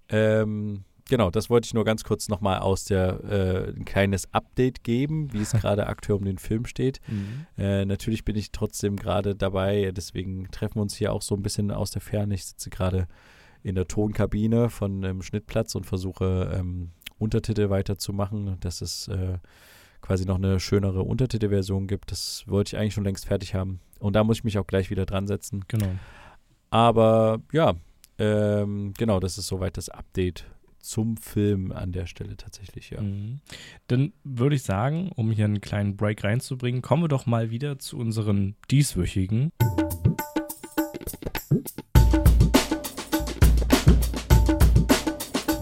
ähm, 0.09 0.85
genau, 1.11 1.31
das 1.31 1.51
wollte 1.51 1.67
ich 1.67 1.75
nur 1.75 1.85
ganz 1.85 2.05
kurz 2.05 2.29
nochmal 2.29 2.61
aus 2.61 2.85
der, 2.85 3.23
äh, 3.25 3.69
ein 3.77 3.85
kleines 3.85 4.33
Update 4.33 4.83
geben, 4.83 5.31
wie 5.35 5.43
es 5.43 5.53
gerade 5.61 5.87
aktuell 5.87 6.19
um 6.19 6.25
den 6.25 6.39
Film 6.39 6.65
steht. 6.65 7.01
Mhm. 7.07 7.47
Äh, 7.59 7.85
natürlich 7.85 8.25
bin 8.25 8.37
ich 8.37 8.53
trotzdem 8.53 8.97
gerade 8.97 9.37
dabei, 9.37 9.93
deswegen 9.95 10.51
treffen 10.51 10.77
wir 10.77 10.83
uns 10.83 10.97
hier 10.97 11.13
auch 11.13 11.21
so 11.21 11.35
ein 11.35 11.43
bisschen 11.43 11.71
aus 11.71 11.91
der 11.91 12.01
Ferne. 12.01 12.35
Ich 12.35 12.47
sitze 12.47 12.71
gerade 12.71 13.07
in 13.63 13.75
der 13.75 13.87
Tonkabine 13.87 14.71
von 14.71 15.03
ähm, 15.03 15.21
Schnittplatz 15.21 15.75
und 15.75 15.85
versuche 15.85 16.51
ähm, 16.55 16.93
Untertitel 17.19 17.69
weiterzumachen, 17.69 18.57
dass 18.61 18.81
es 18.81 19.09
äh, 19.09 19.37
quasi 20.01 20.25
noch 20.25 20.37
eine 20.37 20.61
schönere 20.61 21.03
Untertitelversion 21.03 21.87
gibt. 21.87 22.11
Das 22.11 22.45
wollte 22.47 22.75
ich 22.75 22.81
eigentlich 22.81 22.95
schon 22.95 23.05
längst 23.05 23.27
fertig 23.27 23.55
haben. 23.55 23.81
Und 23.99 24.17
da 24.17 24.25
muss 24.25 24.39
ich 24.39 24.45
mich 24.45 24.59
auch 24.59 24.67
gleich 24.67 24.89
wieder 24.89 25.05
dran 25.05 25.27
setzen. 25.27 25.67
Genau. 25.69 25.91
Aber 26.71 27.41
ja, 27.53 27.75
ähm, 28.19 28.95
genau, 28.97 29.21
das 29.21 29.37
ist 29.37 29.49
soweit 29.49 29.77
das 29.77 29.91
Update 29.91 30.47
zum 30.81 31.17
Film 31.17 31.73
an 31.73 31.93
der 31.93 32.07
Stelle 32.07 32.37
tatsächlich, 32.37 32.91
ja. 32.91 33.01
Mhm. 33.01 33.41
Dann 33.87 34.13
würde 34.25 34.57
ich 34.57 34.63
sagen, 34.63 35.11
um 35.15 35.31
hier 35.31 35.45
einen 35.45 35.61
kleinen 35.61 35.97
Break 35.97 36.25
reinzubringen, 36.25 36.83
kommen 36.83 37.05
wir 37.05 37.09
doch 37.09 37.27
mal 37.27 37.51
wieder 37.51 37.79
zu 37.79 37.99
unseren 37.99 38.57
dieswöchigen. 38.71 39.53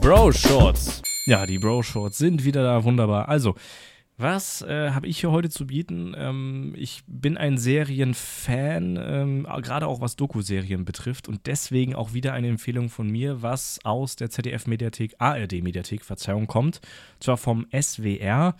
Bro 0.01 0.33
Shorts. 0.33 1.03
Ja, 1.27 1.45
die 1.45 1.59
Bro 1.59 1.83
Shorts 1.83 2.17
sind 2.17 2.45
wieder 2.45 2.63
da, 2.63 2.83
wunderbar. 2.85 3.29
Also, 3.29 3.55
was 4.19 4.63
äh, 4.63 4.91
habe 4.91 5.07
ich 5.07 5.21
hier 5.21 5.31
heute 5.31 5.49
zu 5.49 5.69
bieten? 5.69 6.13
Ähm, 6.17 6.75
ich 6.77 7.05
bin 7.07 7.37
ein 7.37 7.57
Serienfan, 7.57 8.99
ähm, 9.01 9.47
gerade 9.63 9.87
auch 9.87 10.01
was 10.01 10.17
Doku-Serien 10.17 10.85
betrifft 10.85 11.29
und 11.29 11.47
deswegen 11.47 11.95
auch 11.95 12.15
wieder 12.15 12.33
eine 12.33 12.49
Empfehlung 12.49 12.91
von 12.91 13.09
mir, 13.09 13.43
was 13.43 13.79
aus 13.85 14.17
der 14.17 14.29
ZDF-Mediathek, 14.29 15.15
ARD-Mediathek, 15.19 16.05
Verzeihung, 16.05 16.49
kommt. 16.49 16.81
Zwar 17.21 17.37
vom 17.37 17.67
SWR. 17.73 18.57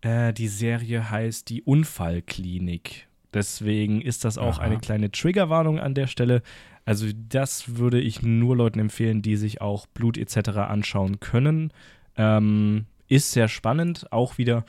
Äh, 0.00 0.32
die 0.32 0.48
Serie 0.48 1.08
heißt 1.08 1.48
Die 1.50 1.62
Unfallklinik. 1.62 3.06
Deswegen 3.32 4.00
ist 4.00 4.24
das 4.24 4.38
auch 4.38 4.58
Aha. 4.58 4.64
eine 4.64 4.78
kleine 4.78 5.12
Triggerwarnung 5.12 5.78
an 5.78 5.94
der 5.94 6.08
Stelle. 6.08 6.42
Also 6.84 7.06
das 7.28 7.76
würde 7.76 8.00
ich 8.00 8.22
nur 8.22 8.56
Leuten 8.56 8.80
empfehlen, 8.80 9.22
die 9.22 9.36
sich 9.36 9.60
auch 9.60 9.86
Blut 9.86 10.18
etc. 10.18 10.48
anschauen 10.58 11.20
können. 11.20 11.72
Ähm, 12.16 12.86
ist 13.08 13.30
sehr 13.30 13.46
spannend, 13.46 14.10
auch 14.10 14.36
wieder 14.38 14.64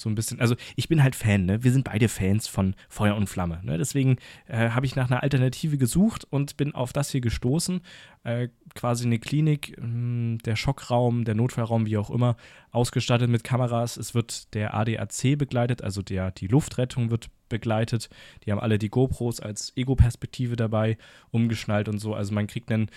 so 0.00 0.08
ein 0.08 0.14
bisschen, 0.14 0.40
also 0.40 0.56
ich 0.76 0.88
bin 0.88 1.02
halt 1.02 1.14
Fan, 1.14 1.44
ne? 1.44 1.62
Wir 1.62 1.72
sind 1.72 1.84
beide 1.84 2.08
Fans 2.08 2.48
von 2.48 2.74
Feuer 2.88 3.16
und 3.16 3.28
Flamme, 3.28 3.60
ne? 3.62 3.78
Deswegen 3.78 4.16
äh, 4.46 4.70
habe 4.70 4.86
ich 4.86 4.96
nach 4.96 5.10
einer 5.10 5.22
Alternative 5.22 5.78
gesucht 5.78 6.26
und 6.30 6.56
bin 6.56 6.74
auf 6.74 6.92
das 6.92 7.10
hier 7.10 7.20
gestoßen. 7.20 7.80
Äh, 8.24 8.48
quasi 8.74 9.06
eine 9.06 9.18
Klinik, 9.18 9.76
mh, 9.78 9.84
hm, 9.84 10.38
der 10.44 10.56
Schockraum, 10.56 11.24
der 11.24 11.34
Notfallraum, 11.34 11.86
wie 11.86 11.96
auch 11.96 12.10
immer, 12.10 12.36
ausgestattet 12.70 13.30
mit 13.30 13.44
Kameras. 13.44 13.96
Es 13.96 14.14
wird 14.14 14.54
der 14.54 14.74
ADAC 14.74 15.38
begleitet, 15.38 15.82
also 15.82 16.02
der, 16.02 16.30
die 16.30 16.46
Luftrettung 16.46 17.10
wird 17.10 17.30
begleitet. 17.48 18.08
Die 18.44 18.52
haben 18.52 18.60
alle 18.60 18.78
die 18.78 18.88
GoPros 18.88 19.40
als 19.40 19.76
Ego-Perspektive 19.76 20.56
dabei, 20.56 20.96
umgeschnallt 21.30 21.88
und 21.88 21.98
so. 21.98 22.14
Also 22.14 22.32
man 22.32 22.46
kriegt 22.46 22.70
einen 22.72 22.90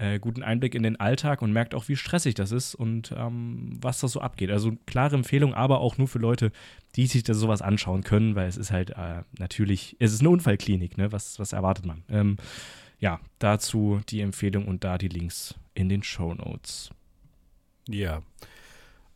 äh, 0.00 0.18
guten 0.18 0.42
Einblick 0.42 0.74
in 0.74 0.82
den 0.82 0.98
Alltag 0.98 1.42
und 1.42 1.52
merkt 1.52 1.74
auch, 1.74 1.88
wie 1.88 1.96
stressig 1.96 2.34
das 2.34 2.52
ist 2.52 2.74
und 2.74 3.12
ähm, 3.16 3.76
was 3.80 4.00
da 4.00 4.08
so 4.08 4.20
abgeht. 4.20 4.50
Also 4.50 4.72
klare 4.86 5.14
Empfehlung, 5.14 5.52
aber 5.52 5.80
auch 5.80 5.98
nur 5.98 6.08
für 6.08 6.18
Leute, 6.18 6.52
die 6.96 7.06
sich 7.06 7.22
da 7.22 7.34
sowas 7.34 7.60
anschauen 7.60 8.02
können, 8.02 8.34
weil 8.34 8.48
es 8.48 8.56
ist 8.56 8.72
halt 8.72 8.90
äh, 8.90 9.22
natürlich, 9.38 9.96
es 9.98 10.12
ist 10.12 10.20
eine 10.20 10.30
Unfallklinik, 10.30 10.96
ne? 10.96 11.12
Was, 11.12 11.38
was 11.38 11.52
erwartet 11.52 11.84
man? 11.84 12.02
Ähm, 12.08 12.38
ja, 12.98 13.20
dazu 13.38 14.00
die 14.08 14.22
Empfehlung 14.22 14.66
und 14.66 14.84
da 14.84 14.96
die 14.96 15.08
Links 15.08 15.54
in 15.74 15.88
den 15.88 16.02
Show 16.02 16.34
Notes. 16.34 16.90
Ja. 17.86 18.22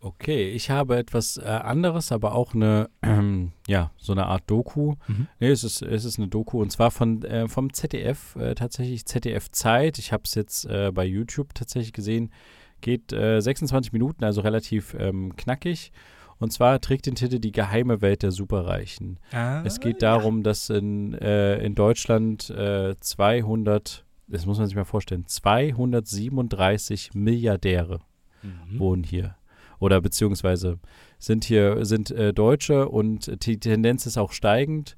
Okay, 0.05 0.51
ich 0.51 0.69
habe 0.69 0.99
etwas 0.99 1.39
äh, 1.39 1.45
anderes, 1.47 2.13
aber 2.13 2.35
auch 2.35 2.53
eine, 2.53 2.91
ähm, 3.03 3.53
ja, 3.67 3.91
so 3.97 4.13
eine 4.13 4.27
Art 4.27 4.43
Doku. 4.49 4.97
Mhm. 5.07 5.29
Nee, 5.41 5.49
es 5.49 5.65
ist, 5.65 5.81
es 5.81 6.05
ist 6.05 6.19
eine 6.19 6.29
Doku 6.29 6.61
und 6.61 6.71
zwar 6.71 6.91
von, 6.91 7.23
äh, 7.23 7.49
vom 7.49 7.73
ZDF, 7.73 8.37
äh, 8.37 8.55
tatsächlich 8.55 9.07
ZDF 9.07 9.51
Zeit. 9.51 9.99
Ich 9.99 10.13
habe 10.13 10.25
es 10.27 10.35
jetzt 10.35 10.67
äh, 10.67 10.93
bei 10.93 11.07
YouTube 11.07 11.55
tatsächlich 11.55 11.95
gesehen. 11.95 12.31
Geht 12.83 13.13
26 13.13 13.73
äh, 13.73 13.97
Minuten, 13.97 14.25
also 14.25 14.43
relativ 14.43 14.95
ähm, 14.99 15.35
knackig. 15.37 15.91
Und 16.39 16.53
zwar 16.53 16.83
trägt 16.83 17.07
den 17.07 17.15
Titel 17.15 17.39
Die 17.39 17.53
geheime 17.53 18.03
Welt 18.03 18.23
der 18.23 18.31
Superreichen. 18.31 19.19
Ah, 19.33 19.63
es 19.65 19.81
geht 19.81 20.03
darum, 20.03 20.43
dass 20.43 20.69
in, 20.69 21.15
äh, 21.15 21.65
in 21.65 21.75
Deutschland 21.75 22.43
200, 22.43 24.05
das 24.27 24.45
muss 24.45 24.59
man 24.59 24.67
sich 24.67 24.77
mal 24.77 24.85
vorstellen, 24.85 25.25
237 25.27 27.15
Milliardäre 27.15 28.01
mhm. 28.43 28.79
wohnen 28.79 29.03
hier 29.03 29.37
oder 29.79 30.01
beziehungsweise 30.01 30.79
sind 31.19 31.45
hier 31.45 31.85
sind 31.85 32.11
äh, 32.11 32.33
Deutsche 32.33 32.89
und 32.89 33.45
die 33.47 33.59
Tendenz 33.59 34.07
ist 34.07 34.19
auch 34.19 34.33
steigend. 34.33 34.97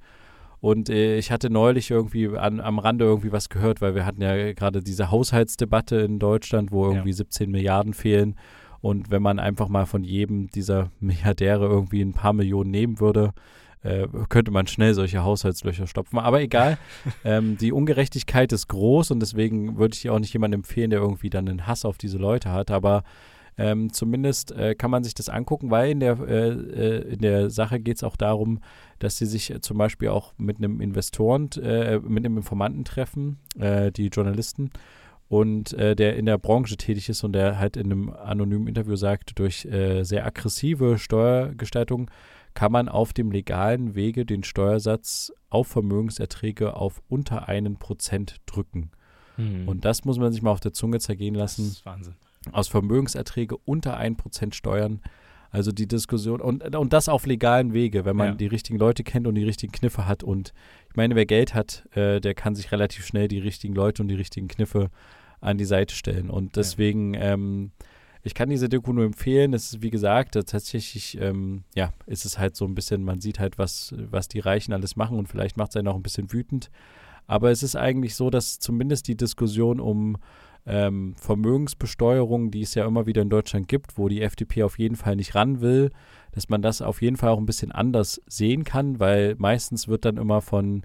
Und 0.61 0.89
äh, 0.89 1.18
ich 1.18 1.31
hatte 1.31 1.51
neulich 1.51 1.91
irgendwie 1.91 2.37
an, 2.37 2.61
am 2.61 2.79
Rande 2.79 3.05
irgendwie 3.05 3.33
was 3.33 3.49
gehört, 3.49 3.81
weil 3.81 3.95
wir 3.95 4.07
hatten 4.07 4.22
ja 4.22 4.53
gerade 4.53 4.83
diese 4.83 5.11
Haushaltsdebatte 5.11 5.97
in 5.97 6.18
Deutschland, 6.18 6.72
wo 6.72 6.87
irgendwie 6.87 7.11
ja. 7.11 7.16
17 7.16 7.51
Milliarden 7.51 7.95
fehlen. 7.95 8.37
Und 8.81 9.11
wenn 9.11 9.22
man 9.22 9.39
einfach 9.39 9.68
mal 9.68 9.87
von 9.87 10.05
jedem 10.05 10.49
dieser 10.49 10.91
Milliardäre 11.01 11.66
irgendwie 11.66 12.03
ein 12.03 12.12
paar 12.12 12.33
Millionen 12.33 12.70
nehmen 12.70 13.01
würde, 13.01 13.33
äh, 13.83 14.09
könnte 14.29 14.51
man 14.51 14.66
schnell 14.66 14.95
solche 14.95 15.22
Haushaltslöcher 15.22 15.87
stopfen. 15.87 16.18
Aber 16.18 16.41
egal, 16.41 16.79
ähm, 17.24 17.57
die 17.59 17.72
Ungerechtigkeit 17.72 18.53
ist 18.53 18.68
groß 18.68 19.11
und 19.11 19.20
deswegen 19.20 19.79
würde 19.79 19.95
ich 19.95 20.11
auch 20.11 20.18
nicht 20.18 20.33
jemandem 20.33 20.61
empfehlen, 20.61 20.91
der 20.91 21.01
irgendwie 21.01 21.31
dann 21.31 21.49
einen 21.49 21.66
Hass 21.66 21.85
auf 21.85 21.99
diese 21.99 22.18
Leute 22.18 22.51
hat. 22.51 22.70
Aber 22.70 23.05
ähm, 23.59 23.93
zumindest 23.93 24.53
äh, 24.53 24.75
kann 24.75 24.91
man 24.91 25.03
sich 25.03 25.15
das 25.15 25.29
angucken, 25.29 25.71
weil 25.71 25.91
in 25.91 26.01
der, 26.01 26.19
äh, 26.21 26.49
äh 26.51 27.15
in 27.15 27.21
der 27.21 27.51
Sache 27.51 27.81
geht 27.81 27.97
es 27.97 28.05
auch 28.05 28.17
darum, 28.17 28.61
dass 28.99 29.17
sie 29.17 29.27
sich 29.27 29.51
äh, 29.51 29.61
zum 29.61 29.79
Beispiel 29.79 30.09
auch 30.09 30.35
mit 30.37 30.59
einem 30.59 30.81
Investoren, 30.81 31.51
äh, 31.63 31.99
mit 32.01 32.25
einem 32.25 32.37
Informanten 32.37 32.85
treffen, 32.85 33.39
äh, 33.59 33.91
die 33.93 34.09
Journalisten, 34.09 34.71
und 35.29 35.73
der 35.77 36.15
in 36.17 36.25
der 36.25 36.39
Branche 36.39 36.77
tätig 36.77 37.09
ist 37.09 37.25
und 37.25 37.33
der 37.33 37.59
halt 37.59 37.77
in 37.77 37.87
einem 37.87 38.11
anonymen 38.11 38.69
Interview 38.69 38.95
sagt, 38.95 39.41
durch 39.41 39.67
sehr 40.03 40.25
aggressive 40.25 40.99
Steuergestaltung 40.99 42.13
kann 42.55 42.71
man 42.71 42.89
auf 42.89 43.13
dem 43.13 43.33
legalen 43.33 43.97
Wege 43.97 44.25
den 44.25 44.45
Steuersatz 44.45 45.33
auf 45.51 45.67
Vermögenserträge 45.67 46.77
auf 46.77 47.03
unter 47.09 47.49
einen 47.49 47.77
Prozent 47.77 48.37
drücken. 48.47 48.93
Hm. 49.35 49.67
Und 49.67 49.85
das 49.85 50.05
muss 50.05 50.17
man 50.17 50.31
sich 50.31 50.43
mal 50.43 50.53
auf 50.53 50.61
der 50.61 50.73
Zunge 50.73 51.01
zergehen 51.01 51.35
lassen. 51.35 51.65
Das 51.65 51.73
ist 51.73 51.87
Wahnsinn 51.87 52.15
aus 52.53 52.68
Vermögenserträge 52.68 53.57
unter 53.64 53.99
1% 53.99 54.55
Steuern. 54.55 55.01
Also 55.51 55.72
die 55.72 55.86
Diskussion 55.86 56.40
und, 56.40 56.76
und 56.76 56.92
das 56.92 57.09
auf 57.09 57.24
legalen 57.24 57.72
Wege, 57.72 58.05
wenn 58.05 58.16
man 58.16 58.28
ja. 58.28 58.34
die 58.34 58.47
richtigen 58.47 58.78
Leute 58.78 59.05
kennt 59.05 59.26
und 59.26 59.36
die 59.36 59.44
richtigen 59.44 59.72
Kniffe 59.72 60.07
hat. 60.07 60.22
Und 60.22 60.53
ich 60.90 60.97
meine, 60.97 61.14
wer 61.14 61.24
Geld 61.24 61.55
hat, 61.55 61.86
äh, 61.97 62.20
der 62.20 62.34
kann 62.34 62.55
sich 62.55 62.72
relativ 62.72 63.07
schnell 63.07 63.28
die 63.28 63.38
richtigen 63.38 63.74
Leute 63.74 64.03
und 64.03 64.09
die 64.09 64.16
richtigen 64.16 64.49
Kniffe 64.49 64.90
an 65.40 65.57
die 65.57 65.64
Seite 65.64 65.94
stellen. 65.94 66.30
Und 66.30 66.57
deswegen, 66.57 67.14
ja. 67.14 67.32
ähm, 67.32 67.70
ich 68.22 68.34
kann 68.34 68.51
diese 68.51 68.68
Doku 68.68 68.92
nur 68.92 69.05
empfehlen. 69.05 69.55
Es 69.55 69.72
ist, 69.72 69.82
wie 69.82 69.90
gesagt, 69.90 70.34
tatsächlich, 70.34 71.16
ähm, 71.20 71.62
ja, 71.74 71.92
ist 72.07 72.24
es 72.24 72.38
halt 72.38 72.57
so 72.57 72.64
ein 72.64 72.74
bisschen, 72.74 73.05
man 73.05 73.20
sieht 73.20 73.38
halt, 73.38 73.57
was, 73.57 73.94
was 73.97 74.28
die 74.28 74.40
Reichen 74.40 74.72
alles 74.72 74.97
machen 74.97 75.16
und 75.16 75.28
vielleicht 75.28 75.57
macht 75.57 75.70
es 75.70 75.76
einen 75.76 75.88
auch 75.88 75.97
ein 75.97 76.03
bisschen 76.03 76.32
wütend. 76.32 76.70
Aber 77.26 77.51
es 77.51 77.62
ist 77.62 77.76
eigentlich 77.76 78.14
so, 78.14 78.30
dass 78.30 78.59
zumindest 78.59 79.09
die 79.09 79.16
Diskussion 79.16 79.80
um 79.80 80.16
ähm, 80.67 81.14
Vermögensbesteuerung, 81.17 82.51
die 82.51 82.62
es 82.62 82.75
ja 82.75 82.87
immer 82.87 83.07
wieder 83.07 83.23
in 83.23 83.31
Deutschland 83.31 83.69
gibt, 83.69 83.97
wo 83.97 84.09
die 84.09 84.23
FDP 84.23 84.64
auf 84.64 84.79
jeden 84.79 84.97
Fall 84.97 85.17
nicht 85.17 85.35
ran 85.35 85.61
will, 85.61 85.91
dass 86.33 86.49
man 86.49 86.62
das 86.62 86.83
auf 86.83 87.03
jeden 87.03 87.17
Fall 87.17 87.31
auch 87.31 87.39
ein 87.39 87.47
bisschen 87.47 87.73
anders 87.73 88.21
sehen 88.27 88.64
kann, 88.64 88.99
weil 88.99 89.37
meistens 89.39 89.89
wird 89.89 90.05
dann 90.05 90.17
immer 90.17 90.43
von 90.43 90.83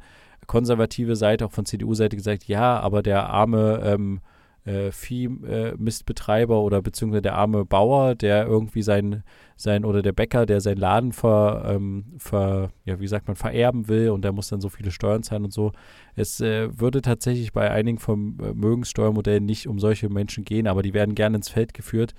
konservative 0.48 1.16
Seite, 1.16 1.46
auch 1.46 1.52
von 1.52 1.66
CDU-Seite 1.66 2.16
gesagt, 2.16 2.46
ja, 2.46 2.80
aber 2.80 3.02
der 3.02 3.30
arme 3.30 3.82
ähm, 3.84 4.22
äh, 4.66 4.92
Viehmistbetreiber 4.92 6.56
äh, 6.56 6.60
oder 6.60 6.82
beziehungsweise 6.82 7.24
der 7.24 7.36
arme 7.36 7.66
Bauer, 7.66 8.16
der 8.16 8.46
irgendwie 8.46 8.84
sein, 8.84 9.24
sein 9.56 9.86
oder 9.86 10.02
der 10.02 10.12
Bäcker, 10.12 10.46
der 10.46 10.62
seinen 10.62 10.78
Laden 10.78 11.12
ver, 11.14 11.64
ähm, 11.66 12.06
ver, 12.18 12.70
ja, 12.86 13.00
wie 13.00 13.08
sagt 13.08 13.28
man, 13.28 13.36
vererben 13.36 13.88
will 13.88 14.10
und 14.10 14.24
der 14.24 14.34
muss 14.34 14.50
dann 14.50 14.62
so 14.62 14.70
viele 14.70 14.92
Steuern 14.92 15.24
zahlen 15.24 15.46
und 15.46 15.54
so. 15.54 15.72
Es 16.16 16.42
äh, 16.42 16.80
würde 16.80 17.02
tatsächlich 17.02 17.54
bei 17.54 17.72
einigen 17.72 17.98
Vermögenssteuermodellen 17.98 19.46
nicht 19.46 19.68
um 19.68 19.80
solche 19.80 20.10
Menschen 20.10 20.46
gehen, 20.46 20.68
aber 20.68 20.84
die 20.84 20.94
werden 20.94 21.16
gerne 21.16 21.38
ins 21.38 21.50
Feld 21.50 21.74
geführt, 21.74 22.14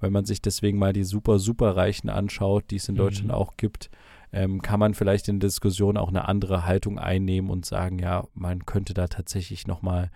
wenn 0.00 0.12
man 0.12 0.24
sich 0.24 0.42
deswegen 0.42 0.78
mal 0.78 0.92
die 0.92 1.04
super, 1.04 1.38
super 1.38 1.76
Reichen 1.76 2.10
anschaut, 2.10 2.64
die 2.70 2.76
es 2.76 2.88
in 2.88 2.96
mhm. 2.96 2.98
Deutschland 2.98 3.32
auch 3.32 3.56
gibt. 3.56 3.90
Ähm, 4.32 4.62
kann 4.62 4.80
man 4.80 4.94
vielleicht 4.94 5.28
in 5.28 5.38
der 5.38 5.48
Diskussion 5.48 5.96
auch 5.96 6.08
eine 6.08 6.26
andere 6.26 6.66
Haltung 6.66 6.98
einnehmen 6.98 7.50
und 7.50 7.64
sagen, 7.64 8.00
ja, 8.00 8.26
man 8.34 8.66
könnte 8.66 8.92
da 8.92 9.06
tatsächlich 9.06 9.68
nochmal 9.68 10.10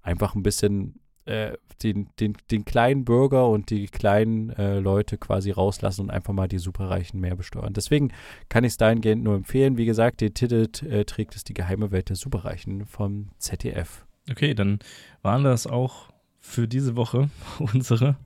einfach 0.00 0.36
ein 0.36 0.44
bisschen 0.44 1.00
äh, 1.26 1.52
den, 1.82 2.08
den, 2.20 2.36
den 2.50 2.64
kleinen 2.64 3.04
Bürger 3.04 3.48
und 3.48 3.70
die 3.70 3.86
kleinen 3.86 4.50
äh, 4.50 4.78
Leute 4.78 5.18
quasi 5.18 5.50
rauslassen 5.50 6.02
und 6.02 6.10
einfach 6.10 6.32
mal 6.32 6.48
die 6.48 6.58
Superreichen 6.58 7.20
mehr 7.20 7.36
besteuern. 7.36 7.72
Deswegen 7.72 8.12
kann 8.48 8.64
ich 8.64 8.72
es 8.72 8.76
dahingehend 8.76 9.24
nur 9.24 9.34
empfehlen. 9.34 9.76
Wie 9.76 9.86
gesagt, 9.86 10.20
den 10.20 10.34
Titel 10.34 10.68
äh, 10.88 11.04
trägt 11.04 11.34
es 11.36 11.44
die 11.44 11.54
geheime 11.54 11.90
Welt 11.90 12.08
der 12.08 12.16
Superreichen 12.16 12.86
vom 12.86 13.30
ZDF. 13.38 14.06
Okay, 14.30 14.54
dann 14.54 14.78
waren 15.22 15.44
das 15.44 15.66
auch 15.66 16.08
für 16.40 16.68
diese 16.68 16.96
Woche 16.96 17.30
unsere 17.58 18.16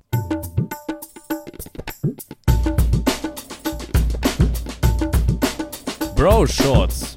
Bro 6.15 6.47
Shorts. 6.47 7.17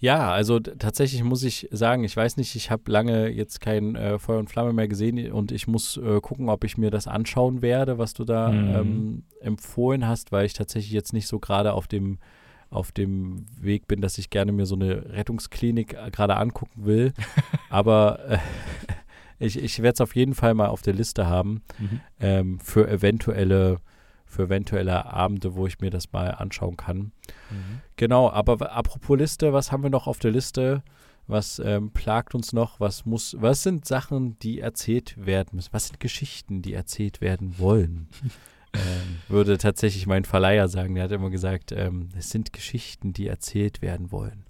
Ja, 0.00 0.32
also 0.32 0.58
tatsächlich 0.58 1.22
muss 1.22 1.42
ich 1.42 1.68
sagen, 1.70 2.04
ich 2.04 2.16
weiß 2.16 2.38
nicht, 2.38 2.56
ich 2.56 2.70
habe 2.70 2.90
lange 2.90 3.28
jetzt 3.28 3.60
kein 3.60 3.96
äh, 3.96 4.18
Feuer 4.18 4.38
und 4.38 4.48
Flamme 4.48 4.72
mehr 4.72 4.88
gesehen 4.88 5.30
und 5.30 5.52
ich 5.52 5.68
muss 5.68 5.98
äh, 5.98 6.20
gucken, 6.22 6.48
ob 6.48 6.64
ich 6.64 6.78
mir 6.78 6.90
das 6.90 7.06
anschauen 7.06 7.60
werde, 7.60 7.98
was 7.98 8.14
du 8.14 8.24
da 8.24 8.50
mhm. 8.50 8.74
ähm, 8.74 9.22
empfohlen 9.42 10.08
hast, 10.08 10.32
weil 10.32 10.46
ich 10.46 10.54
tatsächlich 10.54 10.92
jetzt 10.92 11.12
nicht 11.12 11.28
so 11.28 11.38
gerade 11.38 11.74
auf 11.74 11.86
dem 11.86 12.18
auf 12.70 12.92
dem 12.92 13.46
Weg 13.60 13.88
bin, 13.88 14.00
dass 14.00 14.16
ich 14.16 14.30
gerne 14.30 14.52
mir 14.52 14.64
so 14.64 14.76
eine 14.76 15.12
Rettungsklinik 15.12 15.94
äh, 15.94 16.10
gerade 16.10 16.36
angucken 16.36 16.86
will. 16.86 17.12
Aber 17.68 18.20
äh, 18.28 18.38
ich, 19.38 19.62
ich 19.62 19.82
werde 19.82 19.94
es 19.94 20.00
auf 20.00 20.14
jeden 20.14 20.34
Fall 20.34 20.54
mal 20.54 20.68
auf 20.68 20.80
der 20.80 20.94
Liste 20.94 21.26
haben 21.26 21.62
mhm. 21.78 22.00
ähm, 22.20 22.60
für 22.60 22.88
eventuelle 22.88 23.80
für 24.30 24.44
eventuelle 24.44 25.06
Abende, 25.06 25.54
wo 25.54 25.66
ich 25.66 25.80
mir 25.80 25.90
das 25.90 26.12
mal 26.12 26.28
anschauen 26.28 26.76
kann. 26.76 27.12
Mhm. 27.50 27.80
Genau, 27.96 28.30
aber 28.30 28.72
apropos 28.72 29.18
Liste, 29.18 29.52
was 29.52 29.72
haben 29.72 29.82
wir 29.82 29.90
noch 29.90 30.06
auf 30.06 30.18
der 30.18 30.30
Liste? 30.30 30.82
Was 31.26 31.60
ähm, 31.60 31.90
plagt 31.92 32.34
uns 32.34 32.52
noch? 32.52 32.80
Was 32.80 33.04
muss, 33.04 33.36
was 33.38 33.62
sind 33.62 33.84
Sachen, 33.84 34.38
die 34.40 34.60
erzählt 34.60 35.14
werden 35.24 35.50
müssen? 35.52 35.72
Was 35.72 35.88
sind 35.88 36.00
Geschichten, 36.00 36.62
die 36.62 36.74
erzählt 36.74 37.20
werden 37.20 37.58
wollen? 37.58 38.08
ähm, 38.74 39.18
würde 39.28 39.58
tatsächlich 39.58 40.06
mein 40.06 40.24
Verleiher 40.24 40.68
sagen. 40.68 40.94
Der 40.94 41.04
hat 41.04 41.12
immer 41.12 41.30
gesagt, 41.30 41.72
ähm, 41.72 42.08
es 42.16 42.30
sind 42.30 42.52
Geschichten, 42.52 43.12
die 43.12 43.28
erzählt 43.28 43.80
werden 43.80 44.10
wollen. 44.10 44.44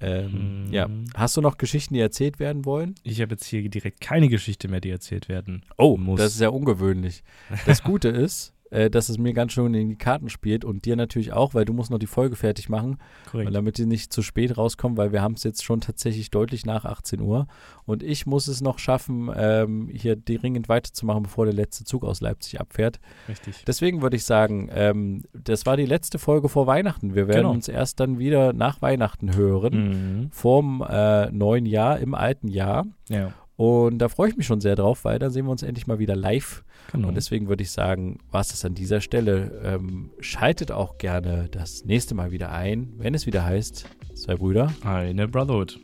Ähm, 0.00 0.66
mhm. 0.66 0.72
Ja, 0.72 0.88
hast 1.14 1.36
du 1.36 1.40
noch 1.40 1.58
Geschichten, 1.58 1.94
die 1.94 2.00
erzählt 2.00 2.38
werden 2.38 2.64
wollen? 2.64 2.94
Ich 3.02 3.20
habe 3.20 3.32
jetzt 3.32 3.44
hier 3.44 3.68
direkt 3.68 4.00
keine 4.00 4.28
Geschichte 4.28 4.68
mehr, 4.68 4.80
die 4.80 4.90
erzählt 4.90 5.28
werden 5.28 5.62
oh, 5.76 5.96
muss. 5.96 6.20
Das 6.20 6.34
ist 6.34 6.40
ja 6.40 6.48
ungewöhnlich. 6.48 7.22
Das 7.66 7.82
Gute 7.82 8.08
ist, 8.08 8.53
äh, 8.74 8.90
dass 8.90 9.08
es 9.08 9.18
mir 9.18 9.32
ganz 9.32 9.52
schön 9.52 9.72
in 9.72 9.88
die 9.88 9.96
Karten 9.96 10.28
spielt 10.28 10.64
und 10.64 10.84
dir 10.84 10.96
natürlich 10.96 11.32
auch, 11.32 11.54
weil 11.54 11.64
du 11.64 11.72
musst 11.72 11.90
noch 11.90 11.98
die 11.98 12.08
Folge 12.08 12.34
fertig 12.34 12.68
machen, 12.68 12.98
Korrekt. 13.30 13.54
damit 13.54 13.78
die 13.78 13.86
nicht 13.86 14.12
zu 14.12 14.20
spät 14.20 14.58
rauskommen, 14.58 14.98
weil 14.98 15.12
wir 15.12 15.22
haben 15.22 15.34
es 15.34 15.44
jetzt 15.44 15.64
schon 15.64 15.80
tatsächlich 15.80 16.30
deutlich 16.30 16.66
nach 16.66 16.84
18 16.84 17.20
Uhr 17.20 17.46
und 17.86 18.02
ich 18.02 18.26
muss 18.26 18.48
es 18.48 18.60
noch 18.60 18.80
schaffen, 18.80 19.30
ähm, 19.34 19.88
hier 19.92 20.16
dringend 20.16 20.68
weiterzumachen, 20.68 21.22
bevor 21.22 21.44
der 21.44 21.54
letzte 21.54 21.84
Zug 21.84 22.04
aus 22.04 22.20
Leipzig 22.20 22.60
abfährt. 22.60 22.98
Richtig. 23.28 23.64
Deswegen 23.64 24.02
würde 24.02 24.16
ich 24.16 24.24
sagen, 24.24 24.68
ähm, 24.72 25.22
das 25.32 25.66
war 25.66 25.76
die 25.76 25.86
letzte 25.86 26.18
Folge 26.18 26.48
vor 26.48 26.66
Weihnachten. 26.66 27.14
Wir 27.14 27.28
werden 27.28 27.42
genau. 27.42 27.52
uns 27.52 27.68
erst 27.68 28.00
dann 28.00 28.18
wieder 28.18 28.52
nach 28.52 28.82
Weihnachten 28.82 29.36
hören, 29.36 30.22
mhm. 30.22 30.30
vorm 30.32 30.84
äh, 30.88 31.30
neuen 31.30 31.66
Jahr, 31.66 32.00
im 32.00 32.14
alten 32.14 32.48
Jahr. 32.48 32.86
Ja. 33.08 33.32
Und 33.56 33.98
da 33.98 34.08
freue 34.08 34.30
ich 34.30 34.36
mich 34.36 34.46
schon 34.46 34.60
sehr 34.60 34.74
drauf, 34.74 35.04
weil 35.04 35.18
dann 35.18 35.30
sehen 35.30 35.46
wir 35.46 35.52
uns 35.52 35.62
endlich 35.62 35.86
mal 35.86 35.98
wieder 35.98 36.16
live. 36.16 36.64
Genau. 36.92 37.08
Und 37.08 37.14
deswegen 37.14 37.48
würde 37.48 37.62
ich 37.62 37.70
sagen, 37.70 38.18
war 38.30 38.40
es 38.40 38.48
das 38.48 38.64
an 38.64 38.74
dieser 38.74 39.00
Stelle. 39.00 39.60
Ähm, 39.64 40.10
schaltet 40.18 40.72
auch 40.72 40.98
gerne 40.98 41.48
das 41.50 41.84
nächste 41.84 42.14
Mal 42.14 42.30
wieder 42.32 42.50
ein, 42.50 42.92
wenn 42.98 43.14
es 43.14 43.26
wieder 43.26 43.44
heißt, 43.44 43.86
zwei 44.14 44.36
Brüder. 44.36 44.72
Eine 44.82 45.28
Brotherhood. 45.28 45.78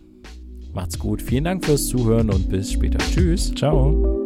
Macht's 0.72 0.98
gut. 0.98 1.22
Vielen 1.22 1.44
Dank 1.44 1.64
fürs 1.64 1.88
Zuhören 1.88 2.30
und 2.30 2.48
bis 2.48 2.72
später. 2.72 2.98
Tschüss. 2.98 3.52
Ciao. 3.54 4.19